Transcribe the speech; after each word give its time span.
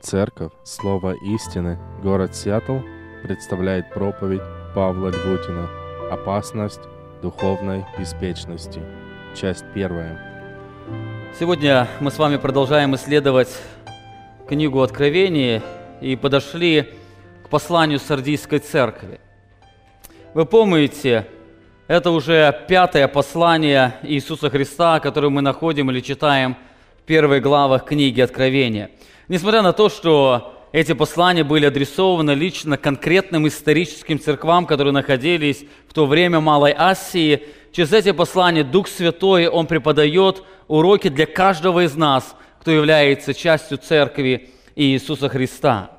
Церковь 0.00 0.52
Слово 0.62 1.16
истины, 1.24 1.76
город 2.02 2.34
Сиэтл 2.34 2.78
представляет 3.24 3.90
проповедь 3.92 4.40
Павла 4.72 5.08
Львутина 5.08 5.68
«Опасность 6.10 6.80
духовной 7.20 7.84
беспечности». 7.98 8.80
Часть 9.34 9.64
первая. 9.74 10.18
Сегодня 11.38 11.88
мы 11.98 12.12
с 12.12 12.18
вами 12.18 12.36
продолжаем 12.36 12.94
исследовать 12.94 13.48
книгу 14.48 14.80
Откровения 14.82 15.62
и 16.00 16.14
подошли 16.14 16.94
к 17.44 17.48
посланию 17.48 17.98
Сардийской 17.98 18.60
церкви. 18.60 19.20
Вы 20.32 20.46
помните, 20.46 21.26
это 21.88 22.12
уже 22.12 22.56
пятое 22.68 23.08
послание 23.08 23.96
Иисуса 24.02 24.48
Христа, 24.48 25.00
которое 25.00 25.28
мы 25.28 25.42
находим 25.42 25.90
или 25.90 26.00
читаем 26.00 26.56
в 27.00 27.02
первых 27.02 27.42
главах 27.42 27.84
книги 27.84 28.20
Откровения. 28.20 28.90
Несмотря 29.28 29.60
на 29.60 29.74
то, 29.74 29.90
что 29.90 30.54
эти 30.72 30.94
послания 30.94 31.44
были 31.44 31.66
адресованы 31.66 32.30
лично 32.30 32.78
конкретным 32.78 33.46
историческим 33.46 34.18
церквам, 34.18 34.64
которые 34.64 34.94
находились 34.94 35.66
в 35.86 35.92
то 35.92 36.06
время 36.06 36.40
Малой 36.40 36.72
Асии, 36.72 37.42
через 37.70 37.92
эти 37.92 38.12
послания 38.12 38.64
Дух 38.64 38.88
Святой, 38.88 39.46
Он 39.46 39.66
преподает 39.66 40.42
уроки 40.66 41.08
для 41.08 41.26
каждого 41.26 41.84
из 41.84 41.94
нас, 41.94 42.34
кто 42.60 42.70
является 42.70 43.34
частью 43.34 43.76
церкви 43.76 44.48
Иисуса 44.74 45.28
Христа. 45.28 45.90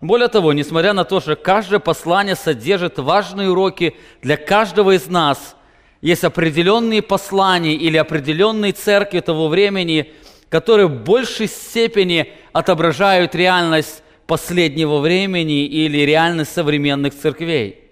Более 0.00 0.28
того, 0.28 0.52
несмотря 0.52 0.92
на 0.92 1.02
то, 1.02 1.20
что 1.20 1.34
каждое 1.34 1.80
послание 1.80 2.36
содержит 2.36 3.00
важные 3.00 3.50
уроки 3.50 3.96
для 4.22 4.36
каждого 4.36 4.92
из 4.92 5.08
нас, 5.08 5.56
есть 6.00 6.22
определенные 6.22 7.02
послания 7.02 7.74
или 7.74 7.96
определенные 7.96 8.72
церкви 8.72 9.18
того 9.20 9.48
времени, 9.48 10.12
которые 10.50 10.88
в 10.88 11.04
большей 11.04 11.46
степени 11.46 12.32
отображают 12.52 13.34
реальность 13.34 14.02
последнего 14.26 14.98
времени 14.98 15.64
или 15.64 15.98
реальность 15.98 16.52
современных 16.52 17.14
церквей. 17.16 17.84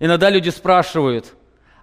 Иногда 0.00 0.28
люди 0.30 0.48
спрашивают, 0.48 1.34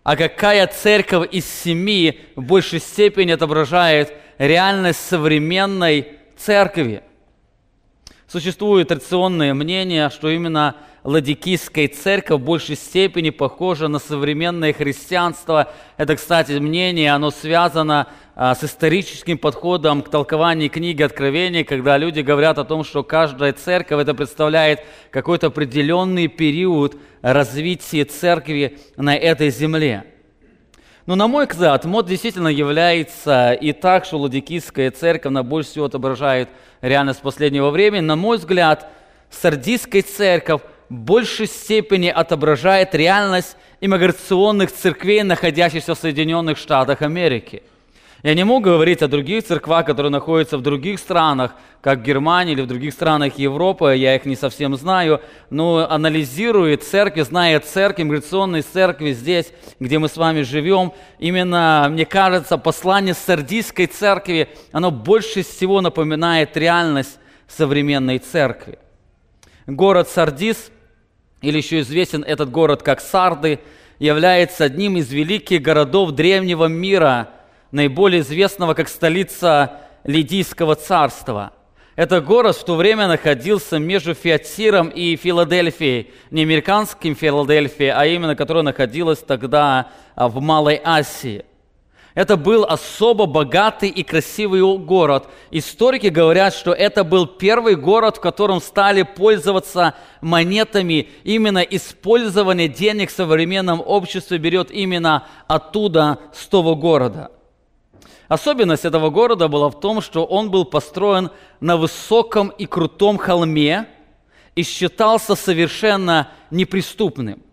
а 0.04 0.18
какая 0.18 0.68
церковь 0.68 1.30
из 1.32 1.46
семи 1.46 2.20
в 2.36 2.44
большей 2.44 2.80
степени 2.80 3.32
отображает 3.32 4.14
реальность 4.38 5.00
современной 5.08 6.08
церкви? 6.36 7.04
Существует 8.28 8.88
традиционное 8.90 9.54
мнение, 9.54 10.10
что 10.10 10.30
именно 10.30 10.76
Ладикийская 11.04 11.90
церковь 11.90 12.40
в 12.40 12.44
большей 12.46 12.78
степени 12.78 13.30
похожа 13.30 13.90
на 13.90 14.00
современное 14.00 14.72
христианство. 14.72 15.70
Это, 15.98 16.16
кстати, 16.16 16.54
мнение, 16.54 17.12
оно 17.12 17.30
связано 17.30 18.08
а, 18.36 18.56
с 18.56 18.64
историческим 18.64 19.38
подходом 19.38 20.02
к 20.02 20.10
толкованию 20.10 20.70
книги 20.70 21.04
Откровения, 21.04 21.66
когда 21.66 21.98
люди 21.98 22.22
говорят 22.22 22.58
о 22.58 22.64
том, 22.64 22.86
что 22.86 23.04
каждая 23.04 23.52
церковь 23.52 24.02
это 24.02 24.14
представляет 24.14 24.80
какой-то 25.12 25.48
определенный 25.48 26.28
период 26.28 26.96
развития 27.22 28.06
церкви 28.06 28.80
на 28.96 29.14
этой 29.14 29.50
земле. 29.50 30.06
Но 31.06 31.16
на 31.16 31.28
мой 31.28 31.48
взгляд, 31.48 31.84
мод 31.84 32.08
действительно 32.08 32.48
является 32.48 33.52
и 33.52 33.74
так, 33.74 34.06
что 34.06 34.20
Ладикийская 34.20 34.90
церковь, 34.90 35.34
на 35.34 35.44
больше 35.44 35.72
всего 35.72 35.86
отображает 35.86 36.48
реальность 36.80 37.22
последнего 37.22 37.72
времени. 37.72 38.00
На 38.00 38.16
мой 38.16 38.38
взгляд, 38.38 38.90
Сардийская 39.30 40.04
церковь 40.04 40.62
в 40.90 40.94
большей 40.94 41.48
степени 41.48 42.08
отображает 42.08 42.96
реальность 42.96 43.56
иммиграционных 43.82 44.72
церквей, 44.72 45.24
находящихся 45.24 45.96
в 45.96 46.00
Соединенных 46.00 46.58
Штатах 46.58 47.02
Америки– 47.02 47.64
я 48.24 48.36
не 48.36 48.46
могу 48.46 48.62
говорить 48.62 49.02
о 49.02 49.10
других 49.10 49.44
церквах, 49.44 49.86
которые 49.86 50.10
находятся 50.10 50.58
в 50.58 50.62
других 50.62 50.98
странах, 50.98 51.56
как 51.82 52.04
Германия 52.04 52.54
или 52.54 52.62
в 52.62 52.68
других 52.68 52.94
странах 52.94 53.38
Европы, 53.38 53.96
я 53.98 54.16
их 54.16 54.24
не 54.24 54.38
совсем 54.38 54.78
знаю, 54.78 55.20
но 55.50 55.86
анализируя 55.90 56.78
церкви, 56.78 57.24
зная 57.24 57.60
церкви, 57.60 58.04
миграционные 58.04 58.62
церкви 58.62 59.12
здесь, 59.12 59.52
где 59.82 60.00
мы 60.00 60.08
с 60.08 60.16
вами 60.16 60.44
живем, 60.44 60.94
именно, 61.20 61.90
мне 61.92 62.06
кажется, 62.06 62.58
послание 62.58 63.14
Сардийской 63.14 63.88
церкви, 63.88 64.48
оно 64.72 64.90
больше 64.90 65.44
всего 65.44 65.82
напоминает 65.82 66.56
реальность 66.56 67.20
современной 67.50 68.20
церкви. 68.20 68.80
Город 69.68 70.10
Сардис, 70.10 70.72
или 71.42 71.58
еще 71.58 71.80
известен 71.82 72.24
этот 72.24 72.52
город 72.52 72.84
как 72.84 73.02
Сарды, 73.02 73.60
является 74.00 74.66
одним 74.66 74.98
из 74.98 75.12
великих 75.12 75.62
городов 75.62 76.12
древнего 76.12 76.66
мира– 76.66 77.30
наиболее 77.74 78.22
известного 78.22 78.76
как 78.76 78.88
столица 78.88 79.82
Лидийского 80.06 80.76
царства. 80.76 81.54
Этот 81.96 82.24
город 82.24 82.56
в 82.56 82.64
то 82.64 82.76
время 82.76 83.08
находился 83.08 83.80
между 83.80 84.14
Фиатиром 84.14 84.90
и 84.90 85.16
Филадельфией, 85.16 86.12
не 86.32 86.44
американским 86.44 87.16
Филадельфией, 87.16 87.92
а 87.92 88.06
именно 88.06 88.36
которая 88.36 88.64
находилась 88.64 89.20
тогда 89.20 89.92
а, 90.16 90.28
в 90.28 90.40
Малой 90.40 90.80
Асии. 90.84 91.46
Это 92.14 92.38
был 92.38 92.64
особо 92.64 93.26
богатый 93.26 93.90
и 93.90 94.04
красивый 94.04 94.62
город. 94.78 95.28
Историки 95.50 96.08
говорят, 96.08 96.54
что 96.54 96.72
это 96.72 97.04
был 97.04 97.26
первый 97.26 97.76
город, 97.76 98.18
в 98.18 98.22
котором 98.22 98.62
стали 98.62 99.02
пользоваться 99.02 99.96
монетами. 100.22 101.10
Именно 101.24 101.60
использование 101.60 102.68
денег 102.68 103.10
в 103.10 103.16
современном 103.16 103.82
обществе 103.84 104.38
берет 104.38 104.70
именно 104.70 105.28
оттуда, 105.48 106.20
с 106.34 106.48
того 106.48 106.76
города– 106.76 107.32
Особенность 108.34 108.84
этого 108.84 109.12
города 109.12 109.48
была 109.48 109.70
в 109.70 109.80
том, 109.80 110.02
что 110.02 110.26
он 110.26 110.50
был 110.50 110.66
построен 110.66 111.30
на 111.60 111.78
высоком 111.78 112.50
и 112.50 112.66
крутом 112.66 113.20
холме 113.20 113.88
и 114.56 114.64
считался 114.64 115.36
совершенно 115.36 116.32
неприступным. 116.50 117.44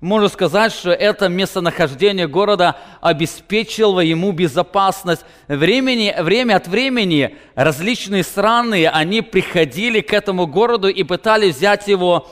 Можно 0.00 0.28
сказать, 0.28 0.72
что 0.72 0.92
это 0.92 1.28
местонахождение 1.28 2.26
города 2.26 2.76
обеспечило 3.02 4.00
ему 4.00 4.32
безопасность. 4.32 5.24
Времени, 5.46 6.14
время 6.18 6.56
от 6.56 6.68
времени 6.68 7.36
различные 7.54 8.22
страны, 8.22 8.88
они 8.88 9.20
приходили 9.20 10.00
к 10.00 10.14
этому 10.14 10.46
городу 10.46 10.88
и 10.88 11.04
пытались 11.04 11.56
взять 11.56 11.86
его 11.86 12.28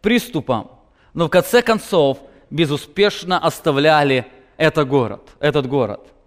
приступом. 0.00 0.70
Но 1.12 1.26
в 1.26 1.30
конце 1.30 1.60
концов 1.60 2.18
безуспешно 2.50 3.38
оставляли 3.38 4.26
этот 4.56 4.88
город, 4.88 5.22
этот 5.40 5.66
город– 5.66 6.06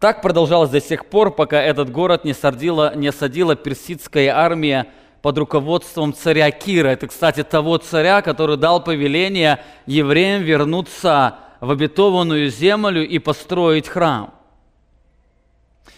так 0.00 0.22
продолжалось 0.22 0.70
до 0.70 0.80
сих 0.80 1.04
пор, 1.04 1.30
пока 1.30 1.62
этот 1.62 1.92
город 1.92 2.24
не, 2.24 2.32
садила, 2.32 2.96
не 2.96 3.12
садила 3.12 3.54
персидская 3.54 4.34
армия 4.34 4.86
под 5.22 5.38
руководством 5.38 6.14
царя 6.14 6.50
Кира. 6.50 6.88
Это, 6.88 7.06
кстати, 7.06 7.42
того 7.42 7.78
царя, 7.78 8.22
который 8.22 8.56
дал 8.56 8.82
повеление 8.82 9.62
евреям 9.86 10.42
вернуться 10.42 11.36
в 11.60 11.70
обетованную 11.70 12.48
землю 12.50 13.06
и 13.06 13.18
построить 13.18 13.88
храм. 13.88 14.32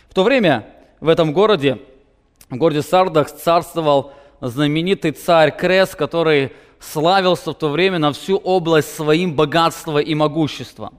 В 0.08 0.14
то 0.14 0.24
время 0.24 0.66
в 1.00 1.08
этом 1.08 1.32
городе, 1.32 1.78
в 2.50 2.56
городе 2.56 2.82
Сардах, 2.82 3.30
царствовал 3.30 4.12
знаменитый 4.40 5.12
царь 5.12 5.56
Крес, 5.56 5.94
который 5.94 6.52
славился 6.80 7.52
в 7.52 7.54
то 7.54 7.68
время 7.68 7.98
на 7.98 8.12
всю 8.12 8.36
область 8.36 8.94
своим 8.94 9.34
богатством 9.34 10.00
и 10.00 10.14
могуществом. 10.14 10.98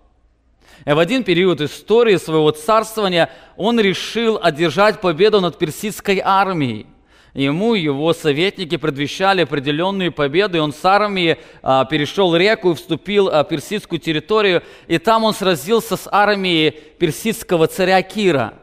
И 0.86 0.92
в 0.92 1.00
один 1.00 1.24
период 1.24 1.62
истории 1.62 2.16
своего 2.18 2.52
царствования 2.52 3.30
он 3.58 3.80
решил 3.80 4.40
одержать 4.42 5.02
победу 5.02 5.42
над 5.42 5.58
персидской 5.58 6.22
армией. 6.24 6.88
Ему 7.34 7.74
его 7.74 8.14
советники 8.14 8.78
предвещали 8.78 9.42
определенную 9.42 10.12
победу, 10.12 10.58
и 10.58 10.60
он 10.60 10.72
с 10.72 10.86
армией 10.86 11.38
а, 11.64 11.84
перешел 11.86 12.36
реку 12.36 12.72
и 12.72 12.76
вступил 12.76 13.28
а, 13.28 13.44
в 13.44 13.48
персидскую 13.48 14.00
территорию, 14.00 14.62
и 14.88 15.00
там 15.00 15.24
он 15.24 15.34
сразился 15.34 15.98
с 15.98 16.08
армией 16.12 16.72
персидского 16.72 17.66
царя 17.68 18.02
Кира. 18.04 18.54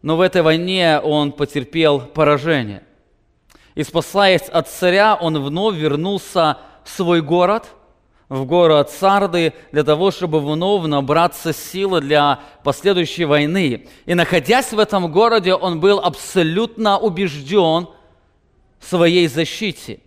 Но 0.00 0.16
в 0.16 0.22
этой 0.22 0.40
войне 0.40 0.98
он 0.98 1.32
потерпел 1.32 2.00
поражение. 2.00 2.84
И 3.74 3.82
спасаясь 3.82 4.48
от 4.48 4.68
царя, 4.68 5.14
он 5.14 5.38
вновь 5.42 5.76
вернулся 5.76 6.58
в 6.84 6.88
свой 6.88 7.20
город– 7.20 7.66
в 8.28 8.44
город 8.44 8.90
Сарды 8.90 9.54
для 9.72 9.84
того, 9.84 10.10
чтобы 10.10 10.40
вновь 10.40 10.86
набраться 10.86 11.52
силы 11.52 12.00
для 12.00 12.40
последующей 12.62 13.24
войны. 13.24 13.88
И 14.04 14.14
находясь 14.14 14.72
в 14.72 14.78
этом 14.78 15.10
городе, 15.10 15.54
он 15.54 15.80
был 15.80 15.98
абсолютно 15.98 16.98
убежден 16.98 17.88
в 18.78 18.86
своей 18.86 19.26
защите. 19.28 20.00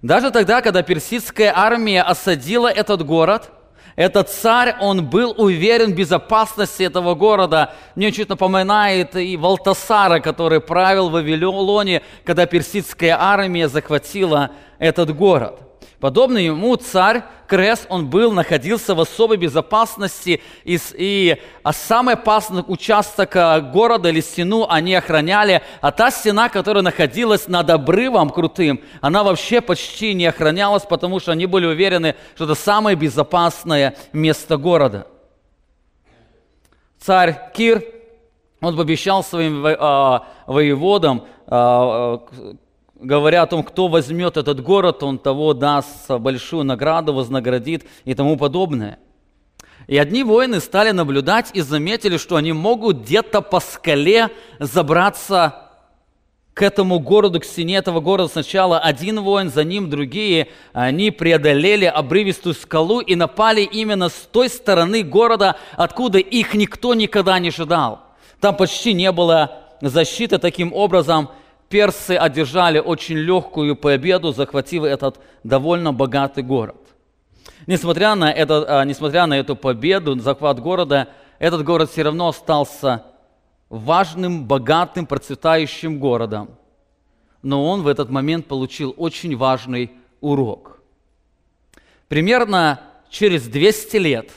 Даже 0.00 0.30
тогда, 0.30 0.62
когда 0.62 0.82
персидская 0.82 1.52
армия 1.54 2.02
осадила 2.02 2.68
этот 2.68 3.04
город, 3.04 3.50
этот 3.94 4.30
царь, 4.30 4.76
он 4.80 5.04
был 5.04 5.34
уверен 5.36 5.92
в 5.92 5.96
безопасности 5.96 6.84
этого 6.84 7.14
города. 7.14 7.74
Мне 7.94 8.10
чуть 8.12 8.30
напоминает 8.30 9.14
и 9.14 9.36
Валтасара, 9.36 10.20
который 10.20 10.62
правил 10.62 11.10
в 11.10 11.12
Вавилоне, 11.12 12.00
когда 12.24 12.46
персидская 12.46 13.20
армия 13.20 13.68
захватила 13.68 14.52
этот 14.78 15.14
город– 15.14 15.60
Подобно 16.00 16.38
ему 16.38 16.74
царь 16.76 17.24
Крес, 17.46 17.84
он 17.90 18.08
был, 18.08 18.32
находился 18.32 18.94
в 18.94 19.00
особой 19.00 19.36
безопасности, 19.36 20.40
и, 20.64 20.78
и 20.94 21.36
а 21.62 21.72
самый 21.74 22.14
опасный 22.14 22.64
участок 22.66 23.36
а, 23.36 23.60
города 23.60 24.08
или 24.08 24.20
стену 24.20 24.66
они 24.68 24.94
охраняли, 24.94 25.60
а 25.82 25.90
та 25.90 26.10
стена, 26.10 26.48
которая 26.48 26.82
находилась 26.82 27.48
над 27.48 27.68
обрывом 27.68 28.30
крутым, 28.30 28.80
она 29.02 29.22
вообще 29.22 29.60
почти 29.60 30.14
не 30.14 30.24
охранялась, 30.26 30.84
потому 30.84 31.20
что 31.20 31.32
они 31.32 31.44
были 31.44 31.66
уверены, 31.66 32.14
что 32.34 32.44
это 32.44 32.54
самое 32.54 32.96
безопасное 32.96 33.94
место 34.14 34.56
города. 34.56 35.06
Царь 36.98 37.50
Кир, 37.54 37.84
он 38.62 38.74
пообещал 38.74 39.22
своим 39.22 39.66
а, 39.66 40.26
воеводам, 40.46 41.26
а, 41.46 42.22
говоря 43.00 43.42
о 43.42 43.46
том, 43.46 43.62
кто 43.62 43.88
возьмет 43.88 44.36
этот 44.36 44.62
город, 44.62 45.02
он 45.02 45.18
того 45.18 45.54
даст 45.54 46.10
большую 46.10 46.64
награду, 46.64 47.12
вознаградит 47.12 47.86
и 48.04 48.14
тому 48.14 48.36
подобное. 48.36 48.98
И 49.86 49.96
одни 49.98 50.22
воины 50.22 50.60
стали 50.60 50.90
наблюдать 50.90 51.50
и 51.54 51.62
заметили, 51.62 52.16
что 52.16 52.36
они 52.36 52.52
могут 52.52 52.98
где-то 52.98 53.40
по 53.40 53.60
скале 53.60 54.28
забраться 54.58 55.70
к 56.54 56.62
этому 56.62 56.98
городу, 56.98 57.40
к 57.40 57.44
стене 57.44 57.76
этого 57.76 58.00
города. 58.00 58.30
Сначала 58.30 58.78
один 58.78 59.20
воин, 59.20 59.50
за 59.50 59.64
ним 59.64 59.88
другие. 59.88 60.48
Они 60.72 61.10
преодолели 61.10 61.86
обрывистую 61.86 62.54
скалу 62.54 63.00
и 63.00 63.14
напали 63.14 63.62
именно 63.62 64.10
с 64.10 64.28
той 64.30 64.48
стороны 64.48 65.02
города, 65.02 65.56
откуда 65.76 66.18
их 66.18 66.54
никто 66.54 66.94
никогда 66.94 67.38
не 67.38 67.48
ожидал. 67.48 68.02
Там 68.40 68.56
почти 68.56 68.92
не 68.92 69.10
было 69.10 69.62
защиты. 69.80 70.38
Таким 70.38 70.72
образом, 70.72 71.30
персы 71.70 72.16
одержали 72.16 72.78
очень 72.80 73.16
легкую 73.16 73.76
победу, 73.76 74.32
захватив 74.32 74.82
этот 74.82 75.20
довольно 75.44 75.92
богатый 75.94 76.42
город. 76.42 76.76
Несмотря 77.66 78.14
на, 78.16 78.30
это, 78.30 78.80
а, 78.80 78.84
несмотря 78.84 79.26
на 79.26 79.38
эту 79.38 79.56
победу, 79.56 80.18
захват 80.18 80.60
города, 80.60 81.08
этот 81.38 81.64
город 81.64 81.90
все 81.90 82.02
равно 82.02 82.28
остался 82.28 83.04
важным, 83.68 84.46
богатым, 84.46 85.06
процветающим 85.06 86.00
городом. 86.00 86.50
Но 87.42 87.66
он 87.66 87.82
в 87.82 87.86
этот 87.86 88.10
момент 88.10 88.46
получил 88.46 88.92
очень 88.96 89.36
важный 89.36 89.92
урок. 90.20 90.80
Примерно 92.08 92.80
через 93.08 93.46
200 93.46 93.96
лет 93.96 94.30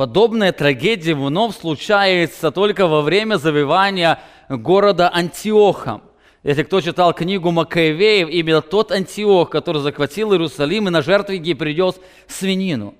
подобная 0.00 0.52
трагедия 0.52 1.14
вновь 1.14 1.58
случается 1.58 2.50
только 2.50 2.86
во 2.86 3.02
время 3.02 3.36
завоевания 3.36 4.18
города 4.48 5.10
Антиохом. 5.10 6.00
Если 6.42 6.62
кто 6.62 6.80
читал 6.80 7.12
книгу 7.12 7.50
Макаевеев, 7.50 8.30
именно 8.30 8.62
тот 8.62 8.92
Антиох, 8.92 9.50
который 9.50 9.82
захватил 9.82 10.32
Иерусалим 10.32 10.88
и 10.88 10.90
на 10.90 11.02
жертве 11.02 11.54
принес 11.54 11.96
свинину. 12.26 12.94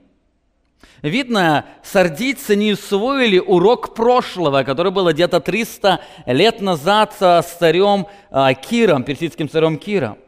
Видно, 1.01 1.65
сардийцы 1.83 2.55
не 2.55 2.73
усвоили 2.73 3.39
урок 3.39 3.95
прошлого, 3.95 4.63
который 4.63 4.93
был 4.93 5.11
где-то 5.11 5.41
300 5.41 6.01
лет 6.27 6.61
назад 6.61 7.15
с 7.19 7.57
царем 7.59 8.09
а, 8.31 8.53
Киром, 8.53 9.05
персидским 9.05 9.49
царем 9.49 9.79
Киром. 9.79 10.19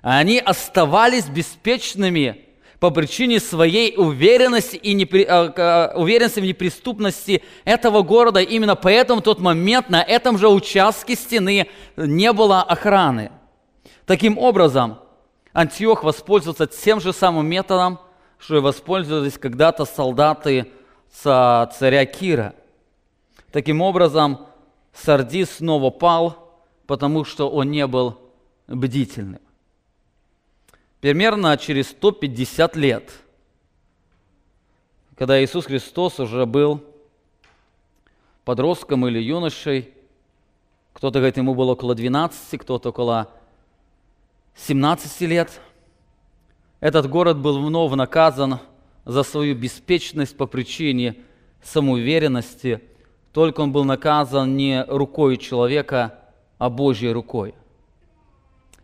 Они 0.00 0.38
оставались 0.38 1.26
беспечными 1.26 2.45
по 2.80 2.90
причине 2.90 3.40
своей 3.40 3.96
уверенности, 3.96 4.76
и 4.76 4.92
непри... 4.94 5.24
А, 5.24 5.52
а, 5.56 5.92
уверенности 5.96 6.40
в 6.40 6.44
неприступности 6.44 7.42
этого 7.64 8.02
города. 8.02 8.40
Именно 8.40 8.76
поэтому 8.76 9.20
в 9.20 9.24
тот 9.24 9.40
момент 9.40 9.88
на 9.88 10.02
этом 10.02 10.38
же 10.38 10.48
участке 10.48 11.14
стены 11.14 11.68
не 11.96 12.32
было 12.32 12.62
охраны. 12.62 13.30
Таким 14.04 14.38
образом, 14.38 14.98
Антиох 15.52 16.04
воспользовался 16.04 16.66
тем 16.66 17.00
же 17.00 17.12
самым 17.12 17.46
методом, 17.46 17.98
что 18.38 18.56
и 18.56 18.60
воспользовались 18.60 19.38
когда-то 19.38 19.86
солдаты 19.86 20.70
царя 21.22 22.04
Кира. 22.04 22.54
Таким 23.50 23.80
образом, 23.80 24.46
Сардис 24.92 25.56
снова 25.56 25.90
пал, 25.90 26.60
потому 26.86 27.24
что 27.24 27.48
он 27.48 27.70
не 27.70 27.86
был 27.86 28.18
бдительным. 28.68 29.40
Примерно 31.06 31.56
через 31.56 31.90
150 31.90 32.74
лет, 32.74 33.12
когда 35.14 35.40
Иисус 35.40 35.66
Христос 35.66 36.18
уже 36.18 36.46
был 36.46 36.82
подростком 38.44 39.06
или 39.06 39.20
юношей, 39.20 39.94
кто-то 40.92 41.20
говорит, 41.20 41.36
ему 41.36 41.54
было 41.54 41.74
около 41.74 41.94
12, 41.94 42.60
кто-то 42.60 42.88
около 42.88 43.30
17 44.56 45.20
лет– 45.20 45.60
этот 46.80 47.08
город 47.08 47.38
был 47.38 47.64
вновь 47.64 47.92
наказан 47.92 48.58
за 49.04 49.22
свою 49.22 49.54
беспечность 49.54 50.36
по 50.36 50.46
причине 50.46 51.18
самоуверенности, 51.62 52.82
только 53.32 53.60
он 53.60 53.70
был 53.70 53.84
наказан 53.84 54.56
не 54.56 54.82
рукой 54.82 55.36
человека, 55.36 56.18
а 56.58 56.68
Божьей 56.68 57.12
рукой. 57.12 57.54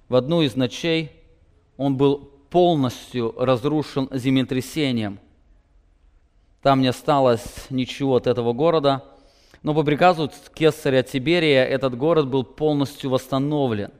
В 0.08 0.14
одну 0.14 0.42
из 0.42 0.54
ночей 0.54 1.21
он 1.82 1.96
был 1.96 2.30
полностью 2.48 3.34
разрушен 3.36 4.08
землетрясением. 4.12 5.18
Там 6.62 6.80
не 6.80 6.88
осталось 6.88 7.66
ничего 7.70 8.16
от 8.16 8.28
этого 8.28 8.52
города, 8.52 9.04
но 9.62 9.74
по 9.74 9.82
приказу 9.82 10.30
кесаря 10.54 11.02
Тиберия 11.02 11.64
этот 11.64 11.96
город 11.96 12.28
был 12.28 12.44
полностью 12.44 13.10
восстановлен. 13.10 13.90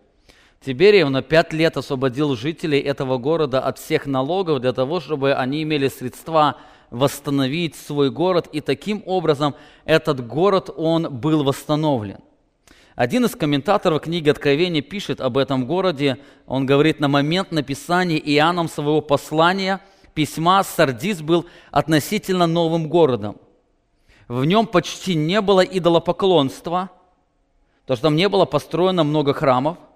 Тиберий 0.64 1.02
на 1.02 1.23
пять 1.23 1.52
лет 1.52 1.76
освободил 1.76 2.37
жителей 2.37 2.79
этого 2.79 3.19
города 3.19 3.61
от 3.61 3.79
всех 3.79 4.06
налогов 4.06 4.61
для 4.61 4.73
того, 4.73 5.00
чтобы 5.00 5.34
они 5.34 5.64
имели 5.64 5.88
средства 5.88 6.56
восстановить 6.90 7.75
свой 7.75 8.11
город, 8.11 8.49
и 8.52 8.61
таким 8.61 9.02
образом 9.06 9.56
этот 9.84 10.25
город, 10.25 10.70
он 10.76 11.12
был 11.12 11.43
восстановлен. 11.43 12.20
Один 12.94 13.25
из 13.25 13.35
комментаторов 13.35 14.03
книги 14.03 14.29
Откровения 14.29 14.83
пишет 14.83 15.21
об 15.21 15.39
этом 15.39 15.67
городе, 15.67 16.19
он 16.47 16.67
говорит, 16.67 17.00
на 17.00 17.09
момент 17.09 17.53
написания 17.53 18.19
Иоанном 18.19 18.69
своего 18.69 19.00
послания, 19.00 19.81
письма, 20.15 20.62
Сардис 20.62 21.23
был 21.23 21.47
относительно 21.71 22.47
новым 22.47 22.89
городом. 22.89 23.37
В 24.29 24.44
нем 24.44 24.67
почти 24.67 25.15
не 25.15 25.41
было 25.41 25.61
идолопоклонства, 25.61 26.91
потому 27.83 27.97
что 27.97 28.06
там 28.06 28.17
не 28.17 28.29
было 28.29 28.44
построено 28.44 29.05
много 29.05 29.33
храмов– 29.33 29.79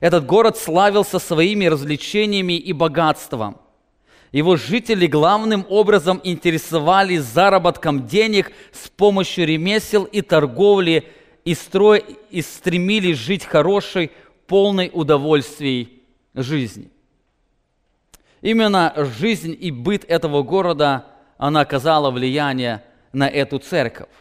этот 0.00 0.24
город 0.24 0.56
славился 0.56 1.18
своими 1.18 1.66
развлечениями 1.66 2.54
и 2.54 2.72
богатством. 2.72 3.58
Его 4.32 4.56
жители 4.56 5.06
главным 5.06 5.66
образом 5.68 6.20
интересовались 6.24 7.22
заработком 7.22 8.06
денег 8.06 8.52
с 8.72 8.88
помощью 8.88 9.46
ремесел 9.46 10.04
и 10.04 10.22
торговли 10.22 11.04
и, 11.50 11.54
строй, 11.56 12.04
и 12.30 12.42
стремились 12.42 13.18
жить 13.18 13.44
хорошей, 13.44 14.12
полной 14.46 14.88
удовольствий 14.92 16.00
жизни. 16.32 16.88
Именно 18.40 18.94
жизнь 19.18 19.56
и 19.58 19.72
быт 19.72 20.04
этого 20.06 20.44
города, 20.44 21.06
она 21.38 21.62
оказала 21.62 22.12
влияние 22.12 22.84
на 23.12 23.28
эту 23.28 23.58
церковь. 23.58 24.14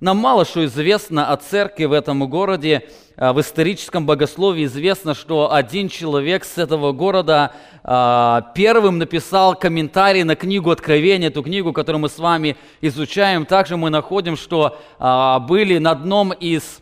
Нам 0.00 0.16
мало 0.16 0.46
что 0.46 0.64
известно 0.64 1.30
о 1.30 1.36
церкви 1.36 1.84
в 1.84 1.92
этом 1.92 2.26
городе. 2.26 2.84
А, 3.16 3.34
в 3.34 3.40
историческом 3.42 4.06
богословии 4.06 4.64
известно, 4.64 5.14
что 5.14 5.52
один 5.52 5.90
человек 5.90 6.44
с 6.46 6.56
этого 6.56 6.92
города 6.92 7.52
а, 7.84 8.50
первым 8.54 8.96
написал 8.96 9.54
комментарий 9.54 10.22
на 10.22 10.36
книгу 10.36 10.70
Откровения, 10.70 11.28
эту 11.28 11.42
книгу, 11.42 11.74
которую 11.74 12.00
мы 12.00 12.08
с 12.08 12.18
вами 12.18 12.56
изучаем. 12.80 13.44
Также 13.44 13.76
мы 13.76 13.90
находим, 13.90 14.38
что 14.38 14.78
а, 14.98 15.38
были 15.38 15.76
на 15.76 15.90
одном 15.90 16.32
из 16.32 16.80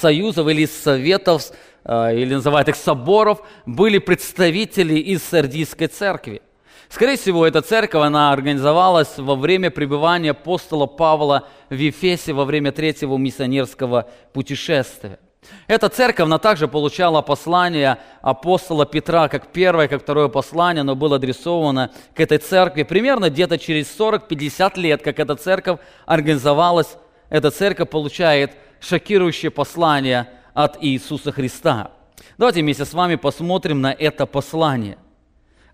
союзов 0.00 0.48
или 0.48 0.66
советов, 0.66 1.52
или 1.88 2.34
называют 2.34 2.68
их 2.68 2.74
соборов, 2.74 3.46
были 3.64 3.98
представители 3.98 4.94
из 4.94 5.22
Сардийской 5.22 5.86
церкви. 5.86 6.42
Скорее 6.88 7.16
всего, 7.16 7.46
эта 7.46 7.60
церковь, 7.60 8.02
она 8.02 8.32
организовалась 8.32 9.18
во 9.18 9.34
время 9.34 9.70
пребывания 9.70 10.30
апостола 10.30 10.86
Павла 10.86 11.46
в 11.68 11.74
Ефесе 11.74 12.32
во 12.32 12.44
время 12.44 12.72
третьего 12.72 13.16
миссионерского 13.18 14.08
путешествия. 14.32 15.18
Эта 15.66 15.88
церковь, 15.90 16.26
она 16.26 16.38
также 16.38 16.66
получала 16.66 17.20
послание 17.20 17.98
апостола 18.22 18.86
Петра, 18.86 19.28
как 19.28 19.48
первое, 19.48 19.86
как 19.86 20.02
второе 20.02 20.28
послание, 20.28 20.82
но 20.82 20.96
было 20.96 21.16
адресовано 21.16 21.90
к 22.14 22.20
этой 22.20 22.38
церкви. 22.38 22.82
Примерно 22.82 23.28
где-то 23.28 23.58
через 23.58 23.86
40-50 23.98 24.78
лет, 24.80 25.02
как 25.02 25.20
эта 25.20 25.36
церковь 25.36 25.80
организовалась, 26.06 26.96
эта 27.28 27.50
церковь 27.50 27.90
получает 27.90 28.52
шокирующее 28.80 29.50
послание 29.50 30.28
от 30.54 30.78
Иисуса 30.82 31.32
Христа. 31.32 31.92
Давайте 32.38 32.62
вместе 32.62 32.84
с 32.84 32.94
вами 32.94 33.16
посмотрим 33.16 33.82
на 33.82 33.92
это 33.92 34.24
послание– 34.24 34.96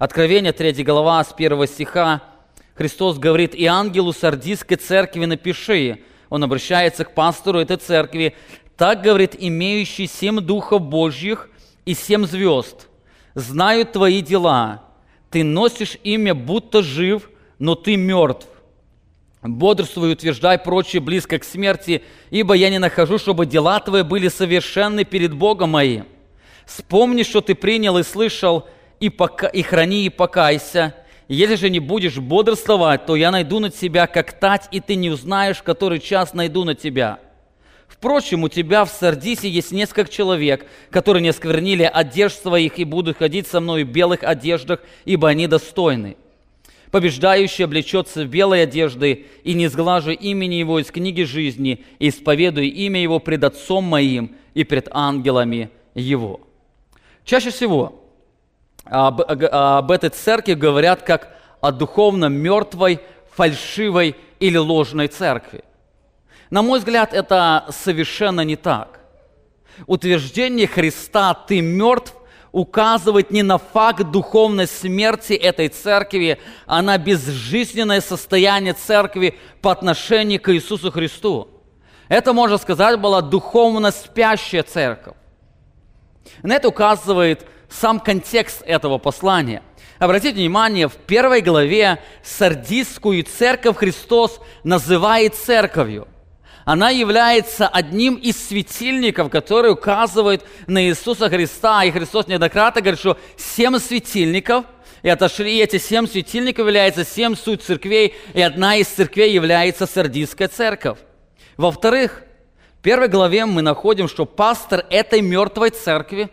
Откровение 0.04 0.52
3 0.52 0.84
глава 0.84 1.25
с 1.25 1.32
1 1.34 1.66
стиха. 1.66 2.20
Христос 2.75 3.16
говорит, 3.16 3.54
«И 3.54 3.64
ангелу 3.64 4.12
Сардийской 4.12 4.76
церкви 4.76 5.25
напиши». 5.25 6.00
Он 6.28 6.44
обращается 6.44 7.06
к 7.06 7.14
пастору 7.14 7.58
этой 7.58 7.78
церкви. 7.78 8.37
«Так, 8.76 9.00
говорит, 9.00 9.34
имеющий 9.38 10.06
семь 10.06 10.40
духов 10.40 10.82
Божьих 10.82 11.49
и 11.87 11.94
семь 11.94 12.26
звезд. 12.26 12.88
знают 13.34 13.92
твои 13.92 14.20
дела. 14.20 14.82
Ты 15.30 15.42
носишь 15.42 15.96
имя, 16.04 16.34
будто 16.34 16.82
жив, 16.82 17.30
но 17.58 17.75
ты 17.75 17.96
мертв. 17.96 18.46
Бодрствуй, 19.40 20.12
утверждай 20.12 20.58
прочее 20.58 21.00
близко 21.00 21.38
к 21.38 21.44
смерти, 21.44 22.02
ибо 22.28 22.52
я 22.52 22.68
не 22.68 22.78
нахожу, 22.78 23.16
чтобы 23.16 23.46
дела 23.46 23.80
твои 23.80 24.02
были 24.02 24.28
совершенны 24.28 25.04
перед 25.04 25.32
Богом 25.32 25.70
моим. 25.70 26.04
Вспомни, 26.66 27.23
что 27.23 27.40
ты 27.40 27.54
принял 27.54 27.96
и 27.96 28.02
слышал, 28.02 28.68
и, 29.04 29.11
пока, 29.11 29.49
и 29.49 29.61
храни, 29.61 30.06
и 30.06 30.08
покайся. 30.08 30.94
Если 31.28 31.56
же 31.56 31.68
не 31.68 31.78
будешь 31.78 32.16
бодрствовать, 32.16 33.04
то 33.04 33.16
я 33.16 33.30
найду 33.30 33.61
на 33.61 33.68
тебя, 33.68 34.06
как 34.06 34.32
тать, 34.32 34.66
и 34.70 34.80
ты 34.80 34.94
не 34.94 35.11
узнаешь, 35.11 35.62
который 35.62 35.99
час 35.99 36.32
найду 36.32 36.64
на 36.64 36.75
тебя. 36.75 37.18
Впрочем, 37.87 38.44
у 38.44 38.49
тебя 38.49 38.87
в 38.87 38.90
Сардисе 38.90 39.50
есть 39.50 39.73
несколько 39.73 40.11
человек, 40.11 40.64
которые 40.90 41.23
не 41.23 41.28
осквернили 41.28 41.82
одежд 41.82 42.40
своих 42.40 42.78
и 42.78 42.84
будут 42.84 43.18
ходить 43.18 43.46
со 43.46 43.61
мной 43.61 43.84
в 43.84 43.90
белых 43.90 44.23
одеждах, 44.23 44.80
ибо 45.04 45.28
они 45.28 45.49
достойны. 45.49 46.16
Побеждающий 46.90 47.66
облечется 47.66 48.25
в 48.25 48.28
белой 48.28 48.62
одежды, 48.62 49.26
и 49.42 49.52
не 49.52 49.68
сглажу 49.68 50.12
имени 50.12 50.54
его 50.54 50.78
из 50.78 50.90
книги 50.90 51.25
жизни, 51.25 51.84
и 51.99 52.08
исповедую 52.08 52.73
имя 52.73 53.02
его 53.02 53.18
пред 53.18 53.44
Отцом 53.44 53.84
моим 53.84 54.34
и 54.54 54.64
пред 54.64 54.88
ангелами 54.92 55.68
его». 55.94 56.40
Чаще 57.26 57.50
всего 57.50 58.03
об, 58.85 59.21
об 59.21 59.91
этой 59.91 60.11
церкви 60.11 60.55
говорят 60.55 61.03
как 61.03 61.37
о 61.61 61.73
духовно 61.73 62.26
мертвой, 62.26 63.00
фальшивой 63.35 64.17
или 64.41 64.57
ложной 64.57 65.09
церкви. 65.09 65.64
На 66.50 66.62
мой 66.62 66.79
взгляд, 66.79 67.14
это 67.14 67.67
совершенно 67.71 68.43
не 68.43 68.57
так. 68.57 69.00
Утверждение 69.87 70.67
Христа 70.67 71.35
«ты 71.35 71.61
мертв» 71.61 72.14
указывает 72.53 73.33
не 73.33 73.43
на 73.43 73.59
факт 73.59 74.05
духовной 74.12 74.69
смерти 74.69 75.33
этой 75.33 75.69
церкви, 75.69 76.38
а 76.67 76.83
на 76.83 76.97
безжизненное 76.99 78.00
состояние 78.00 78.75
церкви 78.75 79.37
по 79.61 79.73
отношению 79.73 80.41
к 80.41 80.53
Иисусу 80.53 80.93
Христу. 80.93 81.49
Это, 82.09 82.33
можно 82.33 82.59
сказать, 82.59 83.00
была 83.00 83.23
духовно 83.23 83.91
спящая 83.91 84.62
церковь. 84.62 85.17
На 86.43 86.55
это 86.55 86.69
указывает 86.69 87.45
сам 87.81 88.00
контекст 88.00 88.62
этого 88.66 88.99
послания. 88.99 89.62
Обратите 89.99 90.35
внимание, 90.35 90.88
в 90.88 90.95
первой 90.95 91.40
главе 91.40 92.00
сардистскую 92.23 93.23
церковь 93.25 93.76
Христос 93.76 94.40
называет 94.64 95.35
церковью– 95.35 96.09
она 96.64 96.88
является 96.88 97.69
одним 97.69 98.14
из 98.14 98.37
светильников, 98.49 99.31
который 99.31 99.73
указывает 99.73 100.43
на 100.66 100.83
Иисуса 100.85 101.28
Христа. 101.28 101.85
И 101.85 101.90
Христос 101.90 102.26
неоднократно 102.26 102.81
говорит, 102.81 103.00
что 103.00 103.19
семь 103.37 103.78
светильников, 103.78 104.64
и 105.02 105.09
отошли 105.11 105.59
эти 105.59 105.76
семь 105.76 106.07
светильников 106.07 106.66
являются 106.66 107.04
семь 107.04 107.37
суть 107.37 107.62
церквей, 107.62 108.14
и 108.33 108.40
одна 108.40 108.76
из 108.76 108.87
церквей 108.87 109.33
является 109.33 109.87
Сардийская 109.87 110.49
церковь. 110.49 110.99
Во-вторых, 111.59 112.23
в 112.78 112.83
первой 112.83 113.09
главе 113.09 113.45
мы 113.45 113.61
находим, 113.61 114.09
что 114.09 114.25
пастор 114.25 114.87
этой 114.88 115.21
мертвой 115.21 115.71
церкви, 115.71 116.31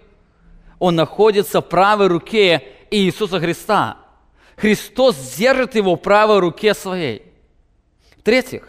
он 0.81 0.95
находится 0.95 1.61
в 1.61 1.69
правой 1.69 2.07
руке 2.07 2.63
Иисуса 2.89 3.39
Христа. 3.39 3.99
Христос 4.57 5.15
держит 5.37 5.75
его 5.75 5.95
в 5.95 6.01
правой 6.01 6.39
руке 6.39 6.73
своей. 6.73 7.21
В-третьих, 8.17 8.67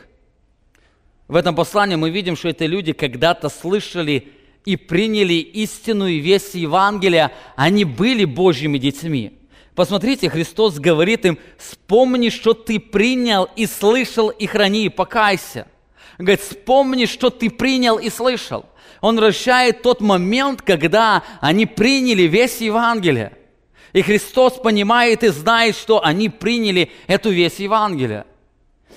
в 1.27 1.35
этом 1.35 1.55
послании 1.55 1.97
мы 1.97 2.11
видим, 2.11 2.37
что 2.37 2.51
эти 2.51 2.65
люди 2.65 2.93
когда-то 2.93 3.49
слышали 3.49 4.29
и 4.67 4.77
приняли 4.77 5.33
истинную 5.33 6.21
весть 6.21 6.55
Евангелия, 6.55 7.33
они 7.57 7.87
были 7.87 8.27
Божьими 8.27 8.77
детьми. 8.77 9.39
Посмотрите, 9.75 10.29
Христос 10.29 10.79
говорит 10.79 11.25
им, 11.25 11.39
вспомни, 11.57 12.29
что 12.29 12.53
ты 12.53 12.79
принял 12.79 13.49
и 13.57 13.65
слышал, 13.65 14.29
и 14.29 14.45
храни, 14.45 14.85
и 14.85 14.91
покайся. 14.91 15.67
Говорит, 16.19 16.43
вспомни, 16.43 17.07
что 17.07 17.31
ты 17.31 17.49
принял 17.49 17.97
и 17.99 18.11
слышал. 18.11 18.67
Он 19.03 19.17
вращает 19.17 19.83
тот 19.83 20.01
момент, 20.01 20.63
когда 20.63 21.25
они 21.41 21.67
приняли 21.67 22.23
весь 22.23 22.61
Евангелие. 22.61 23.33
И 23.93 24.01
Христос 24.01 24.55
понимает 24.55 25.25
и 25.25 25.29
знает, 25.29 25.77
что 25.77 26.03
они 26.03 26.29
приняли 26.31 26.91
эту 27.09 27.31
весь 27.31 27.59
Евангелие. 27.59 28.25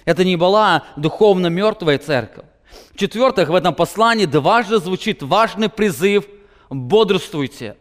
Это 0.06 0.24
не 0.24 0.36
была 0.36 0.84
духовно 0.96 1.48
мертвая 1.48 1.98
церковь. 1.98 2.46
В-четвертых, 2.94 3.50
в 3.50 3.56
этом 3.56 3.74
послании 3.74 4.26
дважды 4.26 4.78
звучит 4.78 5.24
важный 5.24 5.70
призыв 5.70 6.26
«бодрствуйте». 6.70 7.76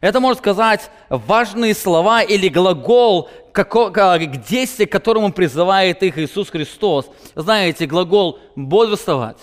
Это, 0.00 0.20
можно 0.20 0.38
сказать, 0.38 0.90
важные 1.08 1.74
слова 1.74 2.22
или 2.22 2.48
глагол 2.48 3.28
к 3.52 4.26
действию, 4.48 4.88
к 4.88 4.92
которому 4.92 5.32
призывает 5.32 6.02
их 6.02 6.18
Иисус 6.18 6.50
Христос. 6.50 7.10
Знаете, 7.34 7.86
глагол 7.86 8.38
«бодрствовать» 8.54 9.38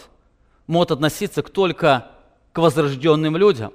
может 0.69 0.91
относиться 0.91 1.43
только 1.43 2.07
к 2.53 2.59
возрожденным 2.59 3.35
людям. 3.35 3.73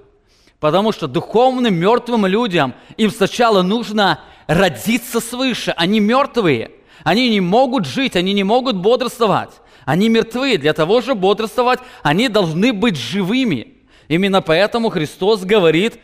Потому 0.60 0.92
что 0.92 1.06
духовным 1.06 1.74
мертвым 1.74 2.24
людям 2.24 2.74
им 2.96 3.10
сначала 3.10 3.60
нужно 3.60 4.20
родиться 4.46 5.20
свыше. 5.20 5.74
Они 5.76 6.00
мертвые– 6.00 6.70
они 7.04 7.28
не 7.28 7.40
могут 7.40 7.86
жить, 7.86 8.16
они 8.16 8.32
не 8.32 8.44
могут 8.44 8.76
бодрствовать. 8.76 9.50
Они 9.84 10.08
мертвы. 10.08 10.56
Для 10.56 10.72
того 10.72 11.02
же 11.02 11.14
бодрствовать 11.14 11.80
они 12.02 12.28
должны 12.28 12.72
быть 12.72 12.96
живыми. 12.96 13.74
Именно 14.08 14.40
поэтому 14.40 14.88
Христос 14.88 15.42
говорит, 15.42 15.98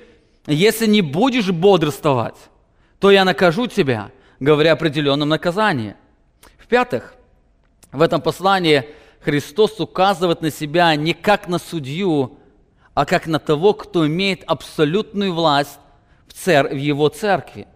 если 0.46 0.86
не 0.86 1.00
будешь 1.00 1.50
бодрствовать, 1.50 2.36
то 2.98 3.10
я 3.10 3.24
накажу 3.24 3.66
тебя, 3.66 4.10
говоря 4.38 4.72
определенном 4.72 5.30
наказании. 5.30 5.96
В-пятых, 6.58 7.14
в 7.92 8.02
этом 8.02 8.20
послании 8.20 8.84
Христос 9.20 9.78
указывает 9.80 10.40
на 10.40 10.50
себя 10.50 10.94
не 10.96 11.12
как 11.12 11.48
на 11.48 11.58
судью, 11.58 12.38
а 12.94 13.04
как 13.04 13.26
на 13.26 13.38
того, 13.38 13.74
кто 13.74 14.06
имеет 14.06 14.42
абсолютную 14.46 15.32
власть 15.32 15.78
в, 16.26 16.32
цер- 16.32 16.68
в 16.68 16.76
его 16.76 17.08
церкви. 17.08 17.66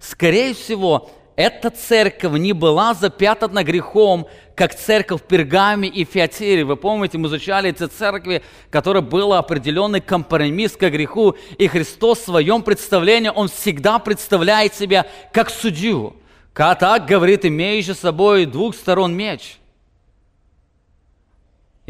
Скорее 0.00 0.54
всего, 0.54 1.10
эта 1.36 1.70
церковь 1.70 2.38
не 2.38 2.52
была 2.52 2.94
запятана 2.94 3.64
грехом, 3.64 4.26
как 4.54 4.74
церковь 4.74 5.22
в 5.22 5.24
Пергаме 5.24 5.88
и 5.88 6.04
Фиатире. 6.04 6.64
Вы 6.64 6.76
помните, 6.76 7.16
мы 7.16 7.28
изучали 7.28 7.70
эти 7.70 7.86
церкви, 7.86 8.42
которые 8.70 9.02
был 9.02 9.32
определенный 9.32 10.00
компромисс 10.00 10.72
к 10.72 10.90
греху, 10.90 11.36
и 11.56 11.68
Христос 11.68 12.18
в 12.18 12.24
своем 12.24 12.62
представлении, 12.62 13.30
Он 13.34 13.48
всегда 13.48 13.98
представляет 13.98 14.74
себя 14.74 15.06
как 15.32 15.48
судью. 15.48 16.16
Как 16.52 16.80
так 16.80 17.06
говорит, 17.06 17.46
имеющий 17.46 17.94
с 17.94 18.00
собой 18.00 18.44
двух 18.44 18.74
сторон 18.74 19.14
меч. 19.14 19.58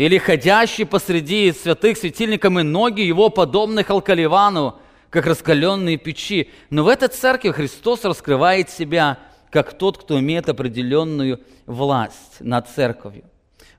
Или 0.02 0.18
ходящий 0.18 0.84
посреди 0.84 1.52
святых 1.52 1.96
светильниками 1.96 2.62
ноги 2.62 3.02
его 3.02 3.30
подобных 3.30 3.90
алкаливану, 3.90 4.78
как 5.10 5.26
раскаленные 5.26 5.96
печи. 5.96 6.50
Но 6.70 6.84
в 6.84 6.88
этой 6.88 7.08
церкви 7.08 7.50
Христос 7.50 8.04
раскрывает 8.04 8.70
себя– 8.70 9.18
как 9.52 9.74
тот, 9.74 9.98
кто 9.98 10.18
имеет 10.18 10.48
определенную 10.48 11.40
власть 11.66 12.40
над 12.40 12.68
церковью. 12.70 13.24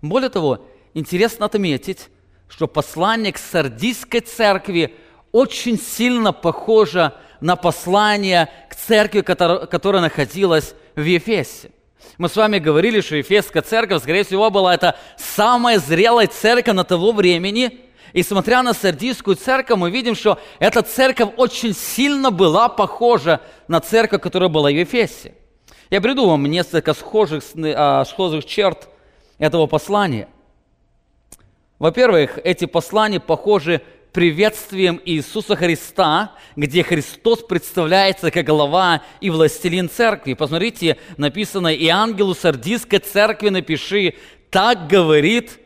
Более 0.04 0.30
того, 0.30 0.64
интересно 0.94 1.48
отметить, 1.48 2.10
что 2.48 2.68
послание 2.68 3.34
к 3.34 3.40
сардийской 3.40 4.20
церкви 4.20 4.96
очень 5.32 5.80
сильно 5.80 6.32
похоже 6.32 7.14
на 7.42 7.56
послание 7.56 8.50
к 8.70 8.76
церкви, 8.76 9.22
которая, 9.22 10.02
находилась 10.02 10.76
в 10.96 11.02
Ефесе. 11.02 11.72
Мы 12.18 12.30
с 12.30 12.36
вами 12.36 12.60
говорили, 12.60 13.02
что 13.02 13.16
Ефесская 13.16 13.62
церковь, 13.64 14.04
скорее 14.04 14.24
всего, 14.24 14.50
была 14.50 14.74
это 14.74 14.96
самая 15.18 15.80
зрелая 15.80 16.28
церковь 16.28 16.76
на 16.76 16.84
того 16.84 17.12
времени. 17.12 17.80
И 18.14 18.22
смотря 18.22 18.62
на 18.62 18.74
Сардийскую 18.74 19.36
церковь, 19.36 19.78
мы 19.78 19.90
видим, 19.90 20.14
что 20.14 20.40
эта 20.60 20.84
церковь 20.84 21.30
очень 21.38 21.74
сильно 21.74 22.30
была 22.30 22.70
похожа 22.70 23.42
на 23.68 23.80
церковь, 23.80 24.22
которая 24.22 24.50
была 24.50 24.70
в 24.70 24.74
Ефесе. 24.74 25.34
Я 25.90 26.02
приду 26.02 26.28
вам 26.28 26.46
несколько 26.46 26.94
схожих, 26.94 27.44
а, 27.56 28.06
схожих 28.06 28.46
черт 28.46 28.88
этого 29.40 29.66
послания. 29.66 30.28
Во-первых, 31.80 32.40
эти 32.44 32.66
послания 32.66 33.20
похожи 33.20 33.82
приветствием 34.14 35.02
Иисуса 35.04 35.56
Христа, 35.56 36.34
где 36.56 36.84
Христос 36.84 37.40
представляется 37.40 38.30
как 38.30 38.46
глава 38.46 39.02
и 39.20 39.32
властелин 39.32 39.90
церкви. 39.90 40.36
Посмотрите, 40.36 40.98
написано, 41.18 41.74
«И 41.74 41.88
ангелу 41.88 42.36
сардийской 42.36 43.00
церкви 43.00 43.50
напиши, 43.50 44.14
так 44.52 44.88
говорит 44.88 45.60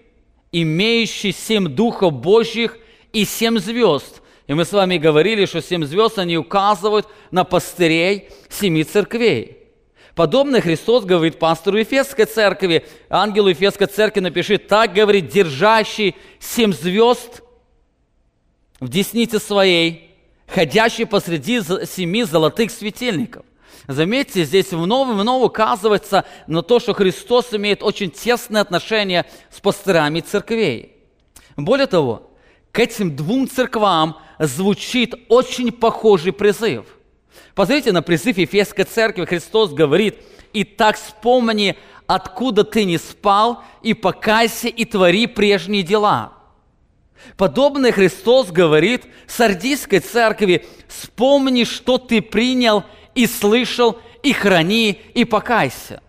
имеющий 0.53 1.33
семь 1.33 1.67
духов 1.67 2.13
Божьих 2.13 2.77
и 3.11 3.25
семь 3.25 3.59
звезд». 3.59 4.21
И 4.47 4.53
мы 4.53 4.63
с 4.63 4.71
вами 4.71 4.97
говорили, 4.97 5.45
что 5.45 5.61
семь 5.61 5.83
звезд, 5.83 6.17
они 6.17 6.37
указывают 6.37 7.05
на 7.31 7.43
пастырей 7.43 8.29
семи 8.47 8.85
церквей. 8.85 9.57
Подобно 10.15 10.61
Христос 10.61 11.03
говорит 11.03 11.37
пастору 11.37 11.77
Ефесской 11.77 12.25
церкви, 12.25 12.85
ангелу 13.09 13.49
Ефесской 13.49 13.87
церкви 13.87 14.21
напиши, 14.21 14.57
так 14.57 14.93
говорит, 14.93 15.27
держащий 15.27 16.15
семь 16.39 16.71
звезд 16.71 17.43
в 18.79 18.89
деснице 18.89 19.39
своей, 19.39 20.15
ходящий 20.47 21.05
посреди 21.05 21.61
семи 21.61 22.23
золотых 22.23 22.71
светильников. 22.71 23.45
Заметьте, 23.87 24.43
здесь 24.43 24.71
вновь 24.71 25.09
и 25.09 25.13
вновь 25.13 25.43
указывается 25.43 26.25
на 26.45 26.61
то, 26.61 26.79
что 26.79 26.93
Христос 26.93 27.53
имеет 27.53 27.81
очень 27.81 28.11
тесное 28.11 28.61
отношение 28.61 29.25
с 29.49 29.61
пастырами 29.61 30.19
церквей. 30.19 30.97
Более 31.55 31.87
того, 31.87 32.29
к 32.71 32.79
этим 32.79 33.15
двум 33.15 33.49
церквам 33.49 34.17
звучит 34.39 35.15
очень 35.29 35.71
похожий 35.71 36.33
призыв. 36.33 36.85
Посмотрите 37.55 37.91
на 37.91 38.01
призыв 38.01 38.37
Ефесской 38.37 38.83
церкви. 38.85 39.25
Христос 39.25 39.73
говорит, 39.73 40.17
«И 40.53 40.63
так 40.63 40.97
вспомни, 40.97 41.77
откуда 42.05 42.63
ты 42.63 42.83
не 42.83 42.97
спал, 42.97 43.63
и 43.81 43.93
покайся, 43.93 44.67
и 44.67 44.85
твори 44.85 45.27
прежние 45.27 45.81
дела». 45.81 46.36
Подобное 47.35 47.91
Христос 47.91 48.51
говорит 48.51 49.05
Сардийской 49.27 49.99
церкви, 49.99 50.65
вспомни, 50.87 51.63
что 51.63 51.97
ты 51.97 52.21
принял 52.21 52.83
и 53.15 53.27
слышал, 53.27 53.99
и 54.23 54.33
храни, 54.33 55.01
и 55.13 55.25
покайся. 55.25 56.01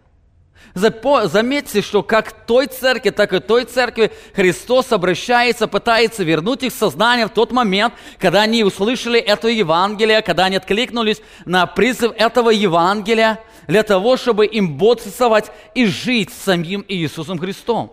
Заметьте, 0.75 1.83
что 1.83 2.03
как 2.03 2.47
той 2.47 2.67
церкви, 2.67 3.11
так 3.11 3.33
и 3.33 3.41
той 3.41 3.65
церкви 3.65 4.12
Христос 4.35 4.93
обращается, 4.93 5.67
пытается 5.67 6.23
вернуть 6.23 6.62
их 6.62 6.73
сознание 6.73 7.27
в 7.27 7.31
тот 7.31 7.50
момент, 7.50 7.95
когда 8.19 8.43
они 8.43 8.62
услышали 8.62 9.19
это 9.19 9.49
Евангелие, 9.49 10.23
когда 10.23 10.45
они 10.45 10.57
откликнулись 10.57 11.21
на 11.45 11.67
призыв 11.67 12.12
этого 12.17 12.50
Евангелия, 12.50 13.41
для 13.67 13.83
того, 13.83 14.17
чтобы 14.17 14.47
им 14.47 14.77
бодрствовать 14.79 15.50
и 15.75 15.85
жить 15.87 16.31
самим 16.33 16.85
Иисусом 16.87 17.38
Христом. 17.38 17.93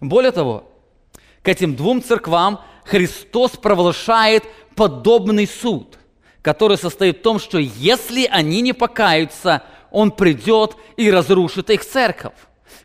Более 0.00 0.32
того, 0.32 0.70
к 1.46 1.48
этим 1.48 1.76
двум 1.76 2.02
церквам 2.02 2.60
Христос 2.84 3.52
провозглашает 3.52 4.42
подобный 4.74 5.46
суд, 5.46 5.96
который 6.42 6.76
состоит 6.76 7.18
в 7.18 7.22
том, 7.22 7.38
что 7.38 7.58
если 7.58 8.26
они 8.26 8.62
не 8.62 8.72
покаются, 8.72 9.62
Он 9.92 10.10
придет 10.10 10.76
и 10.96 11.08
разрушит 11.08 11.70
их 11.70 11.84
церковь. 11.84 12.34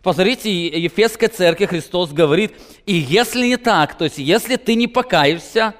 Посмотрите, 0.03 0.67
Ефесская 0.67 1.29
церковь 1.29 1.69
Христос 1.69 2.11
говорит, 2.11 2.53
и 2.85 2.93
если 2.93 3.47
не 3.47 3.57
так, 3.57 3.97
то 3.97 4.03
есть 4.03 4.19
если 4.19 4.57
ты 4.57 4.75
не 4.75 4.87
покаешься, 4.87 5.73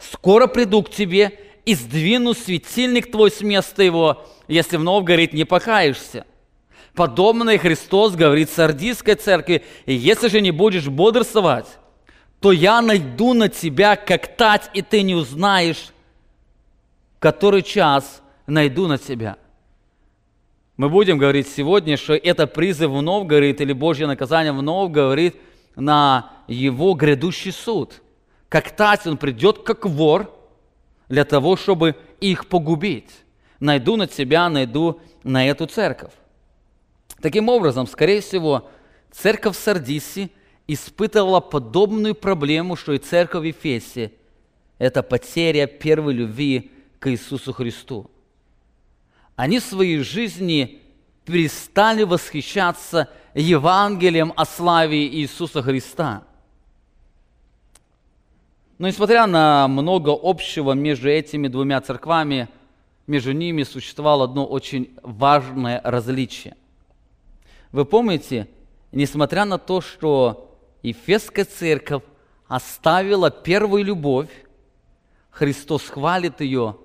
скоро 0.00 0.48
приду 0.48 0.82
к 0.82 0.90
тебе 0.90 1.38
и 1.64 1.76
сдвину 1.76 2.34
светильник 2.34 3.12
твой 3.12 3.30
с 3.30 3.42
места 3.42 3.84
его, 3.84 4.26
если 4.48 4.76
вновь 4.76 5.04
говорит, 5.04 5.34
не 5.34 5.44
покаешься. 5.44 6.26
Подобное 6.96 7.58
Христос 7.58 8.16
говорит 8.16 8.50
Сардийской 8.50 9.14
церкви, 9.14 9.62
и 9.86 9.94
если 9.94 10.26
же 10.26 10.40
не 10.40 10.50
будешь 10.50 10.88
бодрствовать, 10.88 11.78
то 12.42 12.50
я 12.50 12.82
найду 12.82 13.34
на 13.34 13.48
тебя 13.48 13.94
как 13.94 14.36
тать, 14.36 14.68
и 14.74 14.82
ты 14.82 15.02
не 15.02 15.14
узнаешь, 15.14 15.92
который 17.20 17.62
час 17.62 18.20
найду 18.48 18.88
на 18.88 18.98
тебя. 18.98 19.36
Мы 20.76 20.88
будем 20.88 21.18
говорить 21.18 21.46
сегодня, 21.46 21.96
что 21.96 22.14
это 22.14 22.48
призыв 22.48 22.90
вновь 22.90 23.28
говорит, 23.28 23.60
или 23.60 23.72
Божье 23.72 24.08
наказание 24.08 24.52
вновь 24.52 24.90
говорит 24.90 25.36
на 25.76 26.32
его 26.48 26.94
грядущий 26.94 27.52
суд. 27.52 28.02
Как 28.48 28.72
тать 28.72 29.06
он 29.06 29.18
придет, 29.18 29.62
как 29.62 29.86
вор, 29.86 30.36
для 31.08 31.24
того, 31.24 31.56
чтобы 31.56 31.94
их 32.20 32.48
погубить. 32.48 33.10
Найду 33.60 33.94
на 33.94 34.08
тебя, 34.08 34.48
найду 34.48 35.00
на 35.22 35.46
эту 35.46 35.66
церковь. 35.66 36.12
Таким 37.20 37.48
образом, 37.48 37.86
скорее 37.86 38.20
всего, 38.20 38.68
церковь 39.12 39.56
в 39.56 39.60
Сардисе– 39.60 40.30
испытывала 40.74 41.40
подобную 41.40 42.14
проблему, 42.14 42.76
что 42.76 42.92
и 42.92 42.98
церковь 42.98 43.42
в 43.42 43.46
Ефесе. 43.46 44.12
Это 44.78 45.02
потеря 45.02 45.66
первой 45.66 46.14
любви 46.14 46.70
к 46.98 47.10
Иисусу 47.10 47.52
Христу. 47.52 48.10
Они 49.36 49.58
в 49.58 49.64
своей 49.64 49.98
жизни 49.98 50.80
перестали 51.24 52.02
восхищаться 52.02 53.08
Евангелием 53.34 54.32
о 54.36 54.44
славе 54.44 55.06
Иисуса 55.06 55.62
Христа. 55.62 56.24
Но 58.78 58.88
несмотря 58.88 59.26
на 59.26 59.68
много 59.68 60.10
общего 60.10 60.72
между 60.72 61.08
этими 61.08 61.48
двумя 61.48 61.80
церквами, 61.80 62.48
между 63.06 63.32
ними 63.32 63.62
существовало 63.62 64.24
одно 64.24 64.44
очень 64.44 64.90
важное 65.02 65.80
различие. 65.84 66.56
Вы 67.70 67.84
помните, 67.84 68.48
несмотря 68.90 69.44
на 69.44 69.58
то, 69.58 69.80
что 69.80 70.51
Ефесская 70.82 71.44
церковь 71.44 72.02
оставила 72.48 73.30
первую 73.30 73.84
любовь, 73.84 74.30
Христос 75.30 75.88
хвалит 75.88 76.40
ее 76.40 76.76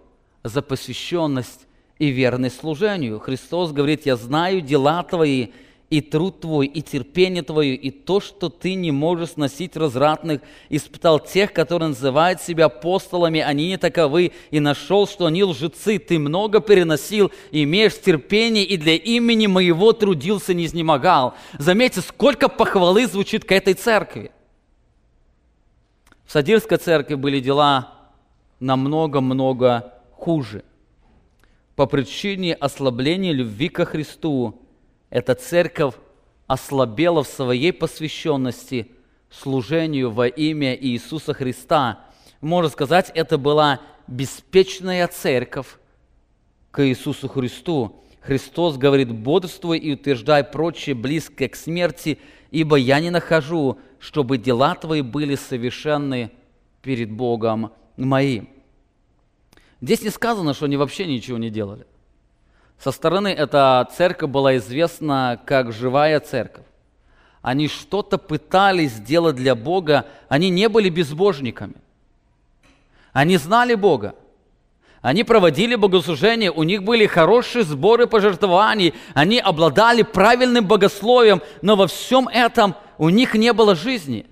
за 0.43 0.61
посвященность 0.61 1.67
и 1.97 2.09
верность 2.09 2.59
служению. 2.59 3.19
Христос 3.19 3.71
говорит, 3.71 4.05
я 4.05 4.15
знаю 4.15 4.61
дела 4.61 5.03
твои, 5.03 5.49
и 5.89 6.01
труд 6.01 6.41
твой, 6.41 6.67
и 6.67 6.81
терпение 6.81 7.43
твое, 7.43 7.73
и 7.73 7.91
то, 7.91 8.19
что 8.19 8.49
ты 8.49 8.73
не 8.73 8.91
можешь 8.91 9.31
сносить 9.31 9.77
развратных, 9.77 10.41
испытал 10.69 11.19
тех, 11.19 11.53
которые 11.53 11.89
называют 11.89 12.41
себя 12.41 12.65
апостолами, 12.65 13.39
они 13.39 13.67
не 13.67 13.77
таковы, 13.77 14.33
и 14.51 14.59
нашел, 14.59 15.07
что 15.07 15.27
они 15.27 15.45
лжецы, 15.45 15.97
ты 15.97 16.19
много 16.19 16.59
переносил, 16.59 17.31
имеешь 17.51 17.99
терпение, 17.99 18.65
и 18.65 18.75
для 18.75 18.95
имени 18.95 19.47
моего 19.47 19.93
трудился, 19.93 20.53
не 20.53 20.65
изнемогал. 20.65 21.35
Заметьте, 21.57 22.01
сколько 22.01 22.49
похвалы 22.49 23.07
звучит 23.07 23.45
к 23.45 23.51
этой 23.53 23.73
церкви. 23.73 24.31
В 26.25 26.33
Садирской 26.33 26.77
церкви 26.77 27.15
были 27.15 27.39
дела 27.39 27.93
намного-много 28.59 29.93
хуже. 30.11 30.65
По 31.77 31.85
причине 31.85 32.55
ослабления 32.55 33.31
любви 33.31 33.69
ко 33.69 33.85
Христу 33.85 34.59
эта 35.09 35.35
церковь 35.35 35.95
ослабела 36.47 37.23
в 37.23 37.27
своей 37.27 37.73
посвященности 37.73 38.91
служению 39.29 40.11
во 40.11 40.27
имя 40.27 40.75
Иисуса 40.75 41.33
Христа. 41.33 42.05
Можно 42.41 42.69
сказать, 42.69 43.11
это 43.13 43.37
была 43.37 43.81
беспечная 44.07 45.07
церковь 45.07 45.77
к 46.71 46.85
Иисусу 46.87 47.27
Христу. 47.27 48.03
Христос 48.21 48.77
говорит, 48.77 49.11
бодрствуй 49.11 49.77
и 49.77 49.93
утверждай 49.93 50.43
прочее 50.43 50.95
близкое 50.95 51.49
к 51.49 51.55
смерти, 51.55 52.19
ибо 52.51 52.75
я 52.77 52.99
не 52.99 53.09
нахожу, 53.09 53.79
чтобы 53.99 54.37
дела 54.37 54.75
твои 54.75 55.01
были 55.01 55.35
совершенны 55.35 56.31
перед 56.81 57.11
Богом 57.11 57.71
моим. 57.95 58.49
Здесь 59.81 60.01
не 60.01 60.09
сказано, 60.09 60.53
что 60.53 60.65
они 60.65 60.77
вообще 60.77 61.05
ничего 61.05 61.37
не 61.37 61.49
делали. 61.49 61.85
Со 62.83 62.91
стороны 62.91 63.29
эта 63.29 63.87
церковь 63.95 64.29
была 64.29 64.57
известна 64.57 65.39
как 65.45 65.73
живая 65.73 66.19
церковь. 66.19 66.65
Они 67.41 67.67
что-то 67.67 68.17
пытались 68.17 68.91
сделать 68.93 69.35
для 69.35 69.55
Бога, 69.55 70.05
они 70.27 70.49
не 70.49 70.69
были 70.69 70.89
безбожниками. 70.89 71.75
Они 73.13 73.37
знали 73.37 73.73
Бога. 73.73 74.15
Они 75.01 75.23
проводили 75.23 75.75
богослужение, 75.75 76.51
у 76.51 76.63
них 76.63 76.83
были 76.83 77.05
хорошие 77.05 77.63
сборы 77.63 78.07
пожертвований, 78.07 78.93
они 79.13 79.39
обладали 79.39 80.01
правильным 80.01 80.65
богословием, 80.65 81.41
но 81.61 81.75
во 81.75 81.87
всем 81.87 82.27
этом 82.27 82.75
у 82.97 83.09
них 83.09 83.33
не 83.35 83.53
было 83.53 83.75
жизни. 83.75 84.25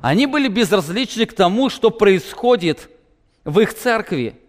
Они 0.00 0.26
были 0.26 0.48
безразличны 0.48 1.26
к 1.26 1.34
тому, 1.34 1.70
что 1.70 1.90
происходит 1.90 2.88
в 3.44 3.60
их 3.60 3.74
церкви– 3.74 4.38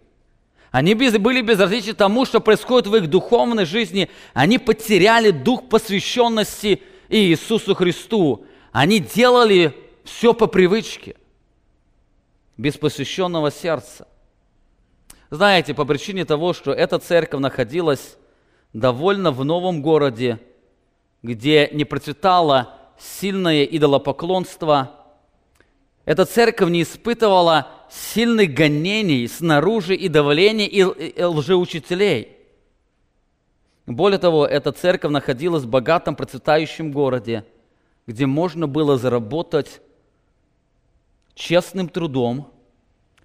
они 0.76 0.92
были 0.92 1.40
безразличны 1.40 1.94
тому, 1.94 2.26
что 2.26 2.38
происходит 2.38 2.86
в 2.86 2.94
их 2.94 3.08
духовной 3.08 3.64
жизни. 3.64 4.10
Они 4.34 4.58
потеряли 4.58 5.30
дух 5.30 5.70
посвященности 5.70 6.82
Иисусу 7.08 7.74
Христу. 7.74 8.44
Они 8.72 8.98
делали 8.98 9.74
все 10.04 10.34
по 10.34 10.46
привычке, 10.46 11.16
без 12.58 12.76
посвященного 12.76 13.50
сердца. 13.50 14.06
Знаете, 15.30 15.72
по 15.72 15.86
причине 15.86 16.26
того, 16.26 16.52
что 16.52 16.72
эта 16.72 16.98
церковь 16.98 17.40
находилась 17.40 18.18
довольно 18.74 19.30
в 19.30 19.46
новом 19.46 19.80
городе, 19.80 20.38
где 21.22 21.70
не 21.72 21.86
процветало 21.86 22.74
сильное 22.98 23.64
идолопоклонство, 23.64 25.06
эта 26.04 26.26
церковь 26.26 26.68
не 26.68 26.82
испытывала 26.82 27.75
сильных 27.90 28.54
гонений 28.54 29.26
снаружи 29.28 29.94
и 29.94 30.08
давления 30.08 30.66
и, 30.66 30.80
и 30.80 31.22
лжеучителей. 31.22 32.28
Более 33.86 34.18
того, 34.18 34.46
эта 34.46 34.72
церковь 34.72 35.12
находилась 35.12 35.62
в 35.62 35.68
богатом 35.68 36.16
процветающем 36.16 36.90
городе, 36.90 37.44
где 38.06 38.26
можно 38.26 38.66
было 38.66 38.98
заработать 38.98 39.80
честным 41.34 41.88
трудом, 41.88 42.52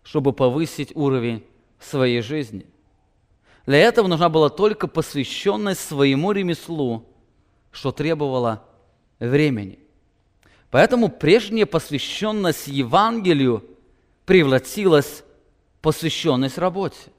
чтобы 0.04 0.34
повысить 0.34 0.96
уровень 0.96 1.44
своей 1.80 2.22
жизни. 2.22 2.66
Для 3.66 3.80
этого 3.80 4.08
нужна 4.08 4.30
была 4.30 4.50
только 4.50 4.88
посвященность 4.88 5.82
своему 5.82 6.32
ремеслу, 6.32 7.06
что 7.72 7.92
требовало 7.92 8.64
времени. 9.20 9.80
Поэтому 10.70 11.10
прежняя 11.10 11.66
посвященность 11.66 12.68
Евангелию 12.68 13.64
превратилась 14.32 15.26
посвященность 15.82 16.58
работе. 16.58 17.12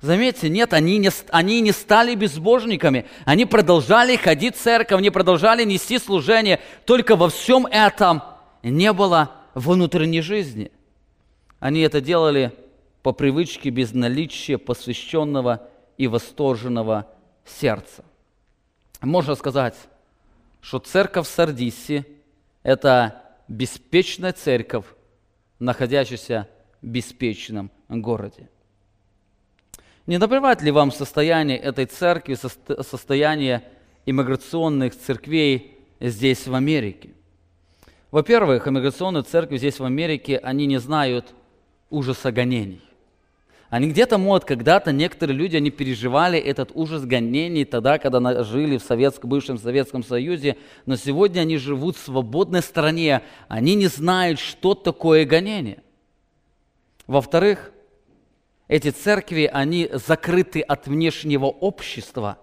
Заметьте, 0.00 0.48
нет, 0.48 0.72
они 0.72 0.98
не, 0.98 1.10
они 1.28 1.60
не 1.60 1.70
стали 1.70 2.16
безбожниками. 2.16 3.06
Они 3.24 3.46
продолжали 3.46 4.16
ходить 4.16 4.56
в 4.56 4.60
церковь, 4.60 4.98
они 4.98 5.10
продолжали 5.10 5.62
нести 5.62 5.96
служение. 5.96 6.58
Только 6.86 7.14
во 7.14 7.28
всем 7.28 7.66
этом 7.66 8.20
не 8.64 8.92
было 8.92 9.30
внутренней 9.54 10.22
жизни. 10.22 10.72
Они 11.60 11.82
это 11.82 12.00
делали 12.00 12.50
по 13.04 13.12
привычке 13.12 13.70
без 13.70 13.92
наличия 13.92 14.58
посвященного 14.58 15.68
и 15.98 16.08
восторженного 16.08 17.06
сердца. 17.44 18.04
Можно 19.00 19.36
сказать, 19.36 19.76
что 20.60 20.80
церковь 20.80 21.28
в 21.28 21.30
Сардисе– 21.30 22.04
это 22.64 23.22
беспечная 23.46 24.32
церковь, 24.32 24.86
находящаяся 25.58 26.48
в 26.82 26.86
беспечном 26.86 27.70
городе. 27.88 28.48
Не 30.06 30.18
напоминает 30.18 30.60
ли 30.62 30.70
вам 30.70 30.92
состояние 30.92 31.58
этой 31.58 31.86
церкви, 31.86 32.36
состояние 32.82 33.64
иммиграционных 34.04 34.94
церквей 34.94 35.78
здесь, 35.98 36.46
в 36.46 36.54
Америке? 36.54 37.10
Во-первых, 38.10 38.68
иммиграционные 38.68 39.22
церкви 39.22 39.56
здесь, 39.56 39.78
в 39.78 39.84
Америке, 39.84 40.38
они 40.38 40.66
не 40.66 40.78
знают 40.78 41.34
ужаса 41.88 42.30
гонений. 42.32 42.82
Они 43.74 43.88
где-то, 43.88 44.18
может, 44.18 44.44
когда-то 44.44 44.92
некоторые 44.92 45.36
люди, 45.36 45.56
они 45.56 45.70
переживали 45.70 46.38
этот 46.38 46.70
ужас 46.74 47.04
гонений 47.04 47.64
тогда, 47.64 47.98
когда 47.98 48.44
жили 48.44 48.76
в 48.76 48.84
Советском, 48.84 49.28
бывшем 49.28 49.58
Советском 49.58 50.04
Союзе, 50.04 50.58
но 50.86 50.94
сегодня 50.94 51.40
они 51.40 51.56
живут 51.56 51.96
в 51.96 52.04
свободной 52.04 52.62
стране, 52.62 53.22
они 53.48 53.74
не 53.74 53.88
знают, 53.88 54.38
что 54.38 54.76
такое 54.76 55.24
гонение. 55.24 55.82
Во-вторых, 57.08 57.72
эти 58.68 58.90
церкви, 58.90 59.50
они 59.52 59.90
закрыты 59.92 60.60
от 60.60 60.86
внешнего 60.86 61.46
общества. 61.46 62.38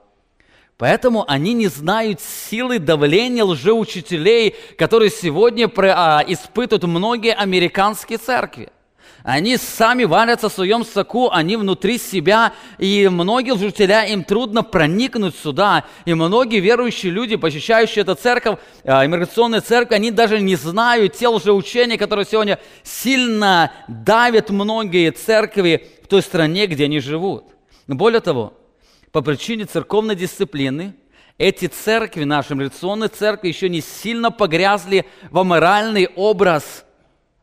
Поэтому 0.76 1.24
они 1.30 1.54
не 1.54 1.68
знают 1.68 2.20
силы 2.20 2.78
давления 2.78 3.46
лжеучителей, 3.46 4.54
которые 4.78 5.10
сегодня 5.10 5.72
а, 5.78 6.26
испытывают 6.28 6.84
многие 6.84 7.34
американские 7.34 8.18
церкви. 8.18 8.70
Они 9.24 9.58
сами 9.58 10.04
варятся 10.04 10.50
в 10.50 10.54
своем 10.54 10.84
соку, 10.84 11.30
они 11.30 11.56
внутри 11.56 11.98
себя, 11.98 12.54
и 12.80 13.08
многие 13.08 13.52
учителя, 13.52 14.04
им 14.06 14.24
трудно 14.24 14.64
проникнуть 14.64 15.36
сюда. 15.36 15.86
И 16.06 16.14
многие 16.14 16.60
верующие 16.60 17.12
люди, 17.12 17.36
посещающие 17.36 18.02
эту 18.02 18.16
церковь, 18.16 18.60
а, 18.84 19.06
иммиграционную 19.06 19.62
церковь, 19.62 19.98
они 19.98 20.12
даже 20.12 20.40
не 20.40 20.56
знают 20.56 21.14
те 21.14 21.28
лжеучения, 21.28 21.98
которые 21.98 22.26
сегодня 22.26 22.60
сильно 22.84 23.72
давят 23.88 24.50
многие 24.50 25.12
церкви 25.12 25.88
в 26.04 26.08
той 26.08 26.22
стране, 26.22 26.66
где 26.66 26.86
они 26.86 27.00
живут. 27.00 27.46
Более 27.88 28.22
того, 28.22 28.54
по 29.12 29.22
причине 29.22 29.66
церковной 29.66 30.16
дисциплины, 30.16 30.96
эти 31.38 31.68
церкви, 31.68 32.24
наши 32.24 32.54
иммиграционные 32.54 33.10
церкви, 33.10 33.50
еще 33.50 33.70
не 33.70 33.82
сильно 33.82 34.32
погрязли 34.32 35.06
в 35.30 35.40
аморальный 35.40 36.08
образ 36.16 36.86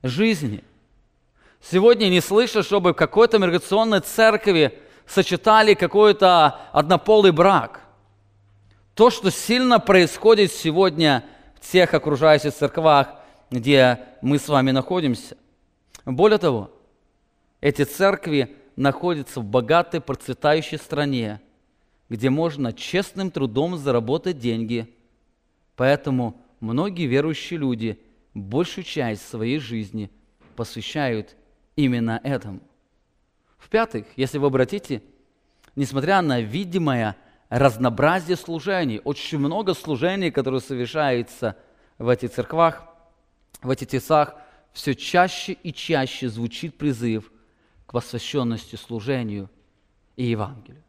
жизни. 0.02 0.62
Сегодня 1.60 2.08
не 2.08 2.20
слышу, 2.20 2.62
чтобы 2.62 2.92
в 2.92 2.96
какой-то 2.96 3.38
миграционной 3.38 4.00
церкви 4.00 4.78
сочетали 5.06 5.74
какой-то 5.74 6.60
однополый 6.72 7.32
брак. 7.32 7.80
То, 8.94 9.10
что 9.10 9.30
сильно 9.30 9.78
происходит 9.78 10.52
сегодня 10.52 11.24
в 11.60 11.70
тех 11.70 11.92
окружающих 11.94 12.54
церквах, 12.54 13.14
где 13.50 14.00
мы 14.22 14.38
с 14.38 14.48
вами 14.48 14.70
находимся. 14.70 15.36
Более 16.04 16.38
того, 16.38 16.70
эти 17.60 17.84
церкви 17.84 18.56
находятся 18.76 19.40
в 19.40 19.44
богатой, 19.44 20.00
процветающей 20.00 20.78
стране, 20.78 21.40
где 22.08 22.30
можно 22.30 22.72
честным 22.72 23.30
трудом 23.30 23.76
заработать 23.76 24.38
деньги. 24.38 24.94
Поэтому 25.76 26.40
многие 26.60 27.06
верующие 27.06 27.58
люди 27.58 28.00
большую 28.34 28.84
часть 28.84 29.28
своей 29.28 29.58
жизни 29.58 30.10
посвящают 30.56 31.36
именно 31.78 32.20
этому. 32.24 32.58
В-пятых, 33.56 34.06
если 34.16 34.38
вы 34.38 34.48
обратите, 34.48 35.00
несмотря 35.76 36.20
на 36.22 36.40
видимое 36.40 37.16
разнообразие 37.50 38.36
служений, 38.36 39.00
очень 39.04 39.38
много 39.38 39.74
служений, 39.74 40.32
которые 40.32 40.60
совершаются 40.60 41.56
в 41.98 42.08
этих 42.08 42.32
церквах, 42.32 42.82
в 43.62 43.70
этих 43.70 43.86
тесах, 43.86 44.34
все 44.72 44.96
чаще 44.96 45.52
и 45.52 45.72
чаще 45.72 46.28
звучит 46.28 46.76
призыв 46.76 47.30
к 47.86 47.92
посвященности 47.92 48.74
служению 48.74 49.48
и 50.16 50.24
Евангелию. 50.24 50.82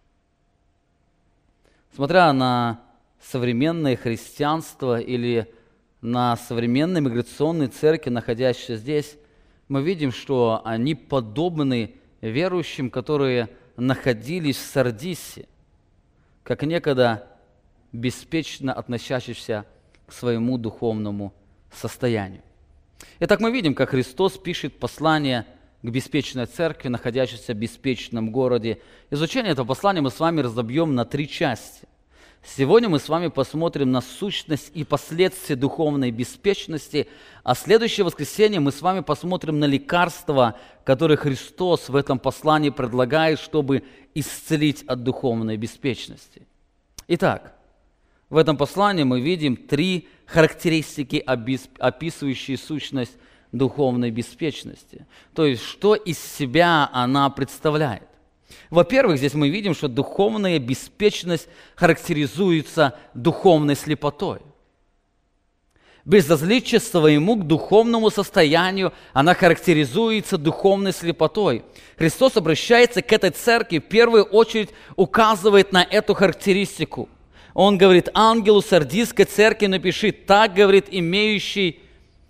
Смотря 1.95 2.33
на 2.33 2.81
современное 3.21 3.95
христианство 3.95 4.99
или 4.99 5.53
на 6.01 6.35
современные 6.35 7.01
миграционные 7.01 7.67
церкви, 7.67 8.09
находящиеся 8.09 8.75
здесь, 8.75 9.17
мы 9.69 9.83
видим, 9.83 10.11
что 10.11 10.61
они 10.65 10.95
подобны 10.95 11.95
верующим, 12.21 12.89
которые 12.89 13.49
находились 13.77 14.57
в 14.57 14.65
Сардисе, 14.65 15.47
как 16.43 16.63
некогда 16.63 17.27
беспечно 17.93 18.73
относящихся 18.73 19.65
к 20.07 20.11
своему 20.11 20.57
духовному 20.57 21.33
состоянию. 21.71 22.41
Итак, 23.19 23.39
мы 23.39 23.51
видим, 23.51 23.75
как 23.75 23.91
Христос 23.91 24.37
пишет 24.37 24.77
послание 24.79 25.45
к 25.81 25.89
беспечной 25.89 26.47
церкви, 26.47 26.89
находящейся 26.89 27.53
в 27.53 27.57
беспечном 27.57 28.31
городе. 28.31 28.79
Изучение 29.11 29.51
этого 29.51 29.67
послания 29.67 30.01
мы 30.01 30.09
с 30.09 30.19
вами 30.19 30.41
разобьем 30.41 30.95
на 30.95 31.05
три 31.05 31.29
части. 31.29 31.87
Сегодня 32.43 32.89
мы 32.89 32.99
с 32.99 33.09
вами 33.09 33.27
посмотрим 33.27 33.91
на 33.91 34.01
сущность 34.01 34.71
и 34.73 34.83
последствия 34.83 35.55
духовной 35.55 36.11
беспечности, 36.11 37.07
а 37.43 37.53
следующее 37.53 38.05
воскресенье 38.05 38.59
мы 38.59 38.71
с 38.71 38.81
вами 38.81 39.01
посмотрим 39.01 39.59
на 39.59 39.65
лекарства, 39.65 40.57
которые 40.83 41.17
Христос 41.17 41.89
в 41.89 41.95
этом 41.95 42.17
послании 42.17 42.69
предлагает, 42.69 43.39
чтобы 43.39 43.83
исцелить 44.15 44.83
от 44.83 45.03
духовной 45.03 45.57
беспечности. 45.57 46.47
Итак, 47.07 47.55
в 48.29 48.37
этом 48.37 48.57
послании 48.57 49.03
мы 49.03 49.21
видим 49.21 49.55
три 49.55 50.07
характеристики, 50.25 51.17
описывающие 51.17 52.57
сущность 52.57 53.17
духовной 53.51 54.11
беспечности. 54.11 55.05
То 55.33 55.45
есть, 55.45 55.63
что 55.63 55.95
из 55.95 56.19
себя 56.19 56.89
она 56.93 57.29
представляет. 57.29 58.08
Во-первых, 58.69 59.17
здесь 59.17 59.33
мы 59.33 59.49
видим, 59.49 59.73
что 59.73 59.87
духовная 59.87 60.59
беспечность 60.59 61.47
характеризуется 61.75 62.97
духовной 63.13 63.75
слепотой. 63.75 64.39
Безразличие 66.05 66.79
своему 66.79 67.35
к 67.35 67.45
духовному 67.45 68.09
состоянию, 68.09 68.93
она 69.13 69.35
характеризуется 69.35 70.37
духовной 70.37 70.93
слепотой. 70.93 71.63
Христос 71.97 72.37
обращается 72.37 73.01
к 73.01 73.11
этой 73.11 73.31
церкви, 73.31 73.79
в 73.79 73.83
первую 73.83 74.23
очередь 74.23 74.69
указывает 74.95 75.71
на 75.71 75.83
эту 75.83 76.13
характеристику. 76.13 77.09
Он 77.53 77.77
говорит 77.77 78.09
ангелу 78.13 78.61
сардийской 78.61 79.25
церкви, 79.25 79.67
напиши, 79.67 80.11
так 80.11 80.53
говорит 80.53 80.85
имеющий 80.89 81.79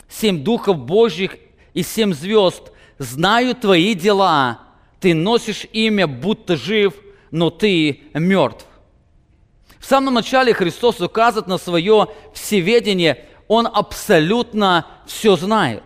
семь 0.10 0.44
духов 0.44 0.78
Божьих 0.78 1.38
и 1.74 1.84
семь 1.84 2.14
звезд, 2.14 2.72
знаю 2.98 3.56
твои 3.56 3.94
дела, 3.94 4.60
ты 5.00 5.14
носишь 5.14 5.66
имя, 5.72 6.08
будто 6.08 6.56
жив, 6.56 6.94
но 7.32 7.50
ты 7.50 8.02
мертв. 8.14 8.66
В 9.80 9.86
самом 9.86 10.16
начале 10.16 10.54
Христос 10.54 11.00
указывает 11.00 11.48
на 11.48 11.58
свое 11.58 12.08
всеведение. 12.34 13.26
Он 13.48 13.66
абсолютно 13.66 14.86
все 15.08 15.36
знает. 15.36 15.84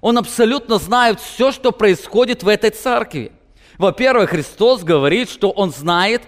Он 0.00 0.18
абсолютно 0.18 0.78
знает 0.78 1.20
все, 1.20 1.52
что 1.52 1.72
происходит 1.72 2.42
в 2.42 2.48
этой 2.48 2.70
церкви. 2.70 3.32
Во-первых, 3.76 4.30
Христос 4.30 4.82
говорит, 4.82 5.28
что 5.28 5.50
Он 5.50 5.70
знает 5.70 6.22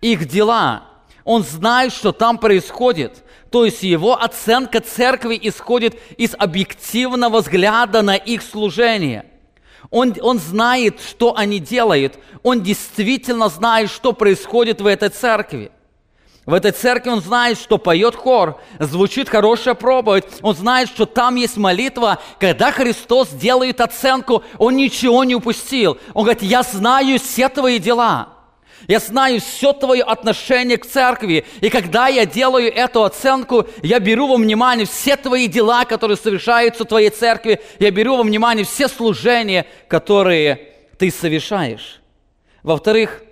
их 0.00 0.26
дела. 0.26 0.88
Он 1.24 1.44
знает, 1.44 1.92
что 1.92 2.12
там 2.12 2.38
происходит. 2.38 3.22
То 3.50 3.64
есть 3.64 3.82
его 3.82 4.20
оценка 4.20 4.80
церкви 4.80 5.38
исходит 5.40 5.96
из 6.16 6.34
объективного 6.36 7.40
взгляда 7.40 8.02
на 8.02 8.16
их 8.16 8.42
служение– 8.42 9.26
он, 9.92 10.14
он 10.22 10.38
знает, 10.40 11.00
что 11.00 11.36
они 11.36 11.60
делают. 11.60 12.18
Он 12.42 12.62
действительно 12.62 13.48
знает, 13.48 13.90
что 13.90 14.12
происходит 14.12 14.80
в 14.80 14.86
этой 14.86 15.10
церкви. 15.10 15.70
В 16.46 16.54
этой 16.54 16.72
церкви 16.72 17.10
он 17.10 17.20
знает, 17.20 17.56
что 17.58 17.78
поет 17.78 18.16
хор, 18.16 18.58
звучит 18.80 19.28
хорошая 19.28 19.74
проповедь. 19.74 20.24
Он 20.40 20.56
знает, 20.56 20.88
что 20.88 21.06
там 21.06 21.36
есть 21.36 21.56
молитва. 21.56 22.18
Когда 22.40 22.72
Христос 22.72 23.28
делает 23.28 23.80
оценку, 23.80 24.42
он 24.58 24.76
ничего 24.76 25.22
не 25.22 25.36
упустил. 25.36 25.98
Он 26.14 26.24
говорит, 26.24 26.42
я 26.42 26.62
знаю 26.62 27.20
все 27.20 27.48
твои 27.48 27.78
дела. 27.78 28.31
Я 28.88 28.98
знаю 28.98 29.40
все 29.40 29.72
твое 29.72 30.02
отношение 30.02 30.76
к 30.76 30.86
церкви. 30.86 31.44
И 31.60 31.70
когда 31.70 32.08
я 32.08 32.26
делаю 32.26 32.72
эту 32.72 33.04
оценку, 33.04 33.66
я 33.82 34.00
беру 34.00 34.26
во 34.26 34.36
внимание 34.36 34.86
все 34.86 35.16
твои 35.16 35.46
дела, 35.46 35.84
которые 35.84 36.16
совершаются 36.16 36.84
в 36.84 36.88
твоей 36.88 37.10
церкви. 37.10 37.60
Я 37.78 37.90
беру 37.90 38.16
во 38.16 38.22
внимание 38.22 38.64
все 38.64 38.88
служения, 38.88 39.66
которые 39.88 40.72
ты 40.98 41.10
совершаешь. 41.10 42.00
Во-вторых, 42.62 43.22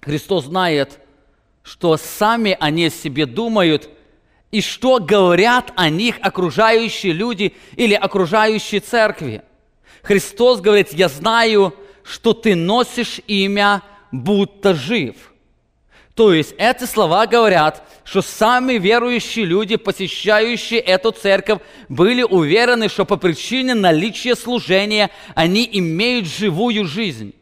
Христос 0.00 0.46
знает, 0.46 0.98
что 1.62 1.96
сами 1.96 2.56
они 2.58 2.86
о 2.86 2.90
себе 2.90 3.26
думают 3.26 3.88
и 4.50 4.60
что 4.60 4.98
говорят 4.98 5.72
о 5.76 5.88
них 5.88 6.16
окружающие 6.20 7.12
люди 7.12 7.54
или 7.76 7.94
окружающие 7.94 8.80
церкви. 8.80 9.42
Христос 10.02 10.60
говорит, 10.60 10.92
я 10.92 11.08
знаю, 11.08 11.74
что 12.02 12.32
ты 12.32 12.54
носишь 12.54 13.20
имя, 13.26 13.82
будто 14.12 14.74
жив. 14.74 15.16
То 16.14 16.34
есть 16.34 16.54
эти 16.58 16.84
слова 16.84 17.26
говорят, 17.26 17.82
что 18.04 18.20
сами 18.20 18.74
верующие 18.74 19.44
люди, 19.44 19.76
посещающие 19.76 20.80
эту 20.80 21.12
церковь, 21.12 21.60
были 21.88 22.22
уверены, 22.22 22.88
что 22.88 23.04
по 23.04 23.16
причине 23.16 23.74
наличия 23.74 24.34
служения 24.34 25.10
они 25.34 25.68
имеют 25.72 26.26
живую 26.26 26.84
жизнь. 26.84 27.34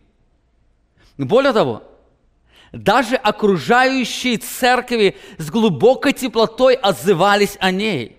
Более 1.16 1.52
того, 1.52 1.82
даже 2.72 3.16
окружающие 3.16 4.36
церкви 4.36 5.16
с 5.38 5.50
глубокой 5.50 6.12
теплотой 6.12 6.74
отзывались 6.74 7.56
о 7.60 7.70
ней. 7.70 8.16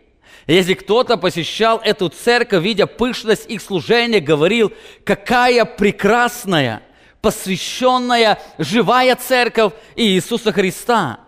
Если 0.47 0.73
кто-то 0.73 1.17
посещал 1.17 1.79
эту 1.83 2.09
церковь, 2.09 2.63
видя 2.63 2.87
пышность 2.87 3.49
их 3.49 3.61
служения, 3.61 4.19
говорил, 4.19 4.73
какая 5.03 5.63
прекрасная, 5.63 6.81
посвященная, 7.21 8.39
живая 8.57 9.15
церковь 9.15 9.73
Иисуса 9.95 10.51
Христа. 10.51 11.19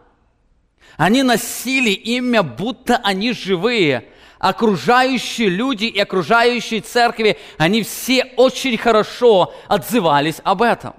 Они 0.97 1.23
носили 1.23 1.91
имя, 1.91 2.43
будто 2.43 2.97
они 2.97 3.33
живые. 3.33 4.05
Окружающие 4.39 5.49
люди 5.49 5.85
и 5.85 5.99
окружающие 5.99 6.81
церкви, 6.81 7.37
они 7.57 7.83
все 7.83 8.25
очень 8.37 8.77
хорошо 8.77 9.53
отзывались 9.67 10.37
об 10.43 10.61
этом. 10.61 10.95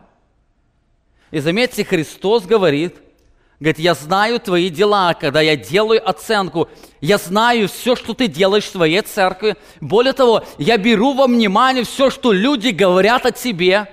И 1.33 1.40
заметьте, 1.40 1.85
Христос 1.85 2.44
говорит, 2.44 2.96
говорит, 3.59 3.78
я 3.78 3.94
знаю 3.94 4.38
твои 4.38 4.68
дела, 4.68 5.14
когда 5.14 5.40
я 5.40 5.57
делаю 5.57 6.09
оценку, 6.09 6.68
я 7.00 7.16
знаю 7.18 7.68
все, 7.68 7.96
что 7.96 8.12
ты 8.12 8.28
делаешь 8.28 8.64
в 8.64 8.72
своей 8.72 9.00
церкви. 9.00 9.57
Более 9.81 10.12
того, 10.12 10.44
я 10.59 10.76
беру 10.76 11.14
во 11.14 11.26
внимание 11.26 11.85
все, 11.85 12.11
что 12.11 12.33
люди 12.33 12.68
говорят 12.68 13.24
о 13.24 13.33
тебе. 13.33 13.88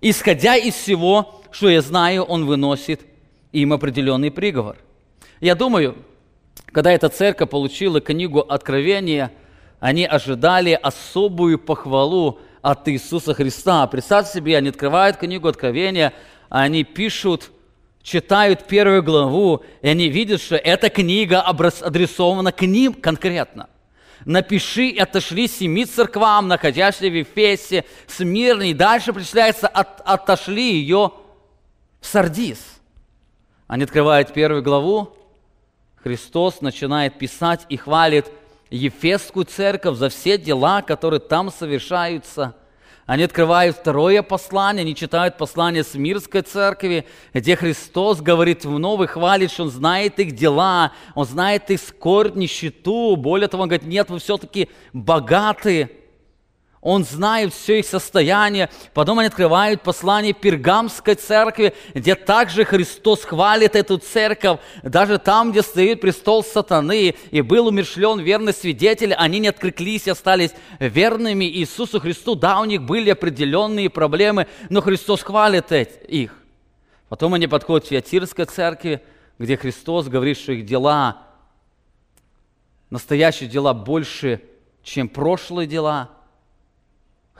Исходя 0.00 0.56
из 0.56 0.74
всего, 0.74 1.42
что 1.50 1.68
я 1.68 1.82
знаю, 1.82 2.22
он 2.22 2.46
выносит 2.46 3.02
им 3.52 3.72
определенный 3.72 4.30
приговор. 4.30 4.76
Я 5.40 5.54
думаю, 5.54 5.96
когда 6.66 6.92
эта 6.92 7.08
церковь 7.08 7.50
получила 7.50 8.00
книгу 8.00 8.40
Откровения, 8.40 9.30
они 9.78 10.06
ожидали 10.06 10.78
особую 10.80 11.58
похвалу 11.58 12.38
от 12.62 12.88
Иисуса 12.88 13.34
Христа. 13.34 13.86
Представьте 13.86 14.34
себе, 14.34 14.56
они 14.56 14.68
открывают 14.68 15.16
книгу 15.16 15.48
Откровения, 15.48 16.12
они 16.48 16.84
пишут, 16.84 17.50
читают 18.02 18.64
первую 18.64 19.02
главу, 19.02 19.62
и 19.82 19.88
они 19.88 20.08
видят, 20.08 20.40
что 20.40 20.56
эта 20.56 20.88
книга 20.88 21.40
адресована 21.42 22.52
к 22.52 22.62
ним 22.62 22.94
конкретно. 22.94 23.68
Напиши 24.24 24.96
отошли 24.98 25.48
семи 25.48 25.84
церквам, 25.86 26.48
находящимся 26.48 27.08
в 27.10 27.14
Ефесе, 27.14 27.84
Смирне, 28.06 28.74
дальше 28.74 29.12
причисляется, 29.12 29.66
от, 29.66 30.00
отошли 30.04 30.74
ее 30.74 31.12
в 32.00 32.06
Сардис. 32.06 32.58
Они 33.66 33.84
открывают 33.84 34.32
первую 34.32 34.62
главу, 34.62 35.16
Христос 36.02 36.60
начинает 36.60 37.18
писать 37.18 37.66
и 37.68 37.76
хвалит 37.76 38.26
Ефесскую 38.70 39.44
церковь 39.44 39.96
за 39.96 40.08
все 40.08 40.38
дела, 40.38 40.82
которые 40.82 41.20
там 41.20 41.50
совершаются– 41.50 42.54
они 43.10 43.24
открывают 43.24 43.76
второе 43.76 44.22
послание, 44.22 44.82
они 44.82 44.94
читают 44.94 45.36
послание 45.36 45.82
с 45.82 45.96
мирской 45.96 46.42
церкви, 46.42 47.06
где 47.34 47.56
Христос 47.56 48.20
говорит 48.20 48.64
вновь 48.64 49.02
и 49.02 49.06
хвалит, 49.08 49.50
что 49.50 49.64
Он 49.64 49.70
знает 49.72 50.20
их 50.20 50.36
дела, 50.36 50.92
Он 51.16 51.26
знает 51.26 51.72
их 51.72 51.80
скорбь, 51.80 52.36
нищету. 52.36 53.16
Более 53.16 53.48
того, 53.48 53.64
Он 53.64 53.68
говорит, 53.68 53.84
нет, 53.84 54.10
вы 54.10 54.20
все-таки 54.20 54.68
богаты. 54.92 55.90
Он 56.80 57.04
знает 57.04 57.52
все 57.52 57.80
их 57.80 57.86
состояние. 57.86 58.70
Потом 58.94 59.18
они 59.18 59.28
открывают 59.28 59.82
послание 59.82 60.32
Пергамской 60.32 61.14
церкви, 61.14 61.74
где 61.92 62.14
также 62.14 62.64
Христос 62.64 63.24
хвалит 63.24 63.76
эту 63.76 63.98
церковь. 63.98 64.60
Даже 64.82 65.18
там, 65.18 65.50
где 65.50 65.60
стоит 65.60 66.00
престол 66.00 66.42
сатаны, 66.42 67.14
и 67.30 67.40
был 67.42 67.66
умершлен 67.66 68.20
верный 68.20 68.54
свидетель, 68.54 69.12
они 69.12 69.40
не 69.40 69.48
откликлись 69.48 70.06
и 70.06 70.10
остались 70.10 70.52
верными 70.78 71.44
Иисусу 71.44 72.00
Христу. 72.00 72.34
Да, 72.34 72.60
у 72.60 72.64
них 72.64 72.82
были 72.82 73.10
определенные 73.10 73.90
проблемы, 73.90 74.46
но 74.70 74.80
Христос 74.80 75.22
хвалит 75.22 75.70
их. 75.72 76.34
Потом 77.10 77.34
они 77.34 77.46
подходят 77.46 77.84
к 77.84 77.88
Фиатирской 77.88 78.46
церкви, 78.46 79.02
где 79.38 79.58
Христос 79.58 80.08
говорит, 80.08 80.38
что 80.38 80.52
их 80.52 80.64
дела, 80.64 81.26
настоящие 82.88 83.50
дела 83.50 83.74
больше, 83.74 84.40
чем 84.82 85.10
прошлые 85.10 85.66
дела– 85.66 86.08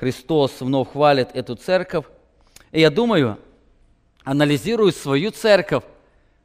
Христос 0.01 0.61
вновь 0.61 0.93
хвалит 0.93 1.29
эту 1.35 1.57
церковь. 1.57 2.07
И 2.73 2.81
я 2.81 2.89
думаю, 2.89 3.39
анализируя 4.25 4.93
свою 4.93 5.31
церковь 5.31 5.85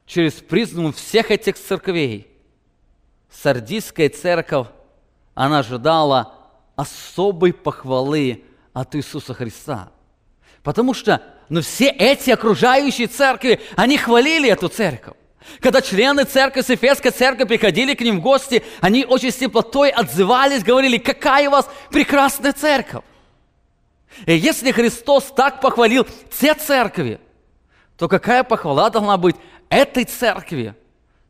через 0.04 0.34
призму 0.34 0.92
всех 0.92 1.30
этих 1.30 1.56
церквей, 1.58 2.26
Сардийская 3.30 4.10
церковь, 4.10 4.66
она 5.34 5.60
ожидала 5.60 6.34
особой 6.76 7.54
похвалы 7.54 8.44
от 8.74 8.94
Иисуса 8.94 9.32
Христа. 9.32 9.90
Потому 10.62 10.92
что 10.92 11.22
ну, 11.48 11.62
все 11.62 11.88
эти 11.88 12.30
окружающие 12.30 13.06
церкви, 13.06 13.60
они 13.74 13.96
хвалили 13.96 14.50
эту 14.50 14.68
церковь. 14.68 15.14
Когда 15.60 15.80
члены 15.80 16.24
церкви, 16.24 16.60
с 16.60 17.14
церкви 17.14 17.44
приходили 17.44 17.94
к 17.94 18.02
ним 18.02 18.18
в 18.18 18.22
гости, 18.22 18.62
они 18.80 19.06
очень 19.06 19.30
с 19.30 19.36
теплотой 19.36 19.90
отзывались, 19.90 20.62
говорили, 20.62 20.98
какая 20.98 21.48
у 21.48 21.52
вас 21.52 21.68
прекрасная 21.90 22.52
церковь. 22.52 23.02
И 24.24 24.34
если 24.34 24.72
Христос 24.72 25.24
так 25.24 25.60
похвалил 25.60 26.06
те 26.30 26.54
церкви, 26.54 27.20
то 27.96 28.08
какая 28.08 28.44
похвала 28.44 28.90
должна 28.90 29.16
быть 29.16 29.36
этой 29.68 30.04
церкви, 30.04 30.74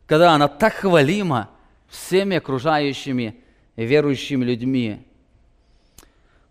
когда 0.06 0.32
она 0.32 0.48
так 0.48 0.74
хвалима 0.74 1.50
всеми 1.88 2.36
окружающими 2.36 3.40
верующими 3.76 4.44
людьми. 4.44 5.02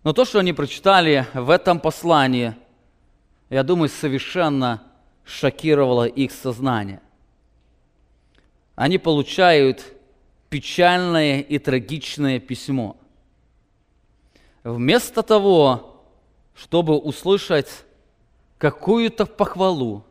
Но 0.03 0.13
то, 0.13 0.25
что 0.25 0.39
они 0.39 0.53
прочитали 0.53 1.25
в 1.33 1.49
этом 1.49 1.79
послании, 1.79 2.55
я 3.49 3.63
думаю, 3.63 3.89
совершенно 3.89 4.83
шокировало 5.23 6.05
их 6.05 6.31
сознание. 6.31 7.01
Они 8.75 8.97
получают 8.97 9.83
печальное 10.49 11.39
и 11.39 11.57
трагичное 11.57 12.39
письмо. 12.39 12.97
Вместо 14.63 15.23
того, 15.23 15.94
чтобы 16.55 16.97
услышать 16.97 17.85
какую-то 18.57 19.25
похвалу, 19.25 20.03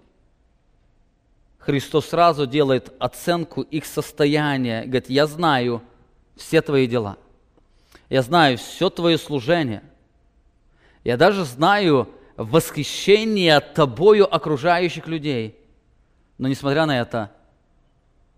Христос 1.59 2.11
сразу 2.11 2.46
делает 2.46 2.92
оценку 2.98 3.62
их 3.62 3.87
состояния. 3.87 4.83
Говорит, 4.83 5.09
я 5.09 5.26
знаю 5.26 5.83
все 6.37 6.61
твои 6.61 6.87
дела. 6.87 7.16
Я 8.11 8.20
знаю 8.20 8.59
все 8.59 8.90
твое 8.90 9.16
служение. 9.16 9.83
Я 11.04 11.16
даже 11.16 11.44
знаю 11.44 12.11
восхищение 12.37 13.61
тобою 13.61 14.33
окружающих 14.33 15.07
людей. 15.07 15.59
Но 16.37 16.48
несмотря 16.48 16.85
на 16.85 17.00
это, 17.00 17.33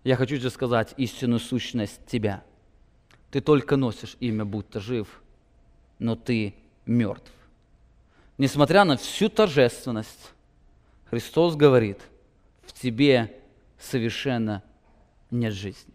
я 0.05 0.15
хочу 0.15 0.37
тебе 0.37 0.49
сказать 0.49 0.93
истинную 0.95 1.41
сущность 1.41 1.99
тебя. 2.05 2.43
Ты 3.29 3.41
только 3.41 3.75
носишь 3.75 4.15
имя, 4.21 4.45
будто 4.45 4.79
жив, 4.79 5.21
но 5.99 6.15
ты 6.15 6.55
мертв 6.85 7.31
несмотря 8.37 8.83
на 8.83 8.97
всю 8.97 9.29
торжественность, 9.29 10.33
Христос 11.09 11.55
говорит, 11.55 11.99
в 12.65 12.73
тебе 12.73 13.33
совершенно 13.79 14.63
нет 15.31 15.53
жизни. 15.53 15.93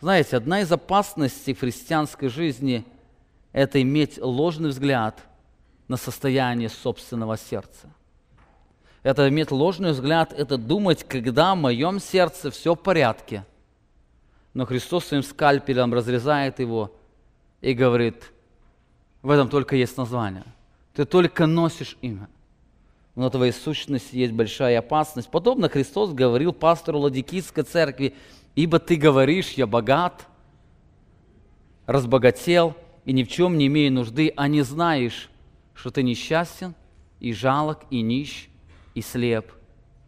Знаете, 0.00 0.36
одна 0.36 0.60
из 0.60 0.70
опасностей 0.70 1.54
христианской 1.54 2.28
жизни– 2.28 2.84
это 3.52 3.80
иметь 3.82 4.18
ложный 4.18 4.68
взгляд 4.68 5.20
на 5.88 5.96
состояние 5.96 6.68
собственного 6.68 7.36
сердца. 7.36 7.88
Это 9.02 9.28
иметь 9.28 9.50
ложный 9.50 9.92
взгляд, 9.92 10.32
это 10.32 10.56
думать, 10.56 11.02
когда 11.02 11.54
в 11.54 11.58
моем 11.58 11.98
сердце 11.98 12.50
все 12.50 12.74
в 12.74 12.78
порядке. 12.78 13.44
Но 14.54 14.66
Христос 14.66 15.06
своим 15.06 15.22
скальпелем 15.22 15.94
разрезает 15.94 16.58
его 16.60 16.94
и 17.60 17.72
говорит, 17.72 18.32
в 19.22 19.30
этом 19.30 19.48
только 19.48 19.76
есть 19.76 19.96
название– 19.96 20.44
ты 20.98 21.04
только 21.04 21.46
носишь 21.46 21.96
имя. 22.02 22.28
Но 23.14 23.30
твоей 23.30 23.52
сущности 23.52 24.16
есть 24.16 24.32
большая 24.32 24.80
опасность. 24.80 25.30
Подобно 25.30 25.68
Христос 25.68 26.12
говорил 26.12 26.52
пастору 26.52 26.98
Ладикийской 26.98 27.62
церкви, 27.62 28.14
«Ибо 28.56 28.80
ты 28.80 28.96
говоришь, 28.96 29.52
я 29.52 29.68
богат, 29.68 30.26
разбогател 31.86 32.74
и 33.04 33.12
ни 33.12 33.22
в 33.22 33.28
чем 33.28 33.56
не 33.56 33.68
имею 33.68 33.92
нужды, 33.92 34.32
а 34.34 34.48
не 34.48 34.62
знаешь, 34.62 35.30
что 35.72 35.92
ты 35.92 36.02
несчастен, 36.02 36.74
и 37.20 37.32
жалок, 37.32 37.82
и 37.90 38.00
нищ, 38.00 38.48
и 38.94 39.00
слеп, 39.00 39.52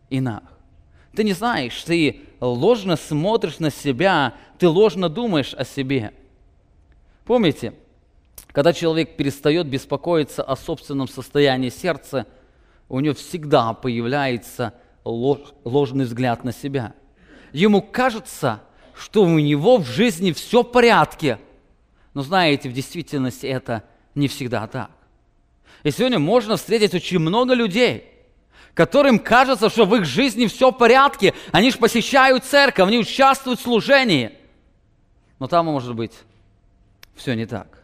и 0.09 0.20
наг. 0.20 0.42
Ты 1.14 1.22
не 1.22 1.35
знаешь, 1.35 1.81
ты 1.85 2.22
ложно 2.40 2.96
смотришь 2.96 3.61
на 3.61 3.70
себя, 3.70 4.35
ты 4.59 4.66
ложно 4.68 5.09
думаешь 5.09 5.55
о 5.55 5.64
себе. 5.64 6.12
Помните, 7.24 7.74
когда 8.48 8.72
человек 8.72 9.16
перестает 9.16 9.66
беспокоиться 9.66 10.42
о 10.42 10.57
собственном 10.57 11.09
состоянии 11.09 11.68
сердца, 11.68 12.26
у 12.88 13.00
него 13.00 13.14
всегда 13.14 13.72
появляется 13.72 14.74
лож, 15.05 15.38
ложный 15.64 16.05
взгляд 16.05 16.44
на 16.44 16.53
себя. 16.53 16.94
Ему 17.53 17.83
кажется, 17.83 18.61
что 18.94 19.22
у 19.22 19.38
него 19.38 19.79
в 19.79 19.87
жизни 19.87 20.33
все 20.33 20.62
в 20.62 20.70
порядке. 20.70 21.38
Но 22.14 22.22
знаете, 22.22 22.68
в 22.68 22.72
действительности 22.72 23.46
это 23.46 23.85
не 24.14 24.29
всегда 24.29 24.66
так. 24.66 24.90
И 25.83 25.90
сегодня 25.90 26.18
можно 26.18 26.57
встретить 26.57 26.94
очень 26.94 27.18
много 27.18 27.55
людей, 27.55 28.05
которым 28.74 29.18
кажется, 29.18 29.70
что 29.70 29.85
в 29.87 29.94
их 29.96 30.05
жизни 30.05 30.46
все 30.46 30.70
в 30.70 30.76
порядке. 30.76 31.35
Они 31.53 31.70
же 31.70 31.79
посещают 31.79 32.44
церковь, 32.44 32.88
они 32.88 32.98
участвуют 32.98 33.61
в 33.61 33.62
служении. 33.62 34.33
Но 35.38 35.46
там 35.46 35.66
может 35.66 35.94
быть 35.94 36.12
все 37.14 37.35
не 37.35 37.46
так. 37.46 37.79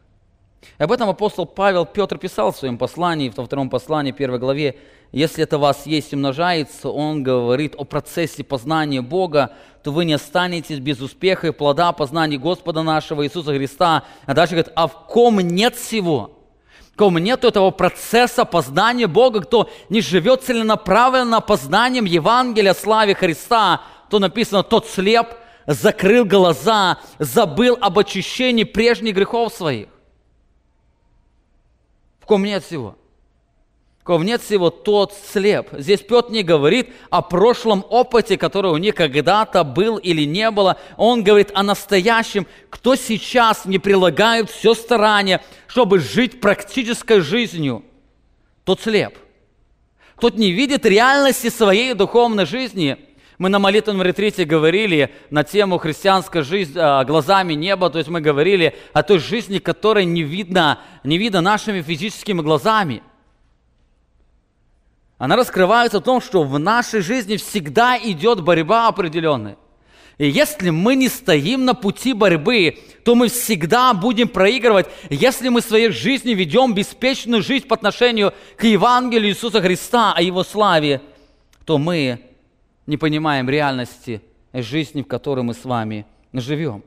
И 0.78 0.82
об 0.82 0.92
этом 0.92 1.08
апостол 1.08 1.46
Павел 1.46 1.86
Петр 1.86 2.18
писал 2.18 2.52
в 2.52 2.56
своем 2.56 2.78
послании, 2.78 3.32
во 3.34 3.44
втором 3.44 3.70
послании, 3.70 4.12
первой 4.12 4.38
главе. 4.38 4.78
Если 5.12 5.42
это 5.42 5.58
вас 5.58 5.86
есть 5.86 6.12
и 6.12 6.16
умножается, 6.16 6.90
он 6.90 7.22
говорит 7.22 7.74
о 7.76 7.84
процессе 7.84 8.44
познания 8.44 9.00
Бога, 9.00 9.52
то 9.82 9.92
вы 9.92 10.04
не 10.04 10.14
останетесь 10.14 10.78
без 10.78 11.00
успеха 11.00 11.46
и 11.46 11.52
плода 11.52 11.92
познания 11.92 12.38
Господа 12.38 12.82
нашего 12.82 13.24
Иисуса 13.24 13.54
Христа. 13.54 14.04
А 14.26 14.34
дальше 14.34 14.54
говорит, 14.54 14.72
а 14.74 14.88
в 14.88 15.06
ком 15.06 15.40
нет 15.40 15.76
всего? 15.76 16.32
Ком 16.96 17.18
нет 17.18 17.44
этого 17.44 17.70
процесса 17.70 18.44
познания 18.44 19.06
Бога, 19.06 19.40
кто 19.40 19.70
не 19.88 20.00
живет 20.00 20.42
целенаправленно 20.42 21.40
познанием 21.40 22.04
Евангелия, 22.04 22.74
славе 22.74 23.14
Христа, 23.14 23.82
то 24.10 24.18
написано, 24.18 24.62
тот 24.62 24.86
слеп, 24.86 25.28
закрыл 25.66 26.24
глаза, 26.24 26.98
забыл 27.18 27.76
об 27.80 27.98
очищении 27.98 28.64
прежних 28.64 29.14
грехов 29.14 29.52
своих 29.52 29.88
в 32.26 32.28
ком 32.28 32.42
нет 32.42 32.64
всего. 32.64 32.96
В 34.00 34.02
ком 34.02 34.24
нет 34.24 34.42
всего, 34.42 34.70
тот 34.70 35.14
слеп. 35.32 35.68
Здесь 35.74 36.00
Петр 36.00 36.32
не 36.32 36.42
говорит 36.42 36.90
о 37.08 37.22
прошлом 37.22 37.86
опыте, 37.88 38.36
который 38.36 38.72
у 38.72 38.78
них 38.78 38.96
когда-то 38.96 39.62
был 39.62 39.96
или 39.96 40.24
не 40.24 40.50
было. 40.50 40.76
Он 40.96 41.22
говорит 41.22 41.52
о 41.54 41.62
настоящем, 41.62 42.48
кто 42.68 42.96
сейчас 42.96 43.64
не 43.64 43.78
прилагает 43.78 44.50
все 44.50 44.74
старание, 44.74 45.40
чтобы 45.68 46.00
жить 46.00 46.40
практической 46.40 47.20
жизнью. 47.20 47.84
Тот 48.64 48.80
слеп. 48.80 49.16
Тот 50.18 50.34
не 50.34 50.50
видит 50.50 50.84
реальности 50.84 51.48
своей 51.48 51.94
духовной 51.94 52.44
жизни– 52.44 52.96
мы 53.38 53.48
на 53.48 53.58
молитвенном 53.58 54.02
ретрите 54.02 54.44
говорили 54.44 55.12
на 55.30 55.44
тему 55.44 55.78
христианской 55.78 56.42
жизни 56.42 56.78
а, 56.78 57.04
глазами 57.04 57.52
неба, 57.52 57.90
то 57.90 57.98
есть 57.98 58.10
мы 58.10 58.20
говорили 58.20 58.74
о 58.92 59.02
той 59.02 59.18
жизни, 59.18 59.58
которая 59.58 60.04
не 60.04 60.22
видно, 60.22 60.80
не 61.04 61.18
видно 61.18 61.40
нашими 61.40 61.82
физическими 61.82 62.40
глазами. 62.40 63.02
Она 65.18 65.36
раскрывается 65.36 66.00
в 66.00 66.02
том, 66.04 66.20
что 66.20 66.44
в 66.44 66.58
нашей 66.58 67.00
жизни 67.00 67.36
всегда 67.36 67.98
идет 67.98 68.42
борьба 68.42 68.88
определенная. 68.88 69.56
И 70.18 70.28
если 70.28 70.70
мы 70.70 70.94
не 70.94 71.08
стоим 71.08 71.66
на 71.66 71.74
пути 71.74 72.14
борьбы, 72.14 72.78
то 73.04 73.14
мы 73.14 73.28
всегда 73.28 73.92
будем 73.92 74.28
проигрывать. 74.28 74.86
Если 75.10 75.50
мы 75.50 75.60
в 75.60 75.64
своей 75.64 75.90
жизни 75.90 76.32
ведем 76.32 76.72
беспечную 76.72 77.42
жизнь 77.42 77.66
по 77.66 77.76
отношению 77.76 78.32
к 78.56 78.64
Евангелию 78.64 79.30
Иисуса 79.30 79.60
Христа, 79.60 80.14
о 80.14 80.22
Его 80.22 80.42
славе, 80.42 81.02
то 81.66 81.76
мы 81.76 82.20
не 82.86 82.96
понимаем 82.96 83.48
реальности 83.48 84.22
жизни, 84.52 85.02
в 85.02 85.06
которой 85.06 85.42
мы 85.42 85.54
с 85.54 85.64
вами 85.64 86.06
живем. 86.32 86.82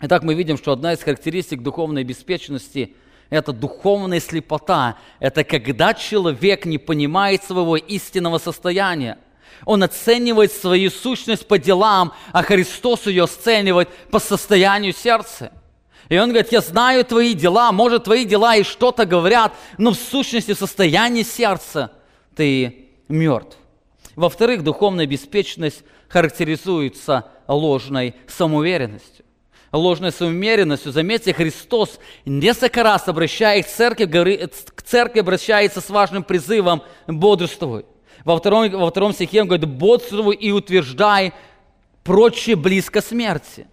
Итак, 0.00 0.22
мы 0.22 0.34
видим, 0.34 0.56
что 0.56 0.72
одна 0.72 0.92
из 0.92 1.02
характеристик 1.02 1.62
духовной 1.62 2.04
беспечности– 2.04 2.94
это 3.30 3.52
духовная 3.52 4.20
слепота. 4.20 4.98
Это 5.18 5.42
когда 5.42 5.94
человек 5.94 6.66
не 6.66 6.76
понимает 6.76 7.42
своего 7.42 7.76
истинного 7.76 8.38
состояния. 8.38 9.16
Он 9.64 9.82
оценивает 9.82 10.52
свою 10.52 10.90
сущность 10.90 11.48
по 11.48 11.58
делам, 11.58 12.12
а 12.32 12.42
Христос 12.42 13.06
ее 13.06 13.24
оценивает 13.24 13.88
по 14.10 14.18
состоянию 14.18 14.92
сердца. 14.92 15.50
И 16.08 16.18
он 16.18 16.28
говорит, 16.28 16.52
я 16.52 16.60
знаю 16.60 17.04
твои 17.04 17.32
дела, 17.32 17.72
может, 17.72 18.04
твои 18.04 18.26
дела 18.26 18.56
и 18.56 18.64
что-то 18.64 19.06
говорят, 19.06 19.54
но 19.78 19.92
в 19.92 19.96
сущности, 19.96 20.52
в 20.52 20.58
состоянии 20.58 21.22
сердца 21.22 21.92
ты 22.34 22.90
мертв. 23.08 23.56
Во-вторых, 24.16 24.62
духовная 24.62 25.06
беспечность 25.06 25.84
характеризуется 26.08 27.26
ложной 27.48 28.14
самоуверенностью. 28.26 29.24
Ложной 29.72 30.12
самоуверенностью, 30.12 30.92
заметьте, 30.92 31.32
Христос 31.32 31.98
несколько 32.26 32.82
раз 32.82 33.08
обращает 33.08 33.66
к 33.66 33.70
церкви, 33.70 34.04
говорит, 34.04 34.70
к 34.74 34.82
церкви 34.82 35.20
обращается 35.20 35.80
с 35.80 35.88
важным 35.88 36.24
призывом 36.24 36.82
«бодрствуй». 37.06 37.86
Во 38.24 38.36
втором, 38.36 38.70
во 38.70 38.90
втором 38.90 39.14
стихе 39.14 39.40
он 39.40 39.48
говорит 39.48 39.66
«бодрствуй 39.66 40.36
и 40.36 40.52
утверждай 40.52 41.32
прочее 42.04 42.56
близко 42.56 43.00
смерти». 43.00 43.66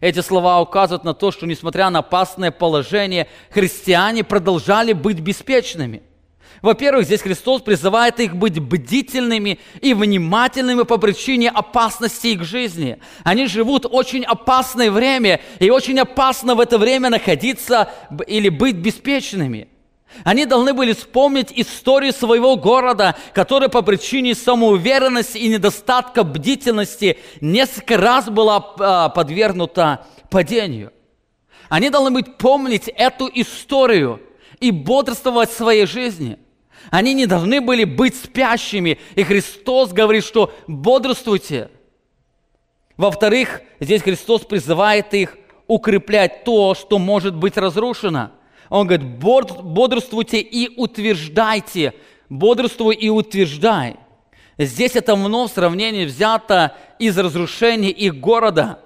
Эти 0.00 0.20
слова 0.20 0.60
указывают 0.60 1.04
на 1.04 1.12
то, 1.12 1.30
что, 1.30 1.46
несмотря 1.46 1.90
на 1.90 1.98
опасное 1.98 2.50
положение, 2.50 3.28
христиане 3.50 4.24
продолжали 4.24 4.94
быть 4.94 5.20
беспечными. 5.20 6.02
Во-первых, 6.60 7.04
здесь 7.04 7.22
Христос 7.22 7.62
призывает 7.62 8.18
их 8.20 8.34
быть 8.34 8.58
бдительными 8.58 9.60
и 9.80 9.94
внимательными 9.94 10.82
по 10.82 10.98
причине 10.98 11.50
опасности 11.50 12.28
их 12.28 12.44
жизни. 12.44 12.98
Они 13.22 13.46
живут 13.46 13.86
очень 13.88 14.24
опасное 14.24 14.90
время, 14.90 15.40
и 15.60 15.70
очень 15.70 16.00
опасно 16.00 16.54
в 16.54 16.60
это 16.60 16.78
время 16.78 17.10
находиться 17.10 17.90
или 18.26 18.48
быть 18.48 18.76
беспечными. 18.76 19.68
Они 20.24 20.46
должны 20.46 20.72
были 20.72 20.94
вспомнить 20.94 21.52
историю 21.54 22.12
своего 22.12 22.56
города, 22.56 23.14
которая 23.34 23.68
по 23.68 23.82
причине 23.82 24.34
самоуверенности 24.34 25.38
и 25.38 25.48
недостатка 25.48 26.24
бдительности 26.24 27.18
несколько 27.40 27.98
раз 27.98 28.28
была 28.28 28.74
а, 28.80 29.10
подвергнута 29.10 30.06
падению. 30.30 30.92
Они 31.68 31.90
должны 31.90 32.10
быть 32.10 32.38
помнить 32.38 32.88
эту 32.88 33.30
историю 33.32 34.20
и 34.58 34.70
бодрствовать 34.72 35.50
в 35.50 35.56
своей 35.56 35.86
жизни– 35.86 36.38
они 36.90 37.14
не 37.14 37.26
должны 37.26 37.60
были 37.60 37.84
быть 37.84 38.16
спящими. 38.16 38.98
И 39.14 39.22
Христос 39.22 39.92
говорит, 39.92 40.24
что 40.24 40.52
бодрствуйте. 40.66 41.70
Во-вторых, 42.96 43.60
здесь 43.80 44.02
Христос 44.02 44.42
призывает 44.42 45.14
их 45.14 45.36
укреплять 45.66 46.44
то, 46.44 46.74
что 46.74 46.98
может 46.98 47.34
быть 47.34 47.56
разрушено. 47.56 48.32
Он 48.70 48.86
говорит, 48.86 49.06
бодрствуйте 49.06 50.40
и 50.40 50.76
утверждайте. 50.76 51.94
Бодрствуй 52.28 52.94
и 52.94 53.08
утверждай. 53.08 53.96
Здесь 54.58 54.96
это 54.96 55.14
вновь 55.14 55.52
сравнение 55.52 56.06
взято 56.06 56.74
из 56.98 57.16
разрушения 57.16 57.90
их 57.90 58.18
города. 58.18 58.80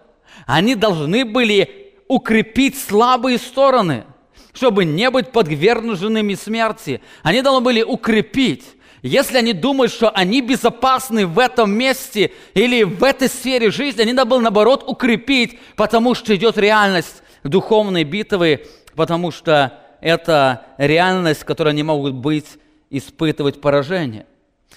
Они 0.46 0.74
должны 0.74 1.24
были 1.24 1.94
укрепить 2.08 2.78
слабые 2.78 3.38
стороны– 3.38 4.04
чтобы 4.52 4.84
не 4.84 5.10
быть 5.10 5.32
подверженными 5.32 6.34
смерти. 6.34 7.00
Они 7.22 7.42
должны 7.42 7.62
были 7.62 7.82
укрепить. 7.82 8.64
Если 9.02 9.36
они 9.36 9.52
думают, 9.52 9.92
что 9.92 10.10
они 10.10 10.40
безопасны 10.40 11.26
в 11.26 11.38
этом 11.38 11.72
месте 11.72 12.32
или 12.54 12.84
в 12.84 13.02
этой 13.02 13.28
сфере 13.28 13.70
жизни, 13.70 14.02
они 14.02 14.12
должны 14.12 14.30
были, 14.30 14.42
наоборот, 14.44 14.84
укрепить, 14.86 15.58
потому 15.74 16.14
что 16.14 16.36
идет 16.36 16.56
реальность 16.56 17.22
духовной 17.42 18.04
битвы, 18.04 18.66
потому 18.94 19.32
что 19.32 19.80
это 20.00 20.66
реальность, 20.78 21.42
в 21.42 21.44
которой 21.44 21.70
они 21.70 21.82
могут 21.82 22.14
быть, 22.14 22.46
испытывать 22.90 23.60
поражение. 23.60 24.26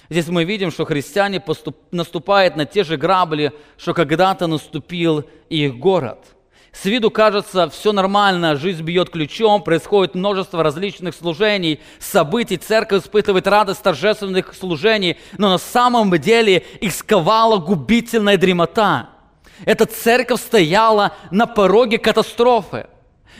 Здесь 0.08 0.28
мы 0.28 0.44
видим, 0.44 0.70
что 0.70 0.84
христиане 0.84 1.40
поступ, 1.40 1.76
наступают 1.90 2.56
на 2.56 2.64
те 2.64 2.82
же 2.82 2.96
грабли, 2.96 3.52
что 3.76 3.92
когда-то 3.94 4.46
наступил 4.46 5.24
их 5.48 5.76
город– 5.76 6.18
с 6.80 6.84
виду 6.84 7.10
кажется, 7.10 7.70
все 7.70 7.92
нормально, 7.92 8.56
жизнь 8.56 8.82
бьет 8.82 9.08
ключом, 9.08 9.62
происходит 9.62 10.14
множество 10.14 10.62
различных 10.62 11.14
служений, 11.14 11.80
событий, 11.98 12.58
церковь 12.58 13.04
испытывает 13.04 13.46
радость 13.46 13.82
торжественных 13.82 14.54
служений, 14.54 15.16
но 15.38 15.48
на 15.48 15.58
самом 15.58 16.10
деле 16.18 16.64
их 16.80 16.92
сковала 16.92 17.56
губительная 17.56 18.36
дремота. 18.36 19.08
Эта 19.64 19.86
церковь 19.86 20.40
стояла 20.40 21.12
на 21.30 21.46
пороге 21.46 21.96
катастрофы. 21.96 22.88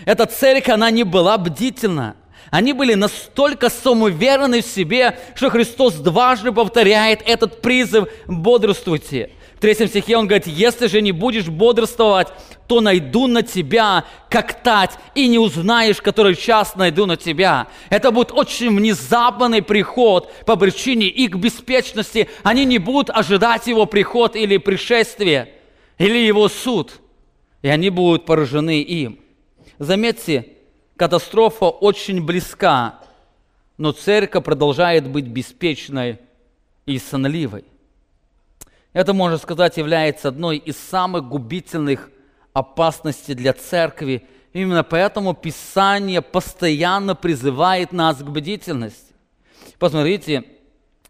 Эта 0.07 0.24
церковь, 0.24 0.72
она 0.72 0.91
не 0.91 1.05
была 1.05 1.37
бдительна. 1.37 2.16
Они 2.51 2.72
были 2.72 2.95
настолько 2.95 3.68
самоуверены 3.68 4.62
в 4.62 4.66
себе, 4.66 5.18
что 5.34 5.51
Христос 5.51 5.95
дважды 5.95 6.53
повторяет 6.53 7.20
этот 7.26 7.61
призыв 7.61 8.09
«бодрствуйте». 8.26 9.32
В 9.57 9.61
третьем 9.61 9.88
стихе 9.88 10.18
он 10.18 10.26
говорит, 10.26 10.46
если 10.46 10.86
же 10.86 11.00
не 11.00 11.12
будешь 11.12 11.48
бодрствовать, 11.48 12.28
то 12.68 12.82
найду 12.82 13.26
на 13.26 13.42
тебя, 13.42 14.04
как 14.28 14.62
тать, 14.62 14.90
и 15.14 15.28
не 15.28 15.38
узнаешь, 15.38 16.02
который 16.02 16.36
час 16.36 16.76
найду 16.76 17.07
на 17.07 17.16
тебя. 17.16 17.68
Это 17.88 18.11
будет 18.11 18.32
очень 18.32 18.76
внезапный 18.76 19.62
приход 19.62 20.30
по 20.44 20.57
причине 20.57 21.07
их 21.07 21.34
беспечности. 21.36 22.28
Они 22.42 22.66
не 22.66 22.76
будут 22.76 23.09
ожидать 23.09 23.66
его 23.66 23.86
приход 23.86 24.36
или 24.36 24.59
пришествие, 24.59 25.54
или 25.96 26.18
его 26.18 26.50
суд. 26.50 27.00
И 27.62 27.68
они 27.68 27.88
будут 27.88 28.26
поражены 28.26 28.82
им. 28.82 29.20
Заметьте, 29.78 30.48
катастрофа 30.96 31.70
очень 31.70 32.22
близка, 32.22 33.00
но 33.78 33.92
церковь 33.92 34.44
продолжает 34.44 35.09
быть 35.09 35.26
беспечной 35.26 36.18
и 36.84 36.98
сонливой. 36.98 37.64
Это, 38.97 39.12
можно 39.12 39.36
сказать, 39.36 39.76
является 39.76 40.28
одной 40.28 40.57
из 40.57 40.78
самых 40.78 41.28
губительных 41.28 42.09
опасностей 42.55 43.34
для 43.34 43.53
церкви. 43.53 44.26
Именно 44.55 44.84
поэтому 44.84 45.34
Писание 45.34 46.22
постоянно 46.22 47.14
призывает 47.14 47.92
нас 47.92 48.16
к 48.16 48.22
бдительности. 48.22 49.12
Посмотрите, 49.78 50.44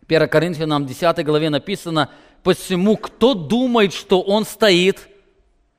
1 0.09 0.28
Коринфянам 0.28 0.84
10 0.84 1.24
главе 1.24 1.49
написано, 1.49 2.11
«Посему, 2.43 2.97
кто 2.97 3.34
думает, 3.34 3.95
что 3.95 4.20
он 4.20 4.45
стоит, 4.45 5.09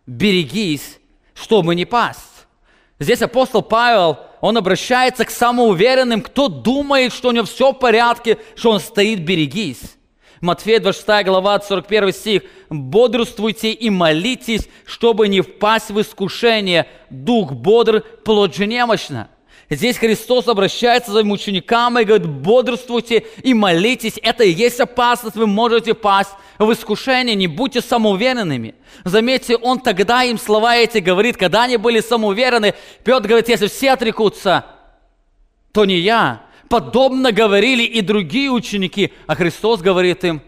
берегись, 0.05 0.99
чтобы 1.33 1.75
не 1.75 1.83
пасть». 1.83 2.47
Здесь 2.99 3.21
апостол 3.21 3.61
Павел, 3.61 4.17
он 4.39 4.55
обращается 4.55 5.25
к 5.25 5.29
самоуверенным, 5.29 6.21
кто 6.21 6.47
думает, 6.47 7.11
что 7.11 7.27
у 7.27 7.31
него 7.33 7.43
все 7.43 7.73
в 7.73 7.79
порядке, 7.79 8.37
что 8.55 8.71
он 8.71 8.79
стоит, 8.79 9.25
берегись. 9.25 9.96
Матфея 10.41 10.79
26 10.79 11.25
глава, 11.25 11.59
41 11.59 12.13
стих. 12.13 12.41
«Бодрствуйте 12.69 13.71
и 13.71 13.89
молитесь, 13.89 14.67
чтобы 14.85 15.27
не 15.27 15.41
впасть 15.41 15.89
в 15.89 15.99
искушение. 15.99 16.87
Дух 17.09 17.53
бодр, 17.53 18.01
плоть 18.23 18.55
же 18.55 18.67
немощна». 18.67 19.29
Здесь 19.69 19.97
Христос 19.97 20.47
обращается 20.47 21.11
своим 21.11 21.31
ученикам 21.31 21.99
и 21.99 22.05
говорит, 22.05 22.25
бодрствуйте 22.25 23.25
и 23.43 23.53
молитесь. 23.53 24.13
Это 24.23 24.45
и 24.45 24.49
есть 24.49 24.79
опасность, 24.79 25.35
вы 25.35 25.45
можете 25.45 25.93
пасть 25.93 26.31
в 26.57 26.71
искушение, 26.71 27.35
не 27.35 27.47
будьте 27.47 27.81
самоуверенными. 27.81 28.75
Заметьте, 29.03 29.57
он 29.57 29.81
тогда 29.81 30.23
им 30.23 30.39
слова 30.39 30.77
эти 30.77 30.99
говорит, 30.99 31.35
когда 31.35 31.63
они 31.63 31.75
были 31.75 31.99
самоуверены. 31.99 32.75
Петр 33.03 33.27
говорит, 33.27 33.49
если 33.49 33.67
все 33.67 33.91
отрекутся, 33.91 34.65
то 35.73 35.83
не 35.83 35.97
я, 35.97 36.43
Подобно 36.69 37.31
говорили 37.31 37.83
и 37.83 38.01
другие 38.01 38.51
ученики, 38.51 39.13
а 39.25 39.35
Христос 39.35 39.81
говорит 39.81 40.23
им, 40.23 40.41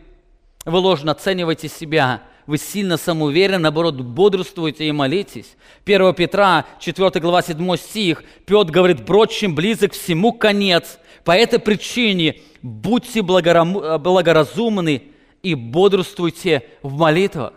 вы 0.65 0.77
ложно 0.79 1.13
оцениваете 1.13 1.69
себя, 1.69 2.23
вы 2.45 2.57
сильно 2.57 2.97
самоуверены, 2.97 3.59
наоборот, 3.59 3.95
бодрствуете 3.95 4.85
и 4.87 4.91
молитесь. 4.91 5.55
1 5.85 6.13
Петра, 6.15 6.65
4 6.79 7.19
глава, 7.19 7.41
7 7.41 7.77
стих, 7.77 8.23
Петр 8.45 8.71
говорит, 8.71 9.01
впрочем, 9.01 9.55
близок 9.55 9.93
всему 9.93 10.33
конец. 10.33 10.99
По 11.23 11.31
этой 11.31 11.59
причине 11.59 12.41
будьте 12.61 13.21
благоразумны 13.21 15.03
и 15.43 15.53
бодрствуйте 15.53 16.63
в 16.81 16.97
молитвах. 16.97 17.53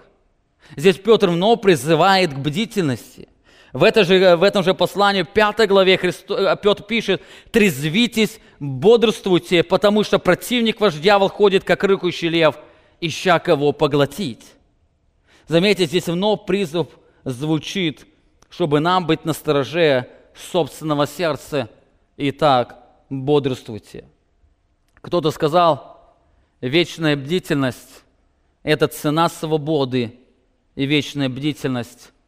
Здесь 0.76 0.96
Петр 0.96 1.30
вновь 1.30 1.60
призывает 1.60 2.32
к 2.32 2.38
бдительности. 2.38 3.28
В, 3.72 3.84
это 3.84 4.04
же, 4.04 4.36
в 4.36 4.42
этом 4.42 4.62
же 4.62 4.74
послании, 4.74 5.22
в 5.22 5.28
5 5.28 5.66
главе 5.66 5.96
Христо, 5.96 6.36
э, 6.36 6.56
Петр 6.62 6.82
пишет, 6.82 7.22
«Трезвитесь, 7.50 8.38
бодрствуйте, 8.60 9.62
потому 9.62 10.04
что 10.04 10.18
противник 10.18 10.80
ваш 10.80 10.94
дьявол 10.94 11.30
ходит, 11.30 11.64
как 11.64 11.82
рыкающий 11.84 12.28
лев, 12.28 12.56
ища 13.00 13.38
кого 13.38 13.72
поглотить». 13.72 14.44
Заметьте, 15.48 15.86
здесь 15.86 16.06
вновь 16.06 16.44
призыв 16.44 16.86
звучит, 17.24 18.06
чтобы 18.50 18.80
нам 18.80 19.06
быть 19.06 19.24
на 19.24 19.32
стороже 19.32 20.06
собственного 20.34 21.06
сердца. 21.06 21.70
Итак, 22.18 22.78
бодрствуйте. 23.08 24.04
Кто-то 25.00 25.30
сказал, 25.30 26.14
вечная 26.60 27.16
бдительность– 27.16 28.02
это 28.62 28.86
цена 28.86 29.30
свободы, 29.30 30.18
и 30.74 30.84
вечная 30.84 31.30
бдительность– 31.30 32.12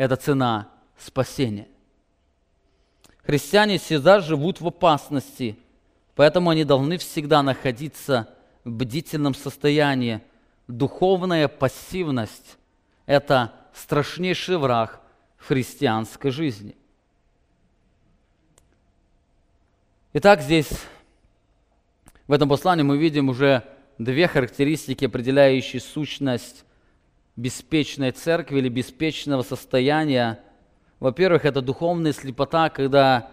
это 0.00 0.16
цена 0.16 0.70
спасения. 0.96 1.68
Христиане 3.22 3.76
всегда 3.76 4.20
живут 4.20 4.62
в 4.62 4.66
опасности, 4.66 5.58
поэтому 6.14 6.48
они 6.48 6.64
должны 6.64 6.96
всегда 6.96 7.42
находиться 7.42 8.26
в 8.64 8.70
бдительном 8.70 9.34
состоянии. 9.34 10.22
Духовная 10.68 11.48
пассивность– 11.48 12.56
это 13.04 13.52
страшнейший 13.74 14.56
враг 14.56 15.02
христианской 15.36 16.30
жизни. 16.30 16.74
Итак, 20.14 20.40
здесь, 20.40 20.70
в 22.26 22.32
этом 22.32 22.48
послании 22.48 22.84
мы 22.84 22.96
видим 22.96 23.28
уже 23.28 23.64
две 23.98 24.28
характеристики, 24.28 25.04
определяющие 25.04 25.82
сущность 25.82 26.64
беспечной 27.40 28.12
церкви 28.12 28.58
или 28.58 28.68
беспечного 28.68 29.42
состояния– 29.42 30.38
во-первых, 31.00 31.46
это 31.46 31.62
духовная 31.62 32.12
слепота, 32.12 32.68
когда 32.68 33.30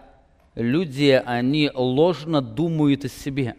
люди, 0.54 1.22
они 1.24 1.70
ложно 1.74 2.40
думают 2.40 3.04
о 3.04 3.10
себе. 3.10 3.56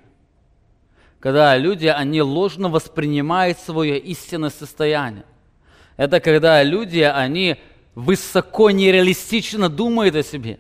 Когда 1.19 1.55
люди, 1.55 1.85
они 1.85 2.21
ложно 2.23 2.69
воспринимают 2.69 3.59
свое 3.59 3.99
истинное 3.99 4.49
состояние. 4.49 5.25
Это 5.95 6.19
когда 6.19 6.63
люди, 6.63 7.01
они 7.01 7.57
высоко 7.93 8.71
нереалистично 8.71 9.69
думают 9.69 10.15
о 10.15 10.23
себе. 10.23 10.59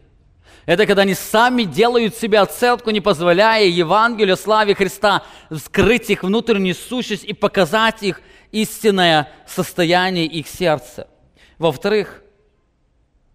Это 0.67 0.85
когда 0.85 1.01
они 1.01 1.15
сами 1.15 1.63
делают 1.63 2.15
себе 2.15 2.39
оценку, 2.39 2.91
не 2.91 3.01
позволяя 3.01 3.65
Евангелию, 3.65 4.37
славе 4.37 4.75
Христа, 4.75 5.23
скрыть 5.51 6.11
их 6.11 6.21
внутреннюю 6.21 6.75
сущность 6.75 7.23
и 7.23 7.33
показать 7.33 8.03
их 8.03 8.21
истинное 8.51 9.29
состояние 9.45 10.25
их 10.25 10.47
сердца. 10.47 11.07
Во-вторых, 11.57 12.23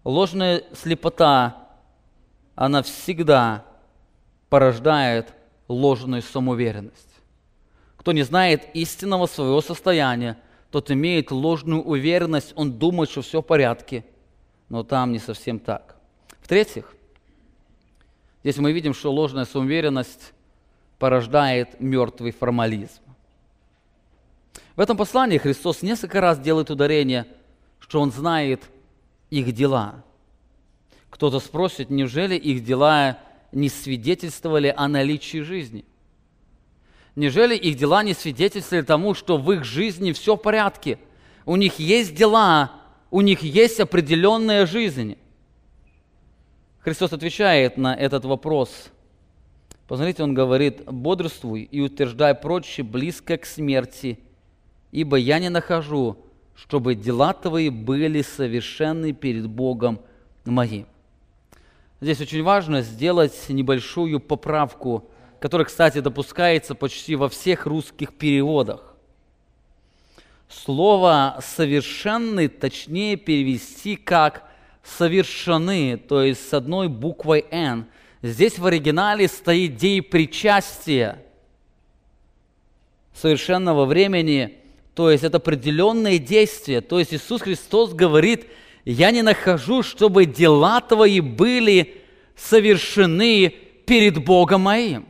Ложная 0.05 0.63
слепота, 0.71 1.67
она 2.53 2.83
всегда 2.83 3.65
порождает 4.49 5.33
ложную 5.67 6.21
самоуверенность. 6.21 7.09
Кто 7.97 8.11
не 8.11 8.21
знает 8.21 8.67
истинного 8.75 9.25
своего 9.25 9.61
состояния, 9.61 10.37
тот 10.69 10.91
имеет 10.91 11.31
ложную 11.31 11.81
уверенность, 11.81 12.53
он 12.55 12.73
думает, 12.73 13.09
что 13.09 13.23
все 13.23 13.41
в 13.41 13.45
порядке, 13.45 14.05
но 14.69 14.83
там 14.83 15.11
не 15.11 15.17
совсем 15.17 15.57
так. 15.57 15.95
В-третьих, 16.39 16.93
здесь 18.43 18.57
мы 18.57 18.73
видим, 18.73 18.93
что 18.93 19.11
ложная 19.11 19.45
самоуверенность 19.45 20.33
порождает 20.99 21.81
мертвый 21.81 22.31
формализм. 22.31 23.01
В 24.75 24.79
этом 24.79 24.97
послании 24.97 25.37
Христос 25.37 25.81
несколько 25.81 26.21
раз 26.21 26.39
делает 26.39 26.69
ударение, 26.69 27.25
что 27.79 28.01
Он 28.01 28.11
знает 28.11 28.63
их 29.29 29.53
дела. 29.53 30.03
Кто-то 31.09 31.39
спросит, 31.39 31.89
неужели 31.89 32.35
их 32.35 32.63
дела 32.63 33.19
не 33.51 33.69
свидетельствовали 33.69 34.73
о 34.75 34.87
наличии 34.87 35.39
жизни? 35.39 35.85
Неужели 37.15 37.55
их 37.55 37.77
дела 37.77 38.03
не 38.03 38.13
свидетельствовали 38.13 38.83
тому, 38.83 39.13
что 39.13 39.37
в 39.37 39.49
их 39.53 39.63
жизни 39.63 40.11
все 40.11 40.35
в 40.35 40.41
порядке? 40.41 40.99
У 41.45 41.55
них 41.55 41.79
есть 41.79 42.13
дела, 42.13 42.71
у 43.11 43.21
них 43.21 43.43
есть 43.43 43.79
определенная 43.79 44.65
жизнь. 44.65 45.17
Христос 46.79 47.13
отвечает 47.13 47.77
на 47.77 47.95
этот 47.95 48.25
вопрос. 48.25 48.89
Посмотрите, 49.87 50.23
он 50.23 50.33
говорит, 50.33 50.83
бодрствуй 50.85 51.61
и 51.63 51.79
утверждай 51.79 52.35
прочее 52.35 52.83
близко 52.83 53.37
к 53.37 53.45
смерти, 53.45 54.19
ибо 54.91 55.17
я 55.17 55.39
не 55.39 55.49
нахожу 55.49 56.17
чтобы 56.55 56.95
дела 56.95 57.33
твои 57.33 57.69
были 57.69 58.21
совершенны 58.21 59.11
перед 59.11 59.47
Богом 59.47 59.99
моим. 60.45 60.87
Здесь 62.01 62.21
очень 62.21 62.43
важно 62.43 62.81
сделать 62.81 63.33
небольшую 63.49 64.19
поправку, 64.19 65.09
которая, 65.39 65.65
кстати, 65.65 65.99
допускается 65.99 66.75
почти 66.75 67.15
во 67.15 67.29
всех 67.29 67.65
русских 67.65 68.13
переводах. 68.13 68.95
Слово 70.47 71.39
«совершенный» 71.41 72.47
точнее 72.47 73.17
перевести 73.17 73.95
как 73.95 74.43
«совершены», 74.83 75.97
то 75.97 76.21
есть 76.21 76.47
с 76.47 76.53
одной 76.53 76.87
буквой 76.87 77.45
«н». 77.51 77.87
Здесь 78.21 78.57
в 78.57 78.65
оригинале 78.65 79.27
стоит 79.27 79.75
дей 79.75 80.01
причастия 80.01 81.21
совершенного 83.13 83.85
времени– 83.85 84.59
то 84.95 85.11
есть 85.11 85.25
это 85.25 85.37
определенное 85.37 86.17
действие. 86.17 86.79
То 86.79 86.99
есть 86.99 87.13
Иисус 87.13 87.41
Христос 87.41 87.93
говорит, 87.93 88.47
я 88.85 89.11
не 89.11 89.21
нахожу, 89.21 89.83
чтобы 89.83 90.25
дела 90.25 90.79
твои 90.79 91.19
были 91.19 92.01
совершены 92.35 93.49
перед 93.85 94.23
Богом 94.23 94.61
моим. 94.61 95.05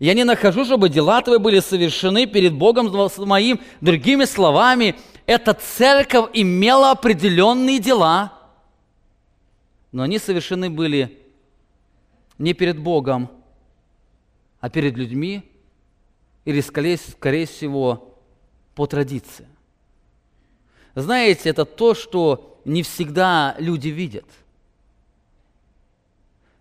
Я 0.00 0.14
не 0.14 0.24
нахожу, 0.24 0.64
чтобы 0.64 0.88
дела 0.88 1.22
твои 1.22 1.38
были 1.38 1.60
совершены 1.60 2.26
перед 2.26 2.54
Богом 2.54 2.92
моим. 3.18 3.60
Другими 3.80 4.24
словами, 4.24 4.96
эта 5.26 5.54
церковь 5.54 6.30
имела 6.34 6.90
определенные 6.90 7.78
дела, 7.78 8.32
но 9.92 10.02
они 10.02 10.18
совершены 10.18 10.70
были 10.70 11.18
не 12.36 12.52
перед 12.52 12.78
Богом, 12.78 13.30
а 14.60 14.68
перед 14.68 14.96
людьми, 14.96 15.42
или, 16.44 16.60
скорее, 16.60 16.96
скорее 16.96 17.46
всего, 17.46 18.15
по 18.76 18.86
традиции. 18.86 19.48
Знаете, 20.94 21.48
это 21.48 21.64
то, 21.64 21.94
что 21.94 22.60
не 22.64 22.82
всегда 22.82 23.56
люди 23.58 23.88
видят. 23.88 24.26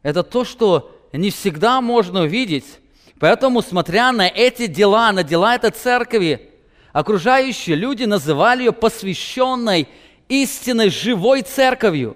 Это 0.01 0.23
то, 0.23 0.45
что 0.45 0.97
не 1.11 1.29
всегда 1.29 1.81
можно 1.81 2.21
увидеть. 2.21 2.79
Поэтому, 3.19 3.61
смотря 3.61 4.11
на 4.11 4.27
эти 4.27 4.67
дела, 4.67 5.11
на 5.11 5.23
дела 5.23 5.55
этой 5.55 5.71
церкви, 5.71 6.51
окружающие 6.93 7.75
люди 7.75 8.05
называли 8.05 8.63
ее 8.63 8.71
посвященной 8.71 9.87
истинной 10.29 10.89
живой 10.89 11.41
церковью. 11.41 12.15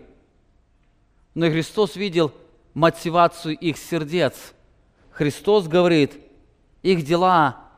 Но 1.35 1.47
Христос 1.47 1.95
видел 1.95 2.33
мотивацию 2.73 3.57
их 3.57 3.77
сердец. 3.77 4.53
Христос 5.11 5.67
говорит, 5.67 6.13
их 6.83 7.03
дела, 7.03 7.68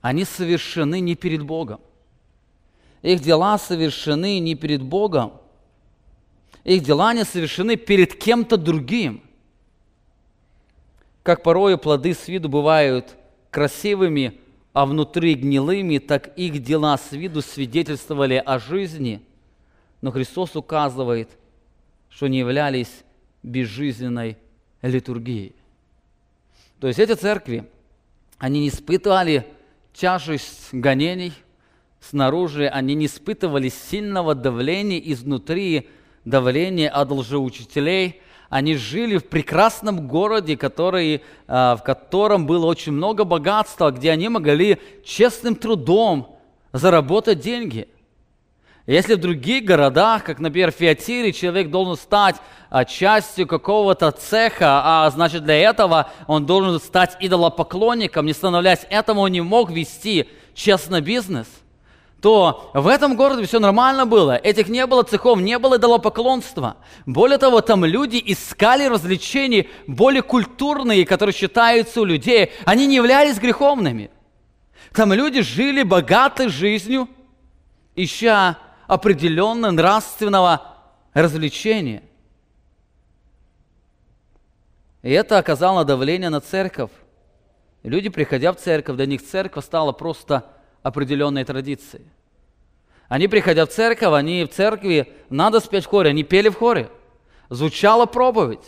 они 0.00 0.24
совершены 0.24 1.00
не 1.00 1.14
перед 1.14 1.42
Богом. 1.42 1.80
Их 3.02 3.20
дела 3.20 3.58
совершены 3.58 4.38
не 4.38 4.54
перед 4.54 4.82
Богом. 4.82 5.32
Их 6.64 6.82
дела 6.82 7.14
не 7.14 7.24
совершены 7.24 7.76
перед 7.76 8.14
кем-то 8.14 8.56
другим– 8.56 9.22
как 11.28 11.42
порою 11.42 11.76
плоды 11.76 12.14
с 12.14 12.26
виду 12.26 12.48
бывают 12.48 13.14
красивыми, 13.50 14.40
а 14.72 14.86
внутри 14.86 15.34
гнилыми, 15.34 15.98
так 15.98 16.34
их 16.38 16.62
дела 16.62 16.96
с 16.96 17.12
виду 17.12 17.42
свидетельствовали 17.42 18.42
о 18.42 18.58
жизни, 18.58 19.20
но 20.00 20.10
Христос 20.10 20.56
указывает, 20.56 21.28
что 22.08 22.28
не 22.28 22.38
являлись 22.38 23.04
безжизненной 23.42 24.38
литургией. 24.80 25.54
То 26.80 26.86
есть 26.86 26.98
эти 26.98 27.12
церкви, 27.12 27.68
они 28.38 28.60
не 28.60 28.68
испытывали 28.70 29.46
тяжесть 30.00 30.68
гонений 30.72 31.32
снаружи, 32.00 32.66
они 32.66 32.94
не 32.94 33.06
испытывали 33.06 33.68
сильного 33.68 34.34
давления 34.34 34.98
изнутри, 34.98 35.88
давления 36.24 36.90
от 36.90 37.10
лжеучителей– 37.10 38.20
они 38.48 38.76
жили 38.76 39.18
в 39.18 39.28
прекрасном 39.28 40.08
городе, 40.08 40.56
который, 40.56 41.22
а, 41.46 41.76
в 41.76 41.82
котором 41.82 42.46
было 42.46 42.66
очень 42.66 42.92
много 42.92 43.24
богатства, 43.24 43.90
где 43.90 44.10
они 44.10 44.28
могли 44.28 44.78
честным 45.04 45.54
трудом 45.54 46.38
заработать 46.72 47.40
деньги. 47.40 47.88
Если 48.88 49.14
в 49.14 49.20
других 49.20 49.64
городах, 49.64 50.24
как, 50.24 50.38
например, 50.38 50.72
в 50.72 50.76
Фиатире, 50.76 51.34
человек 51.34 51.68
должен 51.68 51.96
стать 51.96 52.36
а, 52.70 52.86
частью 52.86 53.46
какого-то 53.46 54.10
цеха, 54.12 54.80
а 54.82 55.10
значит 55.10 55.44
для 55.44 55.56
этого 55.56 56.10
он 56.26 56.46
должен 56.46 56.80
стать 56.80 57.14
идолопоклонником, 57.20 58.24
не 58.24 58.32
становляясь 58.32 58.86
этому, 58.88 59.20
он 59.20 59.32
не 59.32 59.42
мог 59.42 59.70
вести 59.70 60.30
честный 60.54 61.02
бизнес– 61.02 61.46
то 62.20 62.72
в 62.74 62.88
этом 62.88 63.14
городе 63.14 63.46
все 63.46 63.60
нормально 63.60 64.04
было. 64.04 64.34
Этих 64.34 64.68
не 64.68 64.84
было 64.86 65.04
цехов, 65.04 65.38
не 65.38 65.56
было 65.56 65.76
идолопоклонства. 65.76 66.78
Более 67.06 67.38
того, 67.38 67.60
там 67.60 67.84
люди 67.84 68.20
искали 68.26 68.86
развлечений 68.86 69.68
более 69.86 70.22
культурные, 70.22 71.06
которые 71.06 71.32
считаются 71.32 72.00
у 72.00 72.04
людей. 72.04 72.50
Они 72.64 72.88
не 72.88 72.96
являлись 72.96 73.38
греховными. 73.38 74.10
Там 74.92 75.12
люди 75.12 75.42
жили 75.42 75.84
богатой 75.84 76.48
жизнью, 76.48 77.08
ища 77.94 78.58
определенного 78.88 79.70
нравственного 79.70 80.76
развлечения. 81.12 82.02
И 85.02 85.10
это 85.12 85.38
оказало 85.38 85.84
давление 85.84 86.30
на 86.30 86.40
церковь. 86.40 86.90
Люди, 87.84 88.08
приходя 88.08 88.52
в 88.52 88.56
церковь, 88.56 88.96
для 88.96 89.06
них 89.06 89.24
церковь 89.24 89.64
стала 89.64 89.92
просто 89.92 90.44
определенной 90.82 91.44
традиции. 91.44 92.02
Они, 93.08 93.28
приходя 93.28 93.66
в 93.66 93.68
церковь, 93.68 94.12
они 94.12 94.44
в 94.44 94.48
церкви, 94.48 95.12
надо 95.30 95.60
спеть 95.60 95.84
в 95.84 95.88
хоре, 95.88 96.10
они 96.10 96.24
пели 96.24 96.48
в 96.48 96.56
хоре. 96.56 96.90
Звучала 97.50 98.06
проповедь. 98.06 98.66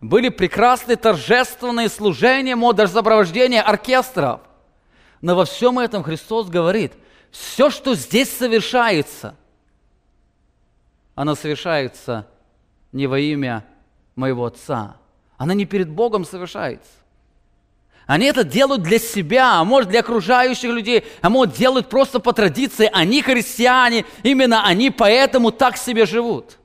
Были 0.00 0.28
прекрасные 0.28 0.96
торжественные 0.96 1.88
служения, 1.88 2.56
даже 2.72 2.92
сопровождение 2.92 3.62
оркестров. 3.62 4.40
Но 5.20 5.34
во 5.34 5.44
всем 5.44 5.78
этом 5.78 6.02
Христос 6.02 6.48
говорит, 6.48 6.92
все, 7.30 7.70
что 7.70 7.94
здесь 7.94 8.30
совершается, 8.30 9.36
оно 11.14 11.34
совершается 11.34 12.28
не 12.92 13.06
во 13.06 13.18
имя 13.18 13.64
моего 14.14 14.44
Отца. 14.46 14.96
Оно 15.36 15.52
не 15.52 15.66
перед 15.66 15.90
Богом 15.90 16.24
совершается. 16.24 16.90
Они 18.06 18.26
это 18.26 18.44
делают 18.44 18.82
для 18.82 18.98
себя, 18.98 19.60
а 19.60 19.64
может 19.64 19.90
для 19.90 20.00
окружающих 20.00 20.70
людей, 20.70 21.04
а 21.22 21.28
может 21.28 21.56
делают 21.56 21.88
просто 21.88 22.20
по 22.20 22.32
традиции. 22.32 22.88
Они 22.92 23.20
христиане, 23.20 24.04
именно 24.22 24.64
они 24.64 24.90
поэтому 24.90 25.50
так 25.50 25.76
себе 25.76 26.06
живут. 26.06 26.58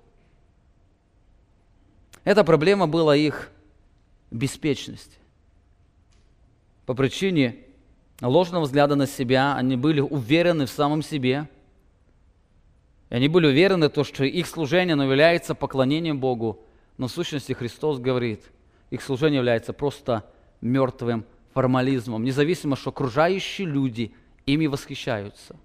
Эта 2.23 2.43
проблема 2.43 2.87
была 2.87 3.15
их 3.15 3.49
беспечности. 4.29 5.17
По 6.85 6.93
причине 6.93 7.57
ложного 8.27 8.63
взгляда 8.63 8.95
на 8.95 9.07
себя 9.07 9.55
они 9.55 9.75
были 9.75 9.99
уверены 9.99 10.65
в 10.65 10.69
самом 10.69 11.01
себе. 11.01 11.49
И 13.09 13.15
они 13.15 13.27
были 13.27 13.47
уверены, 13.47 13.89
в 13.89 13.93
том, 13.93 14.03
что 14.03 14.23
их 14.23 14.47
служение 14.47 14.93
оно 14.93 15.03
является 15.03 15.55
поклонением 15.55 16.19
Богу. 16.19 16.63
Но 16.97 17.07
в 17.07 17.11
сущности 17.11 17.53
Христос 17.53 17.99
говорит, 17.99 18.43
их 18.91 19.01
служение 19.01 19.37
является 19.37 19.73
просто 19.73 20.23
мертвым 20.61 21.25
формализмом, 21.53 22.23
независимо, 22.23 22.75
что 22.75 22.91
окружающие 22.91 23.67
люди 23.67 24.13
ими 24.45 24.67
восхищаются. 24.67 25.55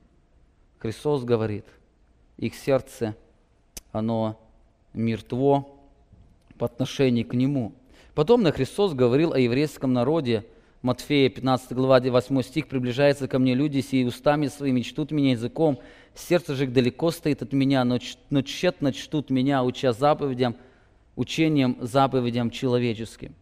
Христос 0.79 1.25
говорит, 1.25 1.67
их 2.37 2.55
сердце, 2.55 3.17
оно 3.93 4.41
мертво 4.93 5.79
по 6.59 6.67
отношению 6.67 7.27
к 7.27 7.35
Нему. 7.35 7.75
Потом 8.15 8.43
на 8.43 8.51
Христос 8.51 8.95
говорил 8.95 9.33
о 9.33 9.39
еврейском 9.39 9.93
народе, 9.93 10.47
Матфея 10.83 11.29
15 11.29 11.73
глава 11.73 12.01
8 12.01 12.43
стих, 12.43 12.69
«Приближаются 12.69 13.29
ко 13.29 13.39
мне 13.39 13.55
люди, 13.55 13.81
сии 13.81 14.05
устами 14.05 14.47
своими 14.49 14.83
чтут 14.83 15.11
меня 15.11 15.33
языком, 15.33 15.79
сердце 16.15 16.55
же 16.55 16.65
их 16.65 16.73
далеко 16.73 17.11
стоит 17.11 17.43
от 17.43 17.53
меня, 17.53 17.85
но, 17.85 17.99
но 18.31 18.43
тщетно 18.43 18.93
чтут 18.93 19.31
меня, 19.31 19.63
уча 19.65 19.93
заповедям, 19.93 20.57
учением 21.17 21.77
заповедям 21.81 22.51
человеческим» 22.51 23.35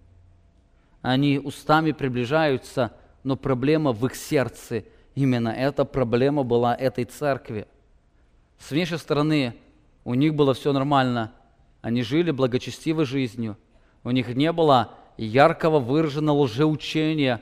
они 1.05 1.39
устами 1.39 1.93
приближаются, 1.93 2.91
но 3.25 3.37
проблема 3.37 3.93
в 3.93 4.07
их 4.07 4.17
сердце. 4.17 4.85
Именно 5.15 5.51
эта 5.51 5.85
проблема 5.85 6.45
была 6.45 6.75
этой 6.75 7.05
церкви. 7.05 7.67
С 8.59 8.71
внешней 8.71 8.97
стороны 8.97 9.55
у 10.05 10.15
них 10.15 10.35
было 10.35 10.55
все 10.55 10.73
нормально. 10.73 11.31
Они 11.83 12.03
жили 12.03 12.31
благочестивой 12.31 13.05
жизнью. 13.05 13.59
У 14.03 14.11
них 14.13 14.29
не 14.29 14.51
было 14.51 14.95
яркого 15.17 15.79
выраженного 15.79 16.43
лжеучения, 16.43 17.41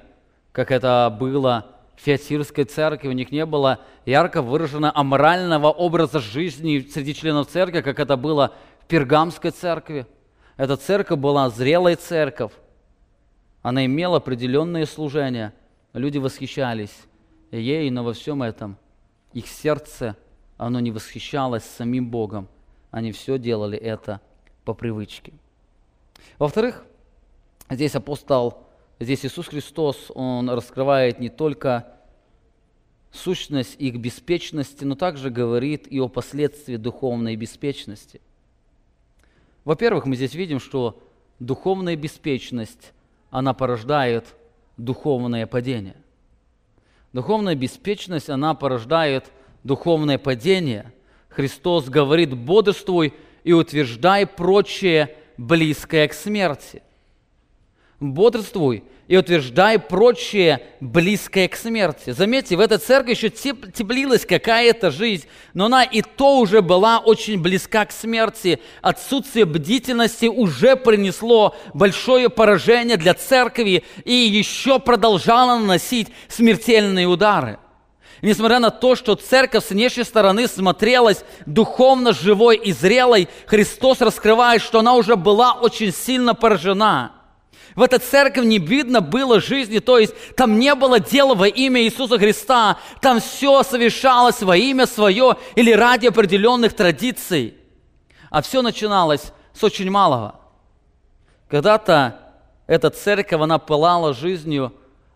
как 0.53 0.71
это 0.71 1.15
было 1.19 1.67
в 1.97 2.01
Феатирской 2.03 2.65
церкви. 2.65 3.09
У 3.09 3.13
них 3.13 3.31
не 3.33 3.47
было 3.47 3.81
ярко 4.07 4.43
выраженного 4.43 4.93
аморального 4.95 5.69
образа 5.69 6.21
жизни 6.21 6.81
среди 6.81 7.15
членов 7.15 7.49
церкви, 7.49 7.81
как 7.81 7.99
это 7.99 8.17
было 8.17 8.55
в 8.81 8.87
Пергамской 8.87 9.51
церкви. 9.51 10.07
Эта 10.57 10.77
церковь 10.77 11.19
была 11.19 11.49
зрелой 11.51 11.95
церковь. 11.95 12.53
Она 13.63 13.87
имела 13.87 14.19
определенное 14.19 14.87
служение. 14.87 15.53
Люди 15.93 16.19
восхищались 16.19 16.97
ей, 17.51 17.91
но 17.91 18.03
во 18.03 18.13
всем 18.13 18.43
этом 18.43 18.77
их 19.33 19.47
сердце, 19.47 20.17
оно 20.57 20.81
не 20.81 20.91
восхищалось 20.91 21.65
самим 21.65 22.11
Богом. 22.11 22.49
Они 22.91 23.13
все 23.13 23.39
делали 23.39 23.79
это 23.79 24.21
по 24.65 24.75
привычке. 24.75 25.33
Во-вторых, 26.39 26.85
здесь 27.71 27.95
апостол, 27.95 28.67
здесь 29.01 29.25
Иисус 29.25 29.49
Христос, 29.49 30.11
Он 30.15 30.51
раскрывает 30.51 31.19
не 31.19 31.29
только 31.29 31.87
сущность 33.13 33.77
их 33.79 33.97
беспечности, 33.97 34.85
но 34.85 34.95
также 34.95 35.31
говорит 35.31 35.87
и 35.87 36.01
о 36.01 36.09
последствии 36.09 36.77
духовной 36.77 37.37
беспечности. 37.37 38.21
Во-первых, 39.65 40.07
мы 40.07 40.17
здесь 40.17 40.35
видим, 40.35 40.59
что 40.59 41.01
духовная 41.39 41.95
беспечность 41.97 42.93
она 43.31 43.55
порождает 43.55 44.35
духовное 44.77 45.47
падение. 45.47 45.97
Духовная 47.13 47.55
беспечность, 47.55 48.31
она 48.31 48.55
порождает 48.55 49.31
духовное 49.65 50.19
падение. 50.19 50.93
Христос 51.29 51.89
говорит, 51.89 52.35
бодрствуй 52.35 53.15
и 53.45 53.53
утверждай 53.53 54.27
прочее, 54.27 55.17
близкое 55.37 56.09
к 56.09 56.15
смерти. 56.15 56.83
Бодрствуй 58.03 58.83
и 59.09 59.17
утверждай 59.17 59.79
прочее, 59.79 60.63
близкое 60.81 61.47
к 61.49 61.57
смерти. 61.57 62.11
Заметьте, 62.11 62.57
в 62.57 62.61
этой 62.61 62.79
церкви 62.79 63.11
еще 63.11 63.29
теплилась 63.29 64.25
какая-то 64.25 64.91
жизнь, 64.91 65.27
но 65.55 65.67
она 65.67 65.85
и 65.85 66.03
то 66.03 66.39
уже 66.39 66.63
была 66.63 66.99
очень 66.99 67.41
близка 67.41 67.85
к 67.85 67.93
смерти. 67.93 68.61
Отсутствие 68.81 69.45
бдительности 69.45 70.27
уже 70.27 70.77
принесло 70.77 71.55
большое 71.75 72.31
поражение 72.31 72.97
для 72.97 73.15
церкви 73.15 73.85
и 74.05 74.15
еще 74.15 74.79
продолжало 74.79 75.59
наносить 75.59 76.09
смертельные 76.29 77.07
удары. 77.07 77.59
несмотря 78.23 78.61
на 78.61 78.71
то, 78.71 78.95
что 78.95 79.17
церковь 79.17 79.67
с 79.67 79.71
внешней 79.71 80.05
стороны 80.05 80.47
смотрелась 80.47 81.25
духовно 81.45 82.13
живой 82.13 82.57
и 82.57 82.73
зрелой, 82.73 83.29
Христос 83.47 84.01
раскрывает, 84.01 84.63
что 84.63 84.79
она 84.79 84.95
уже 84.95 85.17
была 85.17 85.53
очень 85.53 85.93
сильно 85.93 86.35
поражена– 86.35 87.13
в 87.75 87.83
этой 87.83 87.99
церкви 87.99 88.45
не 88.45 88.59
видно 88.59 89.01
было 89.01 89.41
жизни, 89.41 89.79
то 89.79 89.99
есть 89.99 90.15
там 90.37 90.59
не 90.59 90.75
было 90.75 91.01
дела 91.01 91.35
во 91.35 91.49
имя 91.49 91.83
Иисуса 91.83 92.19
Христа, 92.19 92.79
там 93.01 93.21
все 93.21 93.63
совершалось 93.63 94.43
во 94.43 94.57
имя 94.57 94.87
свое 94.87 95.37
или 95.55 95.73
ради 95.73 96.07
определенных 96.07 96.75
традиций. 96.75 97.57
А 98.31 98.43
все 98.43 98.63
начиналось 98.63 99.33
с 99.55 99.65
очень 99.65 99.91
малого. 99.91 100.41
Когда-то 101.49 102.19
эта 102.67 102.91
церковь, 102.91 103.41
она 103.41 103.59
пылала 103.59 104.15
жизнью 104.15 104.73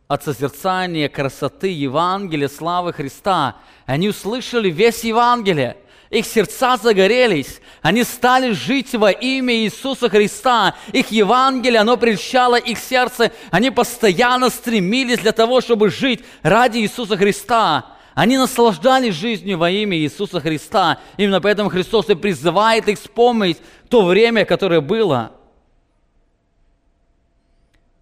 от 0.09 0.25
созерцания 0.25 1.09
красоты 1.09 1.69
Евангелия, 1.69 2.49
славы 2.49 2.93
Христа. 2.93 3.57
Они 3.87 4.09
услышали 4.09 4.71
весь 4.71 5.05
Евангелие– 5.05 5.77
их 6.11 6.27
сердца 6.27 6.77
загорелись, 6.77 7.61
они 7.83 8.05
стали 8.05 8.53
жить 8.53 8.95
во 8.95 9.11
имя 9.11 9.55
Иисуса 9.55 10.09
Христа. 10.09 10.77
Их 10.93 11.11
Евангелие, 11.11 11.81
оно 11.81 11.97
прельщало 11.97 12.57
их 12.57 12.79
сердце, 12.79 13.33
они 13.51 13.71
постоянно 13.71 14.51
стремились 14.51 15.19
для 15.19 15.33
того, 15.33 15.61
чтобы 15.61 15.91
жить 15.91 16.25
ради 16.43 16.79
Иисуса 16.79 17.17
Христа. 17.17 17.87
Они 18.15 18.39
наслаждались 18.39 19.15
жизнью 19.15 19.59
во 19.59 19.71
имя 19.71 19.99
Иисуса 19.99 20.41
Христа. 20.41 21.01
Именно 21.17 21.41
поэтому 21.41 21.69
Христос 21.69 22.09
и 22.09 22.15
призывает 22.15 22.89
их 22.89 22.99
вспомнить 22.99 23.59
то 23.91 24.05
время, 24.05 24.45
которое 24.45 24.81
было. 24.81 25.33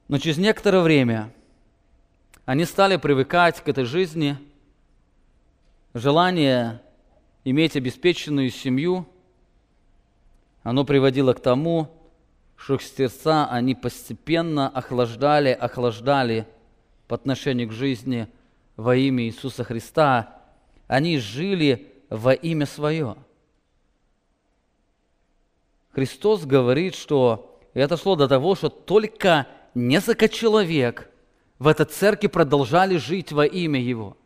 Но 0.08 0.18
через 0.18 0.36
некоторое 0.36 0.82
время 0.82 1.32
они 2.44 2.64
стали 2.64 2.96
привыкать 2.96 3.60
к 3.60 3.68
этой 3.68 3.84
жизни. 3.84 4.36
Желание 5.94 6.80
иметь 7.44 7.76
обеспеченную 7.76 8.50
семью, 8.50 9.06
оно 10.62 10.84
приводило 10.84 11.34
к 11.34 11.40
тому, 11.40 11.90
что 12.56 12.74
их 12.74 12.82
сердца, 12.82 13.46
они 13.50 13.74
постепенно 13.74 14.68
охлаждали, 14.68 15.50
охлаждали 15.50 16.46
по 17.06 17.16
отношению 17.16 17.68
к 17.68 17.72
жизни 17.72 18.28
во 18.76 18.96
имя 18.96 19.24
Иисуса 19.24 19.62
Христа. 19.64 20.40
Они 20.86 21.18
жили 21.18 21.92
во 22.08 22.32
имя 22.32 22.64
свое. 22.64 23.16
Христос 25.92 26.44
говорит, 26.44 26.94
что 26.94 27.60
это 27.74 27.96
шло 27.96 28.16
до 28.16 28.26
того, 28.26 28.54
что 28.54 28.68
только 28.68 29.46
несколько 29.74 30.28
человек 30.28 31.10
в 31.58 31.68
этой 31.68 31.86
церкви 31.86 32.28
продолжали 32.28 32.96
жить 32.96 33.32
во 33.32 33.44
имя 33.44 33.80
Его– 33.80 34.16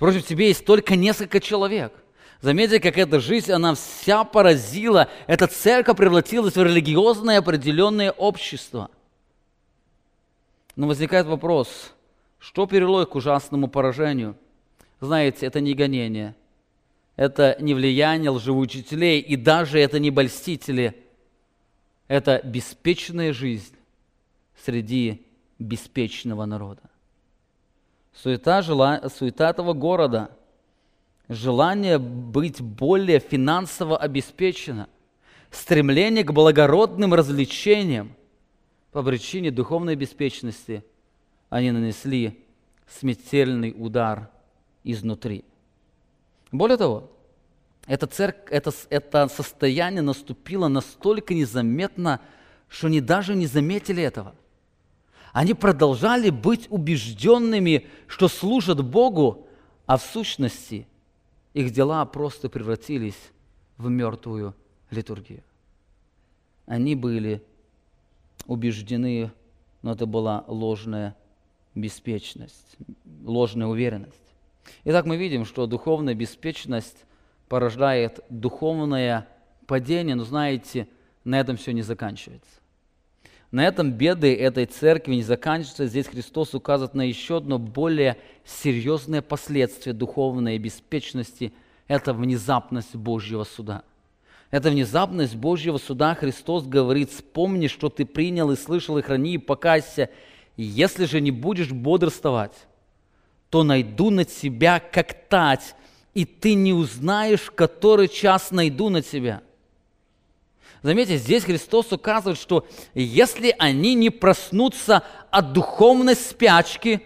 Против 0.00 0.26
тебе 0.26 0.48
есть 0.48 0.64
только 0.64 0.96
несколько 0.96 1.40
человек. 1.40 1.92
Заметьте, 2.40 2.80
как 2.80 2.96
эта 2.96 3.20
жизнь, 3.20 3.52
она 3.52 3.74
вся 3.74 4.24
поразила. 4.24 5.10
Эта 5.26 5.46
церковь 5.46 5.98
превратилась 5.98 6.56
в 6.56 6.62
религиозное 6.62 7.36
определенное 7.36 8.10
общество. 8.10 8.90
Но 10.74 10.86
возникает 10.86 11.26
вопрос, 11.26 11.92
что 12.38 12.64
их 12.64 13.10
к 13.10 13.14
ужасному 13.14 13.68
поражению? 13.68 14.36
Знаете, 15.00 15.44
это 15.44 15.60
не 15.60 15.74
гонение, 15.74 16.34
это 17.16 17.58
не 17.60 17.74
влияние 17.74 18.30
лжеучителей, 18.30 19.20
и 19.20 19.36
даже 19.36 19.78
это 19.78 19.98
не 19.98 20.10
больстители. 20.10 20.96
Это 22.08 22.40
беспечная 22.42 23.34
жизнь 23.34 23.76
среди 24.64 25.26
беспечного 25.58 26.46
народа 26.46 26.89
суета, 28.22 28.62
жела... 28.62 29.08
суета 29.08 29.50
этого 29.50 29.72
города, 29.72 30.30
желание 31.28 31.98
быть 31.98 32.60
более 32.60 33.18
финансово 33.18 33.96
обеспечено, 33.96 34.88
стремление 35.50 36.24
к 36.24 36.32
благородным 36.32 37.14
развлечениям. 37.14 38.14
По 38.92 39.02
причине 39.02 39.50
духовной 39.50 39.94
беспечности 39.94 40.84
они 41.48 41.70
нанесли 41.70 42.44
смертельный 42.88 43.74
удар 43.76 44.28
изнутри. 44.82 45.44
Более 46.50 46.76
того, 46.76 47.10
это, 47.86 48.06
церковь, 48.08 48.48
это, 48.50 48.72
это 48.90 49.28
состояние 49.28 50.02
наступило 50.02 50.66
настолько 50.66 51.34
незаметно, 51.34 52.20
что 52.68 52.88
они 52.88 53.00
даже 53.00 53.34
не 53.34 53.46
заметили 53.46 54.02
этого– 54.02 54.34
они 55.32 55.54
продолжали 55.54 56.30
быть 56.30 56.66
убежденными, 56.70 57.86
что 58.06 58.28
служат 58.28 58.84
Богу, 58.84 59.46
а 59.86 59.96
в 59.96 60.02
сущности 60.02 60.86
их 61.54 61.72
дела 61.72 62.04
просто 62.04 62.48
превратились 62.48 63.18
в 63.76 63.88
мертвую 63.88 64.54
литургию. 64.90 65.42
Они 66.66 66.94
были 66.94 67.42
убеждены, 68.46 69.32
но 69.82 69.92
это 69.92 70.06
была 70.06 70.44
ложная 70.46 71.16
беспечность, 71.74 72.76
ложная 73.24 73.66
уверенность. 73.66 74.16
Итак, 74.84 75.06
мы 75.06 75.16
видим, 75.16 75.44
что 75.44 75.66
духовная 75.66 76.14
беспечность 76.14 77.04
порождает 77.48 78.20
духовное 78.28 79.28
падение, 79.66 80.14
но 80.14 80.24
знаете, 80.24 80.88
на 81.24 81.40
этом 81.40 81.56
все 81.56 81.72
не 81.72 81.82
заканчивается. 81.82 82.59
На 83.50 83.66
этом 83.66 83.90
беды 83.90 84.34
этой 84.34 84.66
церкви 84.66 85.16
не 85.16 85.22
заканчиваются. 85.22 85.86
Здесь 85.86 86.06
Христос 86.06 86.54
указывает 86.54 86.94
на 86.94 87.02
еще 87.02 87.38
одно 87.38 87.58
более 87.58 88.16
серьезное 88.44 89.22
последствие 89.22 89.92
духовной 89.92 90.58
беспечности– 90.58 91.52
это 91.88 92.14
внезапность 92.14 92.94
Божьего 92.94 93.42
суда. 93.42 93.82
Это 94.52 94.70
внезапность 94.70 95.34
Божьего 95.34 95.76
суда 95.78 96.14
Христос 96.14 96.64
говорит, 96.64 97.10
вспомни, 97.10 97.66
что 97.66 97.88
ты 97.88 98.04
принял 98.04 98.52
и 98.52 98.56
слышал, 98.56 98.96
и 98.98 99.02
храни, 99.02 99.34
и 99.34 99.38
покайся. 99.38 100.08
Если 100.56 101.06
же 101.06 101.20
не 101.20 101.32
будешь 101.32 101.72
бодрствовать, 101.72 102.54
то 103.48 103.64
найду 103.64 104.10
на 104.10 104.24
тебя, 104.24 104.78
как 104.78 105.28
тать, 105.28 105.74
и 106.14 106.24
ты 106.24 106.54
не 106.54 106.72
узнаешь, 106.72 107.50
который 107.50 108.06
час 108.06 108.52
найду 108.52 108.88
на 108.88 109.02
тебя– 109.02 109.42
Заметьте, 110.82 111.18
здесь 111.18 111.44
Христос 111.44 111.92
указывает, 111.92 112.38
что 112.38 112.66
если 112.94 113.54
они 113.58 113.94
не 113.94 114.08
проснутся 114.08 115.02
от 115.30 115.52
духовной 115.52 116.14
спячки, 116.14 117.02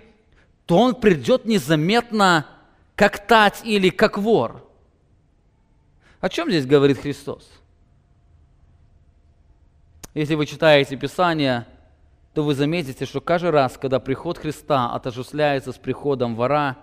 то 0.66 0.78
Он 0.78 0.94
придет 0.94 1.44
незаметно, 1.44 2.46
как 2.94 3.26
тать 3.26 3.62
или 3.64 3.90
как 3.90 4.16
вор. 4.16 4.64
О 6.20 6.28
чем 6.28 6.48
здесь 6.48 6.66
говорит 6.66 6.98
Христос? 6.98 7.50
Если 10.14 10.36
вы 10.36 10.46
читаете 10.46 10.96
Писание, 10.96 11.66
то 12.32 12.44
вы 12.44 12.54
заметите, 12.54 13.04
что 13.04 13.20
каждый 13.20 13.50
раз, 13.50 13.76
когда 13.76 13.98
приход 13.98 14.38
Христа 14.38 14.94
отождествляется 14.94 15.72
с 15.72 15.76
приходом 15.76 16.36
вора, 16.36 16.76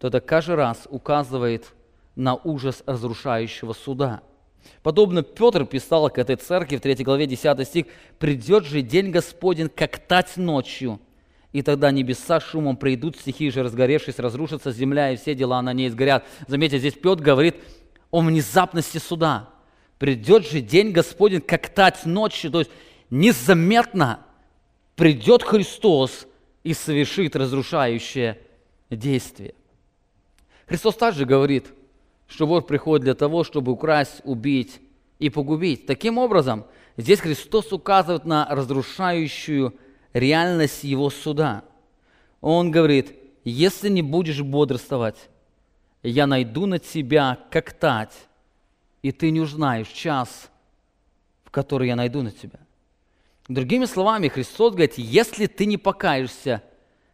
то 0.00 0.08
это 0.08 0.20
каждый 0.20 0.56
раз 0.56 0.88
указывает 0.90 1.72
на 2.16 2.34
ужас 2.34 2.82
разрушающего 2.86 3.72
суда– 3.72 4.22
Подобно 4.82 5.22
Петр 5.22 5.64
писал 5.66 6.08
к 6.10 6.18
этой 6.18 6.36
церкви 6.36 6.76
в 6.76 6.80
3 6.80 7.04
главе 7.04 7.26
10 7.26 7.66
стих, 7.66 7.86
«Придет 8.18 8.64
же 8.64 8.82
день 8.82 9.10
Господень, 9.10 9.68
как 9.68 9.98
тать 9.98 10.36
ночью, 10.36 11.00
и 11.52 11.62
тогда 11.62 11.90
небеса 11.90 12.40
шумом 12.40 12.76
придут, 12.76 13.16
стихи 13.16 13.50
же 13.50 13.62
разгоревшись, 13.62 14.18
разрушится 14.18 14.70
земля, 14.70 15.12
и 15.12 15.16
все 15.16 15.34
дела 15.34 15.60
на 15.62 15.72
ней 15.72 15.88
сгорят». 15.90 16.24
Заметьте, 16.46 16.78
здесь 16.78 16.94
Петр 16.94 17.22
говорит 17.22 17.56
о 18.10 18.20
внезапности 18.20 18.98
суда. 18.98 19.48
Придет 19.98 20.46
же 20.46 20.60
день 20.60 20.92
Господень, 20.92 21.40
как 21.40 21.68
тать 21.68 22.06
ночью, 22.06 22.50
то 22.50 22.60
есть 22.60 22.70
незаметно 23.10 24.20
придет 24.94 25.42
Христос 25.42 26.26
и 26.62 26.72
совершит 26.72 27.34
разрушающее 27.34 28.38
действие. 28.90 29.54
Христос 30.66 30.96
также 30.96 31.24
говорит– 31.24 31.66
что 32.28 32.46
вор 32.46 32.62
приходит 32.62 33.04
для 33.04 33.14
того, 33.14 33.42
чтобы 33.42 33.72
украсть, 33.72 34.20
убить 34.22 34.80
и 35.18 35.30
погубить. 35.30 35.86
Таким 35.86 36.18
образом, 36.18 36.66
здесь 36.96 37.20
Христос 37.20 37.72
указывает 37.72 38.26
на 38.26 38.46
разрушающую 38.48 39.74
реальность 40.12 40.84
Его 40.84 41.10
суда. 41.10 41.64
Он 42.40 42.70
говорит, 42.70 43.16
если 43.44 43.88
не 43.88 44.02
будешь 44.02 44.42
бодрствовать, 44.42 45.30
я 46.02 46.26
найду 46.26 46.66
на 46.66 46.78
тебя, 46.78 47.38
как 47.50 47.72
тать, 47.72 48.14
и 49.02 49.10
ты 49.10 49.30
не 49.30 49.40
узнаешь 49.40 49.88
час, 49.88 50.50
в 51.44 51.50
который 51.50 51.88
я 51.88 51.96
найду 51.96 52.22
на 52.22 52.30
тебя. 52.30 52.60
Другими 53.48 53.86
словами, 53.86 54.28
Христос 54.28 54.72
говорит, 54.72 54.98
если 54.98 55.46
ты 55.46 55.64
не 55.64 55.78
покаешься, 55.78 56.62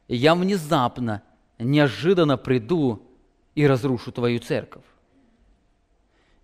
я 0.09 0.35
внезапно, 0.35 1.23
неожиданно 1.59 2.37
приду 2.37 3.07
и 3.55 3.67
разрушу 3.67 4.11
твою 4.11 4.41
церковь. 4.41 4.83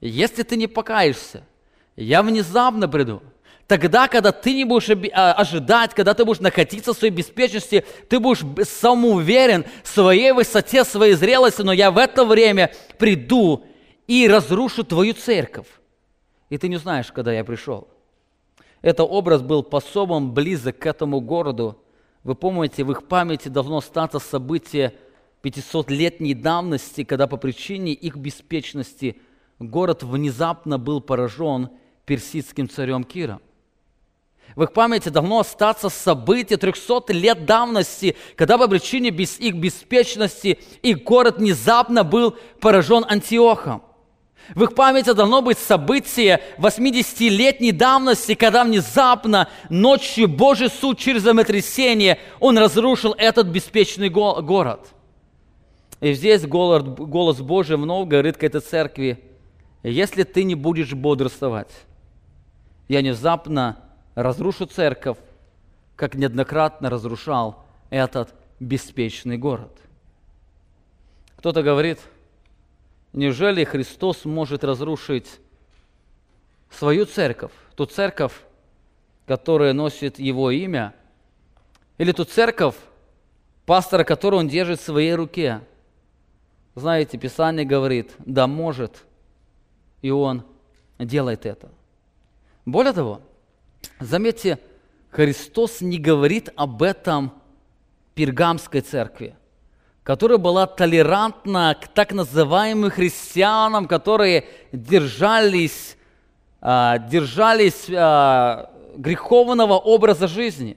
Если 0.00 0.42
ты 0.42 0.56
не 0.56 0.66
покаешься, 0.66 1.44
я 1.96 2.22
внезапно 2.22 2.88
приду. 2.88 3.22
Тогда, 3.66 4.08
когда 4.08 4.32
ты 4.32 4.54
не 4.54 4.64
будешь 4.64 4.90
а, 5.12 5.32
ожидать, 5.34 5.94
когда 5.94 6.12
ты 6.12 6.24
будешь 6.24 6.40
находиться 6.40 6.92
в 6.92 6.96
своей 6.96 7.12
беспечности, 7.12 7.84
ты 8.08 8.18
будешь 8.18 8.42
самоуверен 8.68 9.64
в 9.84 9.88
своей 9.88 10.32
высоте, 10.32 10.82
в 10.82 10.88
своей 10.88 11.14
зрелости, 11.14 11.62
но 11.62 11.72
я 11.72 11.92
в 11.92 11.98
это 11.98 12.24
время 12.24 12.72
приду 12.98 13.64
и 14.08 14.26
разрушу 14.26 14.82
твою 14.82 15.14
церковь. 15.14 15.68
И 16.48 16.58
ты 16.58 16.66
не 16.66 16.78
знаешь, 16.78 17.12
когда 17.12 17.32
я 17.32 17.44
пришел. 17.44 17.86
Этот 18.82 19.06
образ 19.08 19.42
был 19.42 19.62
по-особому 19.62 20.32
близок 20.32 20.78
к 20.78 20.86
этому 20.86 21.20
городу. 21.20 21.78
Вы 22.24 22.34
помните, 22.34 22.82
в 22.82 22.90
их 22.90 23.06
памяти 23.06 23.48
должно 23.48 23.76
остаться 23.76 24.18
событие 24.18 24.94
500-летней 25.44 26.34
давности, 26.34 27.04
когда 27.04 27.28
по 27.28 27.36
причине 27.36 27.92
их 27.92 28.16
беспечности 28.16 29.16
город 29.60 30.02
внезапно 30.02 30.78
был 30.78 31.00
поражен 31.00 31.68
персидским 32.06 32.68
царем 32.68 33.04
Киром. 33.04 33.40
В 34.56 34.64
их 34.64 34.72
памяти 34.72 35.10
должно 35.10 35.40
остаться 35.40 35.88
событие 35.90 36.58
300 36.58 37.12
лет 37.12 37.44
давности, 37.44 38.16
когда 38.34 38.58
по 38.58 38.66
причине 38.66 39.10
без 39.10 39.38
их 39.38 39.54
беспечности 39.54 40.58
их 40.82 41.04
город 41.04 41.38
внезапно 41.38 42.02
был 42.02 42.36
поражен 42.60 43.04
Антиохом. 43.08 43.82
В 44.54 44.64
их 44.64 44.74
памяти 44.74 45.12
должно 45.12 45.42
быть 45.42 45.58
событие 45.58 46.40
80-летней 46.58 47.70
давности, 47.70 48.34
когда 48.34 48.64
внезапно 48.64 49.48
ночью 49.68 50.26
Божий 50.26 50.68
суд 50.68 50.98
через 50.98 51.22
землетрясение, 51.22 52.18
он 52.40 52.58
разрушил 52.58 53.14
этот 53.16 53.46
беспечный 53.46 54.08
город. 54.08 54.88
И 56.00 56.14
здесь 56.14 56.44
голос, 56.44 57.40
Божий 57.40 57.76
много 57.76 58.10
говорит 58.10 58.38
к 58.38 58.42
этой 58.42 58.62
церкви, 58.62 59.22
если 59.88 60.24
ты 60.24 60.44
не 60.44 60.54
будешь 60.54 60.92
бодрствовать, 60.92 61.72
я 62.88 63.00
внезапно 63.00 63.78
разрушу 64.14 64.66
церковь, 64.66 65.18
как 65.96 66.14
неоднократно 66.14 66.90
разрушал 66.90 67.64
этот 67.90 68.34
беспечный 68.58 69.38
город. 69.38 69.76
Кто-то 71.36 71.62
говорит– 71.62 71.98
Неужели 73.12 73.64
Христос 73.64 74.24
может 74.24 74.62
разрушить 74.62 75.40
свою 76.70 77.06
церковь, 77.06 77.50
ту 77.74 77.86
церковь, 77.86 78.32
которая 79.26 79.72
носит 79.72 80.20
Его 80.20 80.52
имя, 80.52 80.94
или 81.98 82.12
ту 82.12 82.24
церковь, 82.24 82.76
пастора, 83.66 84.04
которую 84.04 84.40
Он 84.40 84.48
держит 84.48 84.80
в 84.80 84.84
своей 84.84 85.14
руке? 85.14 85.60
Знаете, 86.76 87.18
Писание 87.18 87.66
говорит, 87.66 88.12
да 88.18 88.46
может, 88.46 89.04
и 90.02 90.10
Он 90.10 90.44
делает 90.98 91.46
это. 91.46 91.70
Более 92.64 92.92
того, 92.92 93.20
заметьте, 93.98 94.58
Христос 95.10 95.80
не 95.80 95.98
говорит 95.98 96.50
об 96.56 96.82
этом 96.82 97.32
пергамской 98.14 98.80
церкви 98.80 99.34
которая 100.02 100.38
была 100.38 100.66
толерантна 100.66 101.76
к 101.80 101.86
так 101.86 102.12
называемым 102.12 102.90
христианам, 102.90 103.86
которые 103.86 104.44
держались, 104.72 105.96
а, 106.60 106.98
держались 106.98 107.86
а, 107.90 108.70
греховного 108.96 109.74
образа 109.74 110.26
жизни. 110.26 110.76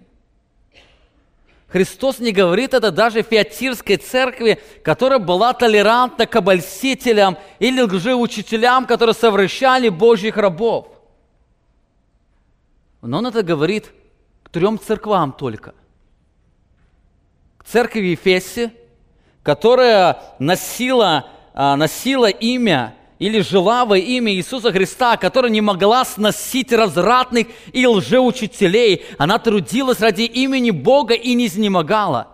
Христос 1.74 2.20
не 2.20 2.32
говорит 2.32 2.74
это 2.74 2.92
даже 2.92 3.22
в 3.22 3.28
Фиатирской 3.28 3.98
церкви, 3.98 4.62
которая 4.82 5.20
была 5.20 5.54
толерантна 5.54 6.26
к 6.26 6.36
обольстителям 6.38 7.38
или 7.60 7.82
лжеучителям, 7.82 8.86
которые 8.86 9.14
совращали 9.14 9.90
Божьих 9.90 10.38
рабов. 10.38 10.88
Но 13.02 13.18
он 13.18 13.28
это 13.28 13.44
говорит 13.44 13.92
к 14.44 14.50
трем 14.50 14.80
церквам 14.80 15.34
только. 15.34 15.74
К 17.58 17.66
церкви 17.66 18.12
Ефесе– 18.12 18.72
которая 19.44 20.22
носила, 20.40 21.30
а, 21.54 21.76
носила 21.76 22.30
имя 22.30 22.96
или 23.24 23.40
жила 23.40 23.86
во 23.86 23.98
имя 23.98 24.34
Иисуса 24.34 24.74
Христа, 24.74 25.16
которая 25.16 25.50
не 25.50 25.62
могла 25.62 26.04
сносить 26.04 26.74
развратных 26.74 27.48
и 27.72 27.88
лжеучителей. 27.88 29.06
Она 29.18 29.40
трудилась 29.40 30.02
ради 30.02 30.24
имени 30.24 30.72
Бога 30.72 31.14
и 31.14 31.34
не 31.34 31.46
изнемогала. 31.46 32.28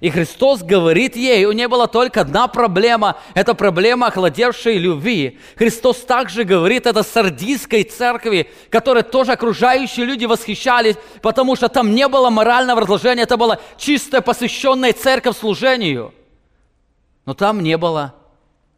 И 0.00 0.10
Христос 0.10 0.64
говорит 0.64 1.14
ей, 1.14 1.44
у 1.44 1.52
нее 1.52 1.68
была 1.68 1.86
только 1.86 2.22
одна 2.22 2.48
проблема, 2.48 3.18
это 3.34 3.54
проблема 3.54 4.08
охладевшей 4.08 4.78
любви. 4.78 5.38
Христос 5.54 5.98
также 5.98 6.42
говорит 6.42 6.86
это 6.86 7.04
сардийской 7.04 7.84
церкви, 7.84 8.50
которой 8.68 9.04
тоже 9.04 9.30
окружающие 9.30 10.04
люди 10.04 10.24
восхищались, 10.24 10.96
потому 11.22 11.54
что 11.54 11.68
там 11.68 11.94
не 11.94 12.08
было 12.08 12.30
морального 12.30 12.80
разложения, 12.80 13.22
это 13.22 13.36
была 13.36 13.60
чистая 13.78 14.22
посвященная 14.22 14.92
церковь 14.92 15.38
служению. 15.38 16.12
Но 17.26 17.34
там 17.34 17.62
не 17.62 17.78
было 17.78 18.16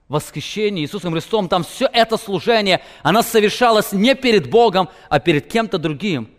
восхищения 0.09 0.83
Иисусом 0.83 1.13
Христом. 1.13 1.49
Там 1.49 1.65
все 1.65 1.87
это 1.87 2.17
служение, 2.17 2.83
оно 3.03 3.23
совершалось 3.23 3.93
не 3.93 4.15
перед 4.15 4.51
Богом, 4.51 4.89
а 5.09 5.21
перед 5.21 5.47
кем-то 5.47 5.79
другим. 5.79 6.31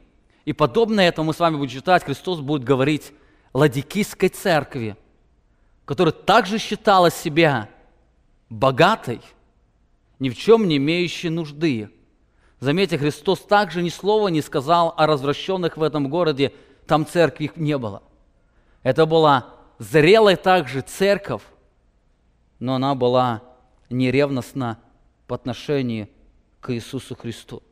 И 0.46 0.54
подобно 0.54 1.02
этому 1.02 1.28
мы 1.28 1.34
с 1.34 1.40
вами 1.40 1.58
будем 1.58 1.72
читать, 1.72 2.04
Христос 2.04 2.40
будет 2.40 2.64
говорить 2.64 3.14
Ладикийской 3.54 4.30
церкви, 4.30 4.96
которая 5.86 6.12
также 6.12 6.58
считала 6.58 7.12
себя 7.12 7.70
богатой, 8.50 9.22
ни 10.18 10.30
в 10.30 10.38
чем 10.38 10.68
не 10.68 10.78
имеющей 10.78 11.30
нужды. 11.30 11.90
Заметьте, 12.60 12.98
Христос 12.98 13.40
также 13.40 13.82
ни 13.82 13.90
слова 13.90 14.28
не 14.28 14.42
сказал 14.42 14.94
о 14.98 15.08
развращенных 15.08 15.78
в 15.78 15.84
этом 15.84 16.10
городе, 16.10 16.54
там 16.88 17.06
церкви 17.06 17.52
не 17.56 17.78
было. 17.78 18.02
Это 18.82 19.06
была 19.06 19.54
зрелая 19.78 20.36
также 20.36 20.82
церковь, 20.82 21.44
но 22.60 22.76
она 22.76 22.96
была 22.96 23.42
неревностна 23.90 24.80
по 25.28 25.36
отношению 25.36 26.10
к 26.62 26.74
Иисусу 26.74 27.16
Христу. 27.16 27.64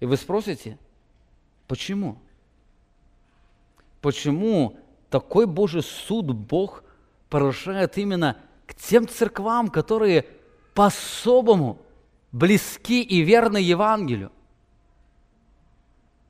И 0.00 0.06
вы 0.06 0.16
спросите, 0.16 0.78
почему? 1.66 2.18
Почему 4.00 4.76
такой 5.10 5.46
Божий 5.46 5.82
суд 5.82 6.26
Бог 6.26 6.84
поражает 7.28 7.96
именно 7.98 8.36
к 8.66 8.74
тем 8.74 9.08
церквам, 9.08 9.68
которые 9.68 10.26
по-особому 10.74 11.78
близки 12.32 13.02
и 13.02 13.20
верны 13.20 13.58
Евангелию? 13.58 14.30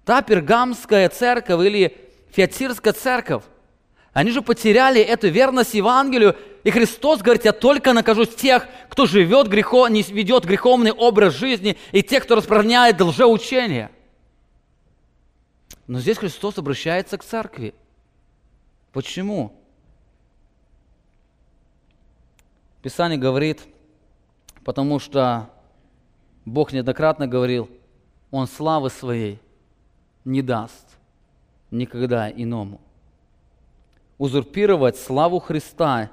Та 0.05 0.23
пергамская 0.23 1.09
церковь 1.09 1.67
или 1.67 1.97
фиатирская 2.31 2.93
церковь, 2.93 3.43
они 4.17 4.31
же 4.31 4.41
потеряли 4.41 4.99
эту 4.99 5.29
верность 5.29 5.75
Евангелию, 5.75 6.39
и 6.65 6.71
Христос 6.71 7.21
говорит, 7.21 7.45
я 7.45 7.53
только 7.53 7.93
накажу 7.93 8.25
тех, 8.25 8.67
кто 8.89 9.05
живет 9.05 9.47
грехо, 9.47 9.89
не 9.89 10.01
ведет 10.01 10.47
греховный 10.47 10.91
образ 10.91 11.35
жизни, 11.35 11.77
и 11.93 12.03
тех, 12.03 12.25
кто 12.25 12.35
распространяет 12.35 12.99
лжеучение. 12.99 13.91
Но 15.87 16.01
здесь 16.01 16.17
Христос 16.17 16.57
обращается 16.57 17.19
к 17.19 17.25
церкви. 17.25 17.75
Почему? 18.91 19.53
Писание 22.81 23.19
говорит, 23.19 23.61
потому 24.65 24.99
что 24.99 25.51
Бог 26.47 26.73
неоднократно 26.73 27.29
говорил, 27.29 27.69
Он 28.31 28.47
славы 28.47 28.89
своей 28.89 29.39
не 30.25 30.41
даст 30.41 30.87
никогда 31.71 32.31
иному 32.31 32.81
узурпировать 34.19 34.97
славу 34.97 35.41
Христа 35.41 36.11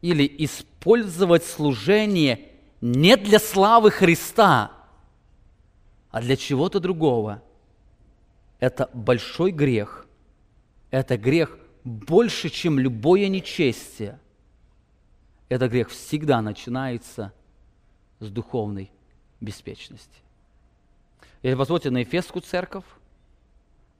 или 0.00 0.30
использовать 0.38 1.44
служение 1.44 2.48
не 2.80 3.16
для 3.16 3.38
славы 3.38 3.90
Христа, 3.90 4.72
а 6.10 6.20
для 6.20 6.36
чего-то 6.36 6.80
другого. 6.80 7.42
Это 8.60 8.90
большой 8.92 9.50
грех. 9.50 10.06
Это 10.90 11.18
грех 11.18 11.58
больше, 11.82 12.48
чем 12.48 12.78
любое 12.78 13.28
нечестие. 13.28 14.18
Этот 15.48 15.70
грех 15.72 15.90
всегда 15.90 16.40
начинается 16.40 17.32
с 18.20 18.30
духовной 18.30 18.90
беспечности. 19.40 20.18
Если 21.42 21.58
посмотрите 21.58 21.90
на 21.90 21.98
Ефесскую 21.98 22.42
церковь, 22.42 22.84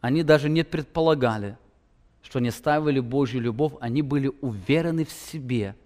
они 0.01 0.23
даже 0.23 0.49
не 0.49 0.63
предполагали– 0.63 1.59
что 2.25 2.39
они 2.39 2.51
ставили 2.51 2.99
Божью 3.01 3.41
любовь, 3.41 3.75
они 3.81 4.03
были 4.03 4.33
уверены 4.41 5.05
в 5.05 5.13
себе. 5.13 5.77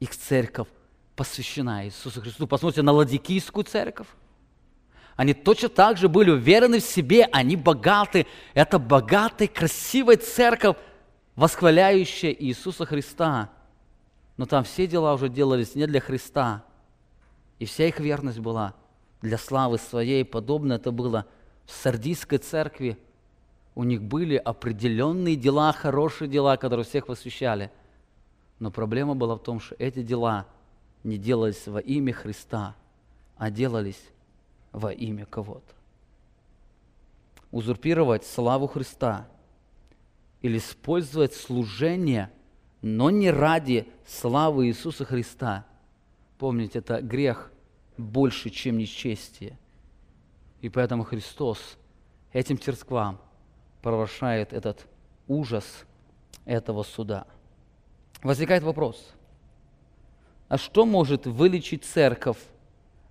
Их 0.00 0.16
церковь 0.16 0.68
посвящена 1.14 1.86
Иисусу 1.86 2.20
Христу. 2.20 2.46
Посмотрите 2.46 2.82
на 2.82 2.92
Ладикийскую 2.92 3.64
церковь. 3.64 4.08
Они 5.16 5.32
точно 5.32 5.68
так 5.68 5.96
же 5.96 6.08
были 6.08 6.30
уверены 6.30 6.80
в 6.80 6.84
себе, 6.84 7.28
они 7.30 7.54
богаты. 7.56 8.26
Это 8.54 8.78
богатая, 8.78 9.46
красивая 9.46 10.16
церковь, 10.16 10.76
восхваляющая 11.36 12.32
Иисуса 12.32 12.84
Христа. 12.84 13.50
Но 14.36 14.46
там 14.46 14.64
все 14.64 14.86
дела 14.88 15.14
уже 15.14 15.28
делались 15.28 15.76
не 15.76 15.86
для 15.86 16.00
Христа. 16.00 16.64
И 17.60 17.66
вся 17.66 17.86
их 17.86 18.00
верность 18.00 18.40
была 18.40 18.74
для 19.22 19.38
славы 19.38 19.78
своей. 19.78 20.24
Подобно 20.24 20.72
это 20.72 20.90
было 20.90 21.26
в 21.66 21.70
Сардийской 21.70 22.38
церкви. 22.38 22.98
У 23.74 23.82
них 23.82 24.02
были 24.02 24.36
определенные 24.36 25.36
дела, 25.36 25.72
хорошие 25.72 26.28
дела, 26.28 26.56
которые 26.56 26.84
всех 26.84 27.08
восхищали. 27.08 27.72
Но 28.60 28.70
проблема 28.70 29.14
была 29.14 29.34
в 29.34 29.42
том, 29.42 29.58
что 29.58 29.74
эти 29.78 30.02
дела 30.02 30.46
не 31.02 31.18
делались 31.18 31.66
во 31.66 31.80
имя 31.80 32.12
Христа, 32.12 32.76
а 33.36 33.50
делались 33.50 34.00
во 34.70 34.92
имя 34.92 35.26
кого-то. 35.26 35.74
Узурпировать 37.50 38.24
славу 38.24 38.68
Христа 38.68 39.28
или 40.40 40.58
использовать 40.58 41.34
служение, 41.34 42.30
но 42.80 43.10
не 43.10 43.30
ради 43.30 43.88
славы 44.06 44.68
Иисуса 44.68 45.04
Христа. 45.04 45.66
Помните, 46.38 46.78
это 46.78 47.00
грех 47.00 47.50
больше, 47.96 48.50
чем 48.50 48.78
нечестие. 48.78 49.58
И 50.60 50.68
поэтому 50.68 51.04
Христос 51.04 51.76
этим 52.32 52.58
церквам 52.58 53.20
провозглашает 53.84 54.54
этот 54.54 54.86
ужас 55.28 55.84
этого 56.46 56.82
суда. 56.82 57.26
Возникает 58.22 58.62
вопрос, 58.62 59.12
а 60.48 60.56
что 60.56 60.86
может 60.86 61.26
вылечить 61.26 61.84
церковь 61.84 62.38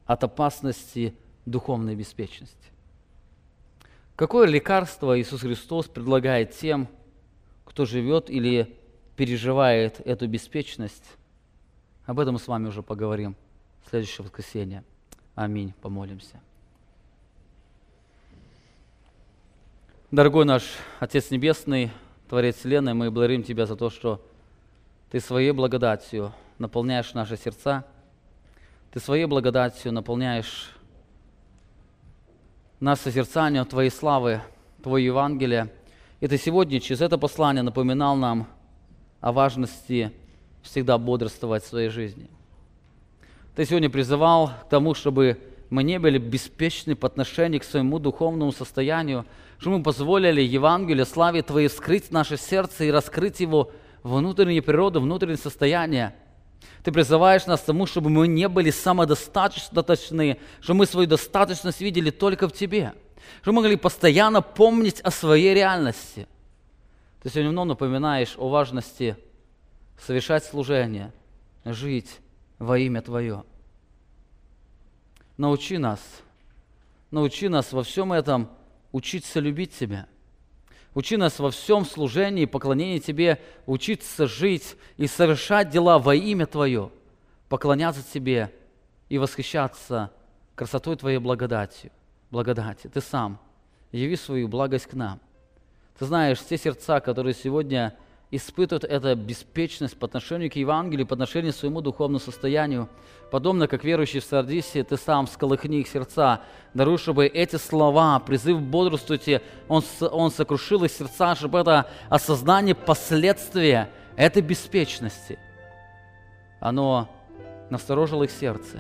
от 0.07 0.23
опасности 0.23 1.13
духовной 1.45 1.95
беспечности. 1.95 2.57
Какое 4.15 4.47
лекарство 4.47 5.19
Иисус 5.19 5.41
Христос 5.41 5.87
предлагает 5.87 6.57
тем, 6.57 6.87
кто 7.65 7.85
живет 7.85 8.31
или 8.31 8.75
переживает 9.15 9.99
эту 9.99 10.27
беспечность? 10.27 11.05
Об 12.07 12.19
этом 12.19 12.33
мы 12.33 12.39
с 12.39 12.47
вами 12.47 12.67
уже 12.67 12.81
поговорим 12.81 13.35
в 13.85 13.89
следующее 13.91 14.23
воскресенье. 14.23 14.83
Аминь. 15.35 15.71
Помолимся. 15.81 16.41
Дорогой 20.13 20.45
наш 20.45 20.65
Отец 20.99 21.31
Небесный, 21.31 21.89
Творец 22.29 22.57
Вселенной, 22.57 22.93
мы 22.93 23.09
благодарим 23.09 23.41
Тебя 23.41 23.65
за 23.65 23.75
то, 23.75 23.89
что 23.89 24.23
Ты 25.09 25.19
своей 25.19 25.49
благодатью 25.49 26.31
наполняешь 26.59 27.15
наши 27.15 27.35
сердца, 27.35 27.83
Ты 28.91 28.99
своей 28.99 29.25
благодатью 29.25 29.91
наполняешь 29.91 30.69
нас 32.79 33.01
созерцанием 33.01 33.65
Твоей 33.65 33.89
славы, 33.89 34.41
Твое 34.83 35.07
Евангелие. 35.07 35.73
И 36.19 36.27
Ты 36.27 36.37
сегодня 36.37 36.79
через 36.79 37.01
это 37.01 37.17
послание 37.17 37.63
напоминал 37.63 38.15
нам 38.15 38.45
о 39.19 39.31
важности 39.31 40.13
всегда 40.61 40.99
бодрствовать 40.99 41.63
в 41.63 41.67
своей 41.69 41.89
жизни. 41.89 42.29
Ты 43.55 43.65
сегодня 43.65 43.89
призывал 43.89 44.51
к 44.61 44.69
тому, 44.69 44.93
чтобы 44.93 45.39
мы 45.73 45.83
не 45.83 45.99
были 45.99 46.17
беспечны 46.17 46.95
по 46.95 47.07
отношению 47.07 47.61
к 47.61 47.63
своему 47.63 47.99
духовному 47.99 48.51
состоянию, 48.51 49.25
чтобы 49.57 49.77
мы 49.77 49.83
позволили 49.83 50.41
Евангелию, 50.41 51.05
славе 51.05 51.41
Твоей 51.41 51.69
скрыть 51.69 52.11
наше 52.11 52.37
сердце 52.37 52.85
и 52.85 52.91
раскрыть 52.91 53.39
его 53.39 53.71
внутреннюю 54.03 54.63
природу, 54.63 55.01
внутреннее 55.01 55.37
состояние– 55.37 56.15
ты 56.83 56.91
призываешь 56.91 57.45
нас 57.45 57.61
к 57.61 57.65
тому, 57.65 57.85
чтобы 57.85 58.09
мы 58.09 58.27
не 58.27 58.47
были 58.47 58.69
самодостаточны, 58.69 60.37
чтобы 60.59 60.79
мы 60.79 60.85
свою 60.85 61.07
достаточность 61.07 61.81
видели 61.81 62.09
только 62.09 62.47
в 62.47 62.53
Тебе, 62.53 62.93
чтобы 63.41 63.55
мы 63.55 63.61
могли 63.63 63.77
постоянно 63.77 64.41
помнить 64.41 64.99
о 65.01 65.11
своей 65.11 65.53
реальности. 65.53 66.27
Ты 67.21 67.29
сегодня 67.29 67.51
вновь 67.51 67.69
напоминаешь 67.69 68.35
о 68.37 68.49
важности 68.49 69.15
совершать 69.97 70.43
служение, 70.43 71.13
жить 71.63 72.19
во 72.59 72.77
имя 72.77 73.01
Твое. 73.01 73.43
Научи 75.37 75.77
нас, 75.77 75.99
научи 77.11 77.47
нас 77.47 77.73
во 77.73 77.83
всем 77.83 78.13
этом 78.13 78.49
учиться 78.91 79.39
любить 79.39 79.77
Тебя– 79.77 80.07
Учи 80.95 81.17
нас 81.17 81.39
во 81.39 81.49
всем 81.49 81.85
служении 81.85 82.43
и 82.43 82.47
поклонении 82.47 82.99
Тебе, 82.99 83.41
учиться 83.65 84.27
жить 84.27 84.75
и 84.97 85.07
совершать 85.07 85.69
дела 85.71 85.97
во 85.97 86.13
имя 86.13 86.45
Твое, 86.45 86.91
поклоняться 87.49 88.03
Тебе 88.13 88.53
и 89.09 89.17
восхищаться 89.17 90.11
красотой 90.55 90.95
Твоей 90.95 91.17
благодати. 91.17 91.91
благодати. 92.29 92.87
Ты 92.87 93.01
сам 93.01 93.39
яви 93.91 94.15
свою 94.15 94.47
благость 94.47 94.87
к 94.87 94.93
нам. 94.93 95.19
Ты 95.99 96.05
знаешь, 96.05 96.39
те 96.39 96.57
сердца, 96.57 96.99
которые 96.99 97.33
сегодня 97.33 97.95
испытывают 98.35 98.83
эту 98.83 99.15
беспечность 99.15 99.97
по 99.97 100.07
отношению 100.07 100.49
к 100.49 100.55
Евангелию, 100.55 101.05
по 101.05 101.13
отношению 101.13 101.53
к 101.53 101.55
своему 101.55 101.81
духовному 101.81 102.19
состоянию. 102.19 102.89
Подобно 103.31 103.67
как 103.67 103.83
верующий 103.83 104.21
в 104.21 104.23
Сардисе, 104.23 104.83
ты 104.83 104.97
сам 104.97 105.27
сколыхни 105.27 105.81
их 105.81 105.87
сердца, 105.87 106.41
даруй, 106.73 106.97
эти 107.27 107.57
слова, 107.57 108.19
призыв 108.19 108.59
бодрствуйте, 108.59 109.41
он, 109.67 109.83
он 110.11 110.31
сокрушил 110.31 110.83
их 110.83 110.91
сердца, 110.91 111.35
чтобы 111.35 111.59
это 111.59 111.87
осознание 112.09 112.73
последствия 112.73 113.89
этой 114.15 114.41
беспечности, 114.41 115.37
оно 116.59 117.09
насторожило 117.69 118.23
их 118.23 118.31
сердце. 118.31 118.79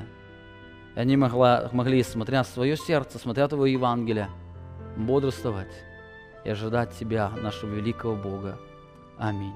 И 0.95 0.99
они 0.99 1.17
могла, 1.17 1.69
могли, 1.71 2.01
смотря 2.03 2.39
на 2.39 2.43
свое 2.43 2.77
сердце, 2.77 3.19
смотря 3.19 3.43
на 3.43 3.49
Твое 3.49 3.73
Евангелие, 3.73 4.29
бодрствовать 4.95 5.73
и 6.43 6.49
ожидать 6.49 6.97
Тебя, 6.97 7.29
нашего 7.41 7.71
великого 7.71 8.15
Бога. 8.15 8.59
Аминь. 9.17 9.53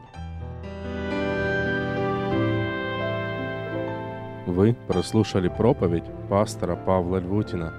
Вы 4.45 4.75
прослушали 4.87 5.49
проповедь 5.49 6.05
пастора 6.29 6.75
Павла 6.75 7.17
Львутина. 7.17 7.73